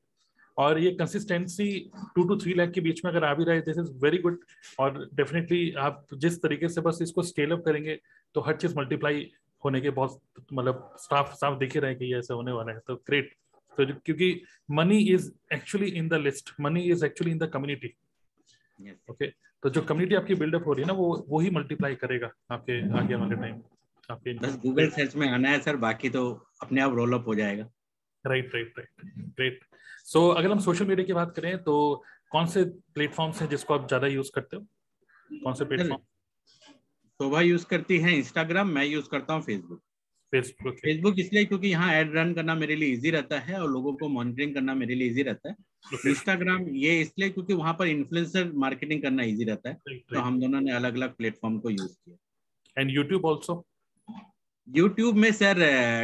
और 0.58 0.80
ये 0.80 0.92
consistency 0.92 1.68
two 2.16 2.24
to 2.24 2.38
three 2.38 2.54
lakh 2.54 2.72
के 2.72 2.82
बीच 2.82 3.06
में 3.06 3.12
अगर 3.12 3.24
आ 3.24 3.34
भी 3.34 3.44
रहा 3.44 3.56
है 3.56 3.62
दिस 3.62 3.78
इज़ 3.78 3.92
वेरी 4.04 4.18
गुड 4.18 4.40
और 4.80 5.10
डेफिनेटली 5.14 5.72
आप 5.80 6.06
जिस 6.14 6.42
तरीके 6.42 6.70
से 6.70 6.82
बस 6.82 7.00
इसको 7.02 7.24
स्केल 7.24 7.52
अप 7.52 7.64
करेंगे 7.66 8.00
तो 8.36 8.42
हर 8.42 8.56
चीज़ 8.56 8.78
मल्टीप्लाई 8.78 9.32
होने 9.66 9.82
के 9.82 9.90
बहुत 9.90 10.22
मतलब 10.54 10.96
स्टाफ 11.00 11.34
साफ़ 11.34 11.58
देखे 11.60 11.80
रहे 11.80 11.96
कि 11.96 12.06
ये 12.06 12.20
ऐसा 12.20 12.34
होने 12.34 12.52
वाला 12.52 12.72
है 12.72 12.80
तो 12.88 12.96
ग्रेट 12.96 13.34
तो 13.78 13.86
क्योंकि 14.06 14.42
money 14.72 14.98
is 15.14 15.32
actually 15.54 15.90
in 15.92 16.08
the 16.08 16.14
list 16.14 16.54
money 16.62 16.82
is 16.82 17.06
actually 17.06 17.32
in 17.32 17.38
the 17.38 17.50
community 17.54 17.94
okay 19.12 19.28
तो 19.64 19.70
जो 19.70 19.82
कम्युनिटी 19.82 20.16
आपकी 20.16 20.36
बिल्डअप 20.36 20.66
हो 20.68 20.74
रही 20.74 20.82
है 20.84 20.88
ना 20.88 20.94
वो 20.94 21.06
वो 21.30 21.40
ही 21.40 21.50
मल्टीप्लाई 21.52 21.96
करेगा 21.96 22.32
आपके 22.52 22.80
आगे 23.00 23.16
वाले 23.16 23.36
टाइम 23.36 23.62
आपके 24.10 24.34
बस 24.40 24.58
गूगल 24.64 24.90
सर्च 24.92 25.16
में 25.16 25.28
आना 25.30 25.50
है 25.50 25.60
सर 25.62 25.76
बाकी 25.84 26.10
तो 26.10 26.24
अपने 26.62 26.82
आप 26.82 26.94
रोल 26.96 27.14
अप 27.14 27.28
हो 27.28 27.36
जाएगा। 27.36 27.70
Right 28.26 28.52
right 28.56 28.74
right 28.78 29.14
great 29.38 29.60
so 30.06 30.28
अगर 30.30 30.52
हम 30.52 30.60
सोशल 30.60 30.86
मीडिया 30.88 31.06
की 31.08 31.14
बात 31.14 31.34
करें 31.36 31.58
तो 31.64 32.04
कौन 32.32 32.46
से 32.48 32.64
प्लेटफॉर्म्स 32.94 33.42
हैं 33.42 33.50
जिसको 33.50 33.74
आप 33.74 33.88
ज़्यादा 33.88 34.08
यूज़ 34.08 34.32
करते 34.36 34.58
हो? 34.58 34.66
कौन 35.44 35.54
से 35.54 35.66
प्लेटफॉर्म 35.66 36.02
शोभा 37.20 37.42
यूज़ 37.42 37.66
करती 37.66 37.98
है 38.00 38.16
इंस्टाग्राम 38.18 38.70
मैं 38.70 38.86
यूज़ 38.86 39.10
करता 39.10 39.34
हूँ 39.34 39.42
फेसबुक 39.44 39.82
फेसबुक 40.34 40.76
फेसबुक 40.78 41.20
इसलिए 41.20 41.46
क्योंकि 41.46 41.68
यहाँ 41.68 41.94
एड 41.94 42.16
रन 42.16 42.34
करना 42.34 42.56
मेरे 42.56 42.76
लिए 42.76 42.94
इजी 42.94 43.12
रहता 43.12 43.40
है 43.40 43.60
और 43.62 43.70
लोगों 43.72 43.94
को 43.96 44.08
मॉनिटरिंग 44.10 44.54
करना 44.56 44.74
मेरे 44.76 44.96
लिए 44.96 45.10
इजी 45.10 45.24
रहता 45.24 45.50
है। 45.50 45.56
इंस्टाग्राम 46.06 46.68
ये 46.78 47.00
इसलिए 47.02 47.30
क्योंकि 47.30 47.54
वहाँ 47.54 47.74
पर 47.80 47.88
इन्फ्लुएंसर 47.88 48.52
मार्केटिंग 48.64 49.02
करना 49.02 49.24
इजी 49.24 49.44
रहता 49.44 49.70
है 49.70 49.98
तो 50.00 50.20
हम 50.20 50.40
दोनों 50.40 50.62
ने 50.62 50.72
अलग 50.72 50.96
अलग 50.96 51.16
प्लेटफॉर्म 51.16 51.58
को 51.60 51.70
यूज़ 51.70 51.96
किया। 51.96 52.82
एंड 52.82 52.92
यूट्यूब 52.92 53.26
ऑल्सो 53.26 53.66
यूट्यूब 54.68 55.16
में 55.16 55.32
सर 55.32 55.60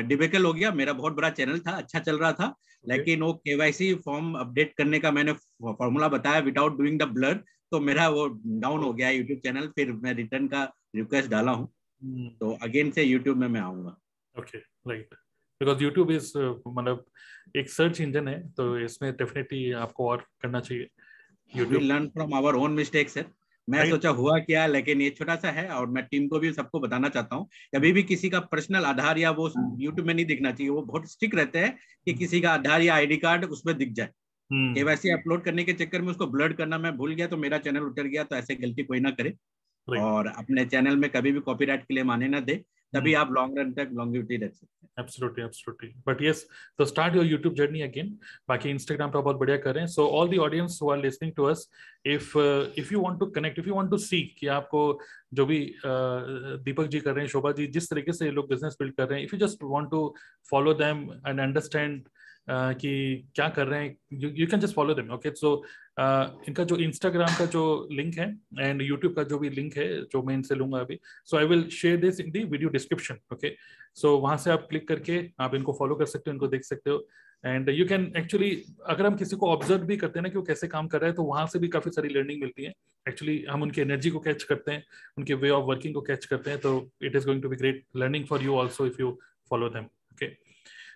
डिबेकल 0.08 0.46
हो 0.46 0.54
गया। 0.54 0.72
मेरा 0.72 0.94
बहुत 0.94 1.14
बड़ा 1.14 1.30
चैनल 1.30 1.60
था 1.60 1.72
अच्छा 1.74 2.00
चल 2.00 2.18
रहा 2.18 2.32
था। 2.34 2.56
लेकिन 2.86 3.22
वो 3.22 3.34
केवाईसी 3.46 3.94
फॉर्म 4.06 4.34
अपडेट 4.40 4.74
करने 4.78 5.00
का 5.00 5.12
मैंने 5.12 5.34
फॉर्मूला 5.64 6.08
बताया 6.08 6.40
विदाउट 6.42 6.78
डूइंग 6.78 7.00
द 7.00 7.04
ब्लर 7.14 7.34
तो 7.72 7.80
मेरा 7.80 8.08
वो 8.10 8.28
डाउन 8.60 8.84
हो 8.84 8.94
गया 8.94 9.10
यूट्यूब 9.10 9.40
चैनल 9.40 9.68
फिर 9.76 9.92
मैं 9.94 10.14
रिटर्न 10.14 10.48
का 10.48 10.64
रिक्वेस्ट 10.96 11.30
डाला 11.30 11.52
हूँ। 11.52 11.68
Hmm. 11.68 12.30
तो 12.40 12.52
अगेन 12.64 12.92
से 12.92 13.04
यूट्यूब 13.04 13.38
में 13.38 13.48
मैं 13.48 13.62
आऊँगा। 13.62 13.90
Okay 14.36 14.58
right 14.58 15.14
because 15.62 15.84
YouTube 15.84 16.12
is 16.12 16.32
मतलब 16.38 17.06
एक 17.58 17.70
सर्च 17.70 18.02
इंजन 18.02 18.28
है 18.28 18.40
तो 18.50 18.78
इसमें 18.80 19.12
डेफिनेटली 19.14 19.72
आपको 19.80 20.08
और 20.10 20.26
करना 20.42 20.60
चाहिए। 20.60 20.88
YouTube 21.54 21.82
learn 21.84 22.08
from 22.08 22.34
our 22.34 22.56
own 22.56 22.72
mistakes 22.74 23.14
sir 23.14 23.26
मैं 23.68 23.90
सोचा 23.90 24.10
हुआ 24.10 24.38
क्या 24.40 24.66
लेकिन 24.68 25.02
ये 25.02 25.10
छोटा 25.10 25.36
सा 25.36 25.52
है 25.52 25.68
और 25.70 25.88
मैं 25.88 26.04
टीम 26.06 26.28
को 26.28 26.40
भी 26.40 26.52
सबको 26.54 26.80
बताना 26.80 27.10
चाहता 27.10 27.36
हूँ। 27.36 27.48
कभी 27.76 27.92
भी 27.92 28.04
किसी 28.04 28.30
का 28.30 28.40
पर्सनल 28.54 28.86
आधार 28.86 29.18
या 29.18 29.32
वो 29.32 29.50
यूट्यूब 29.80 30.08
में 30.08 30.14
नहीं 30.14 30.26
दिखना 30.26 30.52
चाहिए 30.52 30.70
वो 30.70 30.82
बहुत 30.82 31.12
स्ट्रिक्ट 31.12 31.36
रहते 31.36 31.60
हैं 31.60 31.78
कि 32.06 32.14
किसी 32.14 32.42
का 32.42 32.52
आधार 32.52 32.82
या 32.82 32.96
आईडी 32.96 33.18
कार्ड 33.18 33.46
उसमें 33.46 33.78
दिख 33.78 33.92
जाए। 33.92 34.10
KYC 34.50 35.10
hmm. 35.10 35.20
अपलोड 35.20 35.44
करने 35.44 35.64
के 35.64 35.74
चक्कर 35.74 36.02
में 36.02 36.10
उसको 36.10 36.28
ब्लड 36.28 36.54
करना 36.54 36.78
मैं 36.78 36.96
भूल 36.98 37.14
गया 37.14 37.28
तो 37.28 37.38
मेरा 37.38 37.58
चैनल 37.58 37.82
उतर 37.82 38.04
गया 38.04 38.24
तो 38.24 38.36
ऐसे 38.36 38.56
गलती 38.56 38.84
कोई 38.84 39.00
ना 39.00 39.12
करे। 39.12 39.34
और 39.88 40.28
अपने 40.28 40.66
चैनल 40.66 40.96
में 40.96 41.10
कभी 41.10 41.32
भी 41.32 41.40
कॉपीराइट 41.40 41.84
के 41.84 41.94
लिए 41.94 42.04
माने 42.04 42.28
ना 42.28 42.40
दे। 42.40 42.64
तभी 42.94 43.12
hmm. 43.12 43.22
आप 43.22 43.32
लॉन्ग 43.32 43.58
रन 43.60 43.72
तक 43.74 43.90
लॉन्गिविटी 43.94 44.38
रख 44.46 44.54
सकते 44.54 44.66
हैं 44.74 44.80
absolutely 45.00 45.44
absolutely 45.44 45.90
but 46.08 46.22
yes 46.26 46.44
so 46.78 46.86
start 46.92 47.14
your 47.18 47.26
youtube 47.32 47.56
journey 47.60 47.84
again 47.88 48.10
बाकी 48.50 48.74
instagram 48.74 49.14
पे 49.14 49.22
बहुत 49.22 49.36
बढ़िया 49.36 49.58
कर 49.66 49.74
रहे 49.76 49.84
हैं 49.84 49.92
so 49.92 50.08
all 50.18 50.32
the 50.34 50.42
audience 50.46 50.78
who 50.82 50.92
are 50.96 51.00
listening 51.04 51.34
to 51.40 51.48
us 51.52 51.66
if 52.16 52.36
uh, 52.36 52.62
if 52.84 52.92
you 52.96 53.04
want 53.06 53.20
to 53.24 53.30
connect 53.38 53.62
if 53.64 53.70
you 53.72 53.78
want 53.80 53.92
to 53.96 54.02
see 54.08 54.24
कि 54.40 54.48
आपको 54.60 54.84
जो 55.34 55.46
भी 55.46 55.60
uh, 55.66 56.64
दीपक 56.66 56.88
जी 56.88 57.00
कर 57.00 57.14
रहे 57.14 57.26
हैं 57.26 57.32
शोभा 57.32 57.52
जी 57.60 57.68
जिस 57.78 57.90
तरीके 57.90 58.14
से 58.14 58.32
लोग 58.32 58.50
बिज़नेस 58.50 58.78
बिल्ड 58.80 58.96
कर 58.96 59.08
रहे 59.10 59.20
हैं 59.20 59.28
if 59.28 59.34
you 59.34 59.42
just 59.46 59.68
want 59.76 59.94
to 59.96 60.04
follow 60.54 60.78
them 60.84 61.06
and 61.26 61.48
understand 61.50 62.10
कि 62.52 62.92
क्या 63.36 63.48
कर 63.56 63.68
रहे 63.68 63.84
हैं 63.84 63.98
you 64.38 64.48
can 64.48 64.60
just 64.60 64.76
follow 64.76 64.94
them 64.94 65.12
okay 65.14 65.32
so 65.36 65.52
इनका 66.00 66.64
जो 66.64 66.76
इंस्टाग्राम 66.78 67.36
का 67.38 67.46
जो 67.48 67.62
लिंक 67.92 68.18
है 68.18 68.28
एंड 68.60 68.82
यूट्यूब 68.82 69.16
का 69.16 69.24
जो 69.24 69.40
भी 69.40 69.50
लिंक 69.52 69.78
है, 69.78 69.88
जो 70.02 70.22
मैं 70.24 70.34
इनसे 70.34 70.56
लूँगा 70.56 70.80
अभी 70.80 71.00
so 71.26 71.38
I 71.38 71.46
will 71.46 71.68
share 71.72 71.98
this 72.00 72.20
in 72.20 72.32
the 72.32 72.44
video 72.46 72.70
description 72.70 73.18
okay 73.34 73.54
so 73.98 74.18
वहाँ 74.18 74.38
से 74.38 74.52
आप 74.52 74.68
क्लिक 74.70 74.88
करके 74.88 75.24
आप 75.40 75.56
इनको 75.56 75.74
फॉलो 75.80 75.96
कर 75.96 76.06
सकते 76.06 76.30
हो, 76.30 76.34
इनको 76.34 76.48
देख 76.48 76.64
सकते 76.64 76.90
हो। 76.90 77.08
एंड 77.44 77.70
यू 77.70 77.86
कैन 77.88 78.12
एक्चुअली 78.18 78.52
अगर 78.88 79.06
हम 79.06 79.16
किसी 79.16 79.36
को 79.36 79.50
ऑब्ज़र्व 79.50 79.84
भी 79.86 79.98
करते 79.98 80.20
हैं 80.20 80.24
ना 80.24 80.30
कि 80.30 80.38
वो 80.38 80.44
कैसे 80.44 80.68
काम 80.68 80.88
कर 80.88 81.00
रहा 81.02 81.10
है 81.10 81.16
तो 81.16 81.24
वहाँ 81.24 81.46
से 81.48 81.60
भी 81.60 81.68
काफ़ी 81.70 81.92
सारी 81.92 82.10
लर्निंग 82.10 82.42
मिलती 82.42 82.64
है। 82.64 82.74
एक्चुअली 83.06 83.44
हम 83.50 83.62
उनकी 83.64 83.82
एनर्जी 83.82 84.10
को 84.10 84.20
कैच 84.20 84.44
करते 84.44 84.72
हैं, 84.72 84.84
उनके 85.18 85.34
वे 85.34 85.50
ऑफ़ 85.50 85.66
वर्किंग 85.66 85.94
को 85.94 86.02
कैच 86.02 86.26
करते 86.26 86.50
हैं 86.50 86.60
तो 86.60 86.90
it 87.04 87.16
is 87.16 87.26
going 87.26 87.42
to 87.42 87.50
be 87.50 87.56
great 87.56 87.84
learning 87.98 88.26
for 88.26 88.44
you 88.44 88.56
also 88.56 88.86
if 88.88 89.02
you 89.02 89.18
follow 89.50 89.70
them 89.70 89.84
okay 89.84 90.28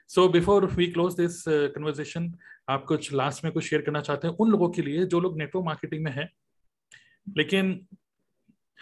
so 0.10 0.28
before 0.30 0.66
we 0.66 0.88
close 0.88 1.14
this 1.14 1.44
conversation 1.48 2.32
आप 2.70 2.86
कुछ 2.86 3.12
लास्ट 3.14 3.44
में 3.44 3.52
कुछ 3.54 3.64
शेयर 3.64 3.82
करना 3.82 4.02
चाहते 4.02 4.28
हैं 4.28 4.36
उन 4.36 4.52
लोगों 4.52 4.70
के 4.70 4.82
लिए 4.82 5.06
जो 5.06 5.20
लोग 5.20 5.38
नेटवर्क 5.38 5.66
मार्केटिंग 5.66 6.04
में 6.04 6.12
है। 6.12 6.30
लेकिन 7.38 7.80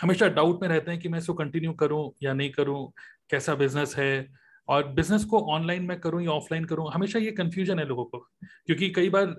हमेशा 0.02 0.28
डाउट 0.28 0.62
में 0.62 0.68
रहते 0.70 0.92
हैं 0.92 1.00
कि 1.00 1.10
मैं 1.10 1.20
इसको 1.20 1.34
कंटिन्यू 1.34 1.74
करूँ 1.74 2.12
या 2.24 2.34
नहीं 2.34 2.50
करूँ, 2.52 2.92
कैसा 3.30 3.56
बिज़नेस 3.56 3.96
है? 3.98 4.28
और 4.68 4.88
बिज़नेस 4.88 5.26
को 5.26 5.40
ऑनलाइन 5.54 5.84
में 5.84 6.00
करूँ 6.00 6.22
या 6.24 6.32
ऑफलाइन 6.32 6.66
करूँ, 6.66 6.92
हमेशा 6.92 7.20
ये 7.20 7.32
कंफ्यूजन 7.32 7.80
है 7.80 7.86
लोगों 7.86 8.06
को। 8.06 8.18
क्योंकि 8.66 8.90
कई 8.90 9.10
बार 9.10 9.36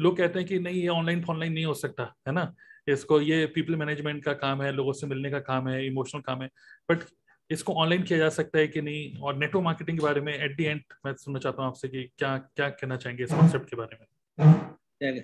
लोग 0.00 0.16
कहते 0.16 0.38
हैं 0.38 0.48
कि 0.48 0.58
नहीं, 0.58 0.80
ये 0.82 0.88
ऑनलाइन 0.88 1.24
ऑनलाइन 1.30 1.52
नहीं 1.52 1.64
हो 1.64 1.74
सकता, 1.74 2.14
है 2.28 2.32
ना? 2.32 2.52
इसको 2.88 3.20
ये 3.20 3.46
पीपल 3.46 3.76
मैनेजमेंट 3.76 4.24
का 4.24 4.32
काम 4.32 4.62
है, 4.62 4.72
लोगों 4.72 4.92
से 4.92 5.06
मिलने 5.06 5.30
का 5.30 5.38
काम 5.40 5.68
है 5.68 5.86
इमोशनल 5.86 6.20
काम 6.20 6.42
है। 6.42 6.48
बट 6.90 7.02
इसको 7.50 7.72
ऑनलाइन 7.74 8.02
किया 8.02 8.18
जा 8.18 8.28
सकता 8.28 8.58
है 8.58 8.68
कि 8.68 8.80
नहीं? 8.80 9.18
और 9.18 9.36
नेटवर्क 9.36 9.64
मार्केटिंग 9.64 9.98
के 9.98 10.04
बारे 10.04 10.20
में 10.20 10.32
एट 10.34 10.56
दी 10.56 10.64
एंड 10.64 10.80
मैं 11.06 11.14
सुनना 11.14 11.38
चाहता 11.38 11.62
हूँ 11.62 11.70
आपसे 11.70 11.88
कि 11.88 12.02
क्या 12.18 12.36
क्या 12.38 12.68
कहना 12.68 12.96
चाहेंगे 12.96 13.24
इस 13.24 13.30
कॉन्सेप्ट 13.30 13.70
के 13.70 13.76
बारे 13.76 13.98
में? 14.00 15.22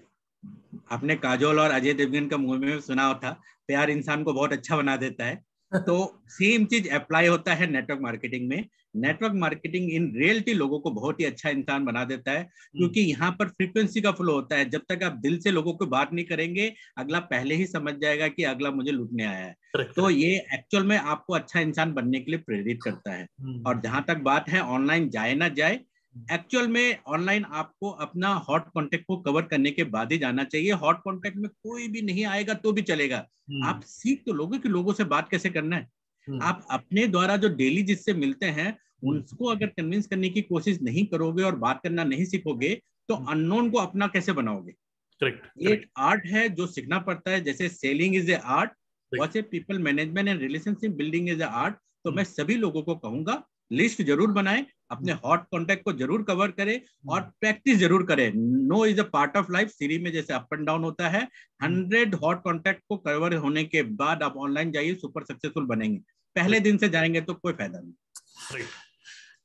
आपने 0.92 1.14
काजोल 1.16 1.60
और 1.60 1.70
अजय 1.70 1.92
देवगन 1.92 2.26
का 2.28 2.36
मूवी 2.36 2.66
में 2.66 2.80
सुना 2.80 3.04
होता, 3.04 3.30
प्यार 3.66 3.90
इंसान 3.90 4.24
को 4.24 4.32
बहुत 4.32 4.52
अच्छा 4.52 4.76
बना 4.76 4.96
देता 4.96 5.24
है। 5.24 5.36
तो 5.72 6.22
सेम 6.28 6.64
चीज़ 6.64 6.88
अप्लाई 6.90 7.26
होता 7.26 7.54
है 7.54 7.70
नेटवर्क 7.70 8.00
मार्केटिंग 8.00 8.48
में। 8.48 8.64
नेटवर्क 8.94 9.32
मार्केटिंग 9.34 9.90
इन 9.90 10.12
रियलिटी 10.16 10.54
लोगों 10.54 10.78
को 10.80 10.90
बहुत 10.90 11.20
ही 11.20 11.24
अच्छा 11.24 11.50
इंसान 11.50 11.84
बना 11.84 12.04
देता 12.04 12.32
है 12.32 12.40
हम्म। 12.40 12.78
क्योंकि 12.78 13.00
यहाँ 13.00 13.30
पर 13.30 13.48
फ्रीक्वेंसी 13.48 14.00
का 14.00 14.10
फ्लो 14.12 14.32
होता 14.32 14.56
है 14.56 14.68
जब 14.70 14.82
तक 14.88 15.02
आप 15.02 15.12
दिल 15.22 15.38
से 15.38 15.50
लोगों 15.50 15.72
को 15.72 15.86
बात 15.86 16.12
नहीं 16.12 16.24
करेंगे 16.24 16.72
अगला 16.98 17.20
पहले 17.28 17.54
ही 17.54 17.66
समझ 17.66 17.94
जाएगा 17.94 18.28
कि 18.28 18.44
अगला 18.44 18.70
मुझे 18.70 18.90
लूटने 18.90 19.24
आया 19.24 19.44
है 19.44 19.84
तो 19.94 20.10
ये 20.10 20.34
एक्चुअल 20.54 20.84
में 20.84 20.96
आपको 20.96 21.34
अच्छा 21.34 21.60
इंसान 21.60 21.92
बनने 21.92 22.20
के 22.20 22.30
लिए 22.30 22.40
प्रेरित 22.40 22.80
करता 22.84 23.12
है 23.12 23.26
हम्म। 23.40 23.62
और 23.66 23.80
जहाँ 23.80 24.04
तक 24.08 24.18
बात 24.22 24.48
है 24.48 24.60
ऑनलाइन 24.70 25.08
जाए 25.10 25.34
ना 25.34 25.48
जाए 25.52 25.80
एक्चुअल 26.16 26.66
में 26.68 26.98
ऑनलाइन 27.08 27.44
आपको 27.52 27.90
अपना 28.00 28.32
हॉट 28.48 28.68
कॉन्टेक्ट 28.68 29.04
को 29.06 29.16
कवर 29.18 29.42
करने 29.42 29.70
के 29.70 29.84
बाद 29.84 30.12
ही 30.12 30.18
जाना 30.18 30.44
चाहिए 30.44 30.72
हॉट 30.82 31.00
कॉन्टेक्ट 31.02 31.36
में 31.36 31.48
कोई 31.48 31.88
भी 31.88 32.02
नहीं 32.02 32.24
आएगा 32.26 32.54
तो 32.54 32.72
भी 32.72 32.82
चलेगा 32.82 33.26
हम्म। 33.50 33.64
आप 33.64 33.80
सीख 33.84 34.22
तो 34.26 34.32
लोगों 34.32 34.58
कि 34.58 34.68
लोगों 34.68 34.92
से 34.92 35.04
बात 35.06 35.28
कैसे 35.28 35.50
करना 35.50 35.76
है 35.76 35.82
हम्म। 35.82 36.01
आप 36.42 36.66
अपने 36.70 37.06
द्वारा 37.06 37.36
जो 37.36 37.48
डेली 37.48 37.82
जिससे 37.82 38.14
मिलते 38.14 38.46
हैं 38.48 38.76
उनको 39.02 39.18
उसको 39.20 39.46
अगर 39.46 39.66
कन्विंस 39.66 40.06
करने 40.06 40.28
की 40.28 40.42
कोशिश 40.42 40.78
नहीं 40.82 41.04
करोगे 41.06 41.42
और 41.42 41.56
बात 41.56 41.80
करना 41.82 42.04
नहीं 42.04 42.24
सीखोगे 42.24 42.74
तो 43.08 43.14
अननोन 43.14 43.70
को 43.70 43.78
अपना 43.78 44.06
कैसे 44.06 44.32
बनाओगे? 44.32 44.72
करेक्ट 45.20 45.62
एक 45.62 45.86
आर्ट 46.00 46.26
है 46.26 46.48
जो 46.48 46.66
सीखना 46.66 46.98
पड़ता 46.98 47.30
है 47.30 47.40
जैसे 47.40 47.68
सेलिंग 47.68 48.14
इज़ 48.16 48.30
ए 48.30 48.34
आर्ट 48.34 48.70
वैसे 49.12 49.42
people 49.42 49.78
management 49.78 50.28
and 50.28 50.40
relationship 50.40 50.90
building 50.92 51.28
is 51.28 51.42
a 51.42 51.46
art 51.46 51.74
तो 52.04 52.12
मैं. 52.12 52.24
सभी 52.24 52.54
लोगों 52.56 52.82
को 52.82 52.94
कहूँगा 52.96 53.42
लिस्ट 53.72 54.02
ज़रूर 54.02 54.32
बनाए 54.32 54.66
अपने 54.92 55.12
हॉट 55.12 55.38
hmm. 55.38 55.50
कॉन्टेक्ट 55.50 55.84
को 55.84 55.92
ज़रूर 55.92 56.22
कवर 56.22 56.50
करें 56.50 56.80
और 57.08 57.20
प्रैक्टिस 57.40 57.78
ज़रूर 57.78 58.06
करें। 58.06 58.32
No 58.68 58.84
is 58.86 59.00
a 59.00 59.04
part 59.12 59.36
of 59.36 59.52
life 59.52 59.68
सीरी 59.68 59.98
में 59.98 60.10
जैसे 60.12 60.34
अप 60.34 60.48
एंड 60.54 60.66
डाउन 60.66 60.84
होता 60.84 61.08
है 61.08 61.22
हंड्रेड 61.62 62.14
हॉट 62.14 62.42
कॉन्टेक्ट 62.42 62.82
को 62.88 62.96
कवर 62.96 63.34
होने 63.34 63.64
के 63.64 63.82
बाद 63.82 64.22
आप 64.22 64.36
ऑनलाइन 64.36 64.72
जाइए 64.72 64.94
सुपर 64.94 65.24
सक्सेसफुल 65.24 65.66
बनेंगे। 65.66 65.98
पहले 66.36 66.60
दिन 66.60 66.78
से 66.78 66.88
जाएँगे 66.88 67.20
तो 67.20 67.34
कोई 67.34 67.52
फ़ायदा 67.52 67.80
नहीं। 67.80 68.62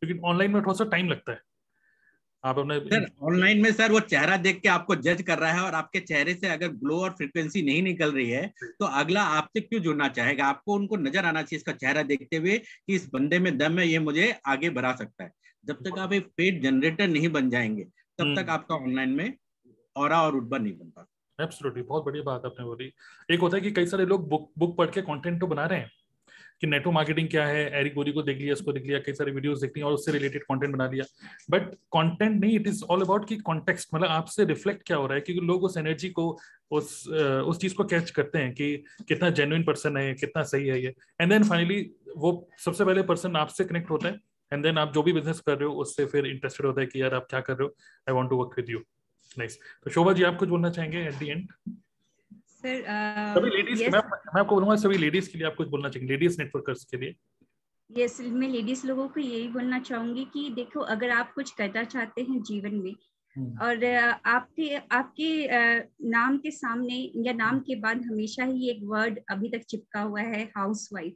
लेकिन 0.04 0.20
ऑनलाइन 0.26 0.52
में 0.52 0.62
थोड़ा 0.62 0.74
सा 0.74 0.86
टाइम 0.86 1.10
लगता 1.10 1.32
है। 1.32 1.42
आप 2.48 2.60
अपने 2.60 2.80
सर 2.82 3.06
ऑनलाइन 3.24 3.62
में 3.62 3.72
सर 3.72 3.92
वो 3.92 4.00
चेहरा 4.02 4.36
देख 4.38 4.60
के 4.62 4.70
आपको 4.70 4.96
जज 4.98 5.22
कर 5.22 5.40
रहा 5.40 5.52
है 5.52 5.62
और 5.62 5.74
आपके 5.76 6.00
चेहरे 6.02 6.34
से 6.34 6.48
अगर 6.48 6.68
ग्लो 6.84 7.00
और 7.00 7.10
फ्रिक्वेंसी 7.12 7.62
नहीं 7.62 7.82
निकल 7.84 8.12
रही 8.12 8.30
है 8.30 8.46
तो 8.80 8.86
अगला 9.00 9.24
आपसे 9.40 9.62
क्यों 9.62 9.82
जुड़ना 9.82 10.08
चाहेगा? 10.10 10.46
आपको 10.46 10.76
उनको 10.76 10.98
नज़र 10.98 11.26
आना 11.26 11.42
चाहिए 11.42 11.58
इसका 11.58 11.72
चेहरा 11.74 12.04
देखते 12.04 12.38
हुए 12.38 12.58
कि 12.58 12.96
इस 12.96 13.10
बंदे 13.14 13.40
में 13.40 13.58
दम 13.58 13.80
है 13.80 13.88
ये 13.88 14.00
मुझे 14.00 14.34
आगे 14.46 14.70
बढ़ा 14.70 14.94
सकता 14.96 15.24
है। 15.24 15.32
जब 15.64 15.84
तक 15.84 16.00
आप 16.00 16.14
एक 16.14 16.32
पेड 16.38 16.62
जनरेटर 16.64 17.08
नहीं 17.08 17.30
बन 17.30 17.50
जाएँगे 17.50 17.84
तब 17.84 18.24
हम्म। 18.24 18.42
तक 18.42 18.50
आपका 18.50 18.76
ऑनलाइन 18.76 19.10
में 19.10 19.34
और 19.96 20.14
और 20.14 20.32
रुतबा 20.34 20.58
नहीं 20.58 20.74
बनता। 20.74 21.08
एब्सोल्युटली 21.40 21.84
बहुत 21.84 22.06
बढ़िया 22.06 22.24
बात 22.24 22.46
आपने 22.46 22.66
बोली। 22.66 22.92
एक 23.32 23.40
होता 23.40 23.58
है 23.58 23.62
कि 23.64 23.72
कई 23.72 23.86
सारे 23.86 24.06
लोग 24.06 24.28
बुक 24.30 24.52
बुक 24.58 24.78
पढ़ 24.78 24.90
के 24.90 25.02
कंटेंट 25.04 25.40
तो 25.40 25.48
बना 25.48 25.66
रहे 25.66 25.80
हैं 25.80 25.92
कि 26.62 26.68
नेटो 26.68 26.92
मार्केटिंग 26.92 27.28
क्या 27.30 27.46
है 27.48 27.64
एरिक 27.80 27.94
गोरी 27.94 28.12
को 28.12 28.22
देख 28.24 28.38
लिया, 28.38 28.54
उसको 28.54 28.74
देख 28.74 28.86
लिया, 28.86 29.00
कई 29.00 29.14
सारे 29.14 29.32
वीडियोस 29.32 29.62
देख 29.62 29.72
लिया 29.76 29.88
और 29.88 29.94
उससे 29.94 30.12
रिलेटेड 30.12 30.44
कंटेंट 30.44 30.74
बना 30.74 30.88
लिया। 30.90 31.06
बट 31.50 31.74
कंटेंट 31.96 32.40
नहीं 32.42 32.56
इट 32.56 32.68
इज़ 32.68 32.84
ऑल 32.90 33.02
अबाउट 33.02 33.28
की 33.30 33.38
कॉन्टेक्स्ट 33.50 33.94
मतलब 33.96 34.08
आपसे 34.10 34.46
रिफ्लेक्ट 34.46 34.86
क्या 34.88 34.98
हो 34.98 35.08
रहा 35.08 35.16
है? 35.16 35.22
क्योंकि 35.22 35.46
लोग 35.48 35.64
उस 35.64 35.78
एनर्जी 35.78 36.10
को, 36.10 36.30
उस 36.72 37.08
उस 37.08 37.60
चीज़ 37.60 37.76
को 37.76 37.84
कैच 37.86 38.10
करते 38.12 38.38
हैं 38.40 38.54
कि 38.54 38.76
कितना 39.08 39.30
जेन्युन 39.32 39.64
पर्सन 39.64 39.98
है 39.98 40.14
कितना 40.16 40.44
सही 40.46 40.68
है 40.68 40.82
ये। 40.84 40.94
एंड 41.22 41.32
देन 41.32 41.44
फाइनली 41.44 41.82
वो 42.18 42.50
सबसे 42.66 42.86
पहले 42.86 43.02
पर्सन 43.04 43.36
आपसे 43.36 43.64
कनेक्ट 43.64 43.90
होता 43.92 44.08
है 44.08 44.20
एंड 44.52 44.64
देन 44.64 44.78
आप 44.78 44.94
जो 44.94 45.04
भी 45.04 45.14
बिज़नेस 45.14 45.40
कर 45.40 45.58
रहे 45.58 45.68
हो, 45.68 45.74
उससे 45.76 46.06
फिर 46.06 46.26
इंटरेस्टेड 46.28 46.66
होता 46.68 46.82
है 46.82 46.88
कि 46.88 47.02
यार 47.02 47.14
आप 47.16 47.28
क्या 47.30 47.40
कर 47.42 47.54
रहे 47.54 47.64
हो? 47.64 47.76
I 48.10 48.14
want 48.16 48.30
to 48.30 48.38
work 48.38 48.54
with 48.58 48.70
you 48.70 48.80
nice 49.38 49.58
तो 49.84 49.92
शोभा 49.92 50.14
जी, 50.14 50.24
आप 50.24 50.38
कुछ 50.38 50.50
बोलना 50.50 50.70
चाहेंगे 50.70 50.98
एट 51.00 51.14
दी 51.16 51.30
एंड 51.30 51.48
सर 52.58 52.84
सभी 53.36 53.50
लेडीज़ 53.50 53.82
मैं, 53.84 53.90
मैं 53.90 54.40
आपको 54.40 54.56
बोलूँगा 54.56 54.76
सभी 54.76 54.98
लेडीज़ 54.98 55.30
के 55.32 55.38
लिए 55.38 55.48
आप 55.48 55.56
कुछ 55.56 55.68
बोलना 55.68 55.90
चाहेंगे 55.90 56.14
लेडीज़ 56.14 56.42
नेटवर्कर्स 56.42 56.84
के 56.86 56.98
लिए। 56.98 57.16
यस 57.90 58.20
मैं 58.22 58.48
लेडीज़ 58.50 58.86
लोगों 58.88 59.08
को 59.08 59.20
यही 59.20 59.48
बोलना 59.48 59.80
चाहूँगी 59.80 60.24
कि 60.34 60.50
देखो 60.56 60.80
अगर 60.96 61.10
आप 61.10 61.34
कुछ 61.34 61.52
करना 61.52 61.84
चाहते 61.84 62.22
हैं 62.22 62.42
जीवन 62.44 62.76
में 62.76 62.94
हम्म। 63.36 63.58
और 63.60 63.86
आपके 64.26 64.76
आपके 64.92 65.30
नाम 66.10 66.38
के 66.38 66.52
सामने 66.52 66.98
या 67.26 67.34
नाम। 67.34 67.60
के 67.60 67.76
बाद 67.76 68.06
हमेशा 68.06 68.44
ही 68.46 68.70
एक 68.70 68.80
वर्ड 68.86 69.20
अभी 69.32 69.50
तक 69.50 69.66
चिपका 69.70 70.02
हुआ 70.02 70.22
है 70.24 70.44
हाउस 70.58 70.90
वाइफ 70.94 71.14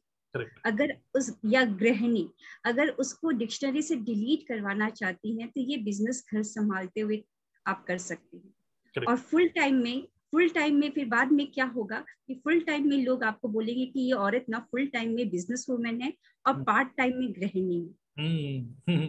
अगर 0.65 0.93
उस 1.15 1.33
या 1.45 1.63
गृहिणी 1.79 2.27
अगर 2.65 2.89
उसको 2.99 3.31
डिक्शनरी 3.39 3.81
से 3.81 3.95
डिलीट 4.07 4.47
करवाना 4.47 4.89
चाहती 4.91 5.39
हैं 5.39 5.49
तो 5.49 5.61
ये 5.61 5.77
बिज़नेस 5.83 6.23
घर 6.33 6.43
संभालते 6.45 7.01
हुए 7.01 7.23
आप 7.65 7.83
कर 7.87 7.97
सकते 7.99 8.37
हैं। 8.37 9.05
और 9.05 9.17
फुल 9.17 9.47
टाइम 9.55 9.83
में 9.83 10.07
फुल 10.33 10.49
टाइम 10.49 10.75
में 10.75 10.89
फिर 10.89 11.05
बाद 11.05 11.31
में 11.31 11.45
क्या 11.51 11.65
होगा 11.65 12.03
कि 12.27 12.35
फुल 12.43 12.59
टाइम 12.59 12.87
में 12.89 12.97
लोग 12.97 13.23
आपको 13.23 13.47
बोलेंगे 13.47 13.85
कि 13.85 13.99
ये 13.99 14.11
औरत 14.17 14.45
ना 14.49 14.59
फुल 14.71 14.85
टाइम 14.87 15.15
में 15.15 15.29
बिज़नेस 15.29 15.65
वूमेन 15.69 16.01
है 16.01 16.13
और 16.45 16.63
पार्ट 16.63 16.87
हम्म। 16.87 16.95
टाइम 16.97 17.17
में 17.19 17.33
गृहिणी 17.33 17.77
है 17.77 17.91
हम्म। 18.19 19.07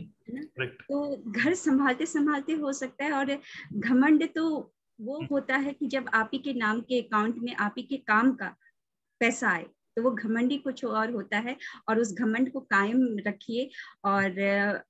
तो 0.63 1.17
घर 1.33 1.55
संभालते 1.55 2.07
संभालते 2.07 2.53
हो 2.53 2.73
सकता 2.73 3.05
है 3.05 3.13
और 3.13 3.39
घमंड 3.73 4.29
तो 4.35 4.49
वो 4.99 5.21
होता 5.31 5.57
है 5.57 5.73
कि 5.73 5.87
जब 5.87 6.09
आप 6.15 6.31
ही 6.35 6.39
के 6.39 6.53
नाम 6.55 6.81
के 6.81 7.01
अकाउंट 7.01 7.39
में 7.39 7.55
आप 7.57 7.75
ही 7.79 7.83
के 7.83 7.97
काम 8.07 8.33
का 8.35 8.55
पैसा 9.21 9.51
आए 9.51 9.67
तो 9.97 10.03
वो 10.03 10.11
घमंडी 10.13 10.57
कुछ 10.59 10.85
और 10.85 11.11
होता 11.11 11.39
है 11.39 11.57
और 11.89 11.99
उस 11.99 12.13
घमंड 12.15 12.53
को 12.53 12.61
कायम 12.67 13.07
रखिए 13.27 13.69
और 14.05 14.35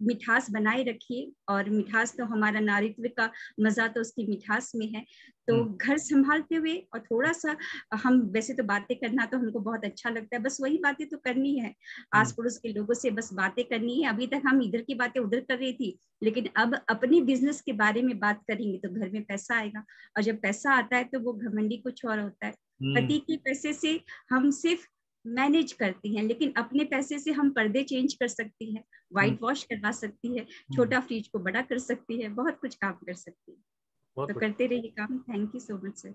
मिठास 0.03 0.51
बनाए 0.51 0.83
रखिए 0.85 1.31
और 1.49 1.71
मिठास 1.71 2.15
तो 2.19 2.25
हमारा 2.25 2.61
नारित्व 2.63 3.09
का 3.17 3.31
मज़ा 3.61 3.89
तो 3.89 4.01
उसकी 4.01 4.27
मिठास 4.27 4.73
में 4.75 4.87
है 4.87 5.05
तो 5.49 5.55
हम्म। 5.55 5.77
घर 5.77 5.99
संभालते 5.99 6.55
हुए 6.55 6.75
और 6.95 7.01
थोड़ा 7.01 7.33
सा 7.33 7.57
हम 7.95 8.21
वैसे 8.33 8.55
तो 8.55 8.65
बातें 8.65 8.97
करना 8.97 9.25
तो 9.27 9.39
हमको 9.39 9.61
बहुत 9.61 9.85
अच्छा 9.85 10.11
लगता 10.11 10.37
है 10.37 10.43
बस 10.43 10.59
वही 10.61 10.79
बातें 10.79 11.07
तो 11.09 11.17
करनी 11.19 11.57
है 11.59 11.75
आस 12.15 12.27
हम्म। 12.27 12.37
पड़ोस 12.37 12.59
के 12.59 12.73
लोगों 12.73 12.95
से 12.95 13.11
बस 13.11 13.33
बातें 13.35 13.65
करनी 13.65 14.01
है 14.03 14.09
अभी 14.09 14.27
तक 14.27 14.43
हम 14.47 14.63
इधर 14.63 14.83
की 14.83 14.95
बातें 14.95 15.21
उधर 15.21 15.41
कर 15.41 15.59
रही 15.59 15.73
थी 15.73 15.99
लेकिन 16.23 16.49
अब 16.57 16.75
अपने 16.89 17.21
बिज़नेस 17.23 17.61
के 17.61 17.73
बारे 17.75 18.03
में 18.03 18.19
बात 18.19 18.43
करेंगे 18.49 18.79
तो 18.79 18.89
घर 18.91 19.11
में 19.11 19.23
पैसा 19.25 19.57
आएगा 19.57 19.85
और 20.17 20.23
जब 20.23 20.41
पैसा 20.41 20.75
आता 20.75 20.97
है 20.97 21.05
तो 21.05 21.21
वो 21.21 21.33
घमंडी 21.35 21.77
कुछ 21.79 22.05
और 22.05 22.21
होता 22.21 22.47
है 22.47 22.55
पति 22.85 23.15
हम्म। 23.15 23.19
के 23.19 23.37
पैसे 23.37 23.73
से 23.73 24.01
हम 24.31 24.51
सिर्फ़ 24.51 24.87
मैनेज 25.25 25.73
करती 25.73 26.15
हैं 26.17 26.23
लेकिन 26.23 26.53
अपने 26.57 26.85
पैसे 26.85 27.19
से 27.19 27.33
हम 27.33 27.51
पर्दे 27.51 27.83
चेंज 27.85 28.15
कर 28.15 28.29
सकती 28.29 28.73
हैं 28.75 28.83
व्हाइट 29.13 29.39
वॉश 29.43 29.63
करवा 29.65 29.91
सकती 29.93 30.37
है 30.39 30.45
छोटा 30.75 31.01
फ्रिज 31.01 31.29
को 31.29 31.39
बड़ा 31.39 31.63
कर 31.63 31.79
सकती 31.79 32.21
है 32.23 32.29
बहुत 32.35 32.59
कुछ 32.61 32.75
काम 32.75 32.93
कर 33.07 33.15
सकती 33.15 33.53
है। 33.53 34.27
तो 34.27 34.39
करते 34.41 34.67
रहिए 34.67 34.91
काम। 34.99 35.19
Thank 35.21 35.55
you 35.55 35.61
so 35.61 35.75
much 35.87 35.99
sir 35.99 36.15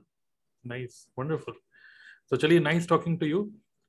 nice 0.63 1.05
wonderful 1.19 1.53
तो 2.31 2.37
चलिए 2.37 2.59
nice 2.59 2.87
talking 2.89 3.19
to 3.19 3.25
you 3.25 3.39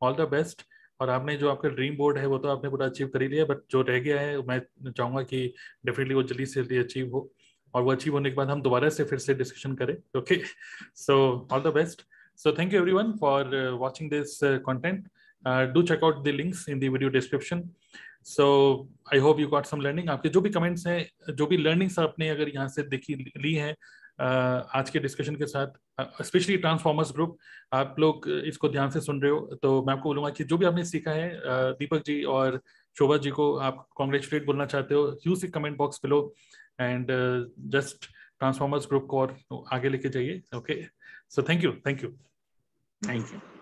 all 0.02 0.14
the 0.14 0.28
best 0.30 0.62
और 1.00 1.10
आपने 1.10 1.36
जो 1.36 1.48
आपका 1.50 1.68
ड्रीम 1.68 1.96
बोर्ड 1.96 2.18
है 2.18 2.26
वो 2.26 2.38
तो 2.38 2.48
आपने 2.48 2.70
पूरा 2.70 2.86
अचीव 2.86 3.08
कर 3.08 3.22
ही 3.22 3.28
लिया 3.28 3.44
बट 3.44 3.62
जो 3.70 3.82
रह 3.82 3.98
गया 4.00 4.20
है 4.20 4.38
मैं 4.42 4.60
चाहूँगा 4.90 5.22
कि 5.22 5.46
डेफिनेटली 5.86 6.14
वो 6.14 6.22
जल्दी 6.22 6.46
से 6.46 6.60
जल्दी 6.62 6.78
अचीव 6.78 7.10
हो। 7.12 7.30
और 7.74 7.82
वो 7.82 7.92
अचीव 7.92 8.12
होने 8.12 8.30
के 8.30 8.36
बाद 8.36 8.50
हम 8.50 8.62
दोबारा 8.62 8.88
से 8.88 9.04
फिर 9.04 9.18
से 9.18 9.34
डिस्कशन 9.34 9.74
करें। 9.74 9.96
Okay 10.18 10.40
so 10.96 11.16
all 11.52 11.62
the 11.62 11.72
best 11.74 12.02
So 12.38 12.52
thank 12.52 12.72
you 12.72 12.78
everyone 12.78 13.18
for 13.18 13.40
uh, 13.52 13.74
watching 13.74 14.08
this 14.08 14.40
uh, 14.44 14.60
content. 14.64 15.06
Uh, 15.44 15.66
do 15.66 15.82
check 15.82 16.04
out 16.04 16.22
the 16.22 16.30
links 16.30 16.68
in 16.68 16.78
the 16.78 16.86
video 16.86 17.08
description. 17.08 17.70
So 18.22 18.86
I 19.10 19.18
hope 19.18 19.40
you 19.40 19.48
got 19.48 19.66
some 19.66 19.80
learning. 19.80 20.08
आपके 20.08 20.28
जो 20.28 20.40
भी 20.40 20.50
comments 20.50 20.86
हैं 20.86 21.34
जो 21.36 21.46
भी 21.46 21.56
learnings 21.58 21.98
आपने 21.98 22.28
अगर 22.28 22.48
यहाँ 22.48 22.68
से 22.68 22.82
देखी 22.88 23.14
ली 23.14 23.54
हैं 23.54 23.74
आज 24.20 24.90
के 24.90 24.98
डिस्कशन 24.98 25.36
के 25.36 25.46
साथ 25.46 26.22
स्पेशली 26.24 26.56
ट्रांसफॉर्मर्स 26.56 27.12
ग्रुप 27.14 27.36
आप 27.72 27.96
लोग 27.98 28.28
इसको 28.28 28.68
ध्यान 28.68 28.90
से 28.90 29.00
सुन 29.00 29.20
रहे 29.22 29.30
हो 29.30 29.58
तो 29.62 29.82
मैं 29.86 29.94
आपको 29.94 30.08
बोलूँगा 30.08 30.30
कि 30.30 30.44
जो 30.44 30.58
भी 30.58 30.66
आपने 30.66 30.84
सीखा 30.84 31.10
है 31.10 31.28
दीपक 31.80 32.04
जी 32.06 32.22
और 32.36 32.60
शोभा 32.96 33.16
जी 33.16 33.30
को 33.30 33.54
आप 33.70 33.86
कॉन्ग्रेचुलेट 33.96 34.46
बोलना 34.46 34.66
चाहते 34.66 34.94
हो 34.94 35.18
use 35.26 35.46
the 35.46 35.50
comment 35.54 35.76
box 35.78 36.00
below 36.04 36.22
and 36.80 37.12
just 37.76 38.10
transformers 38.38 38.86
group 38.88 39.06
को 39.10 39.20
और 39.20 39.36
आगे 39.72 39.88
लेके 39.88 40.08
जाइए 40.08 40.40
okay 40.56 40.82
so 41.30 41.42
thank 41.48 41.64
you 41.64 41.72
thank 41.86 42.02
you 42.02 42.14
Thank 43.02 43.32
you. 43.32 43.57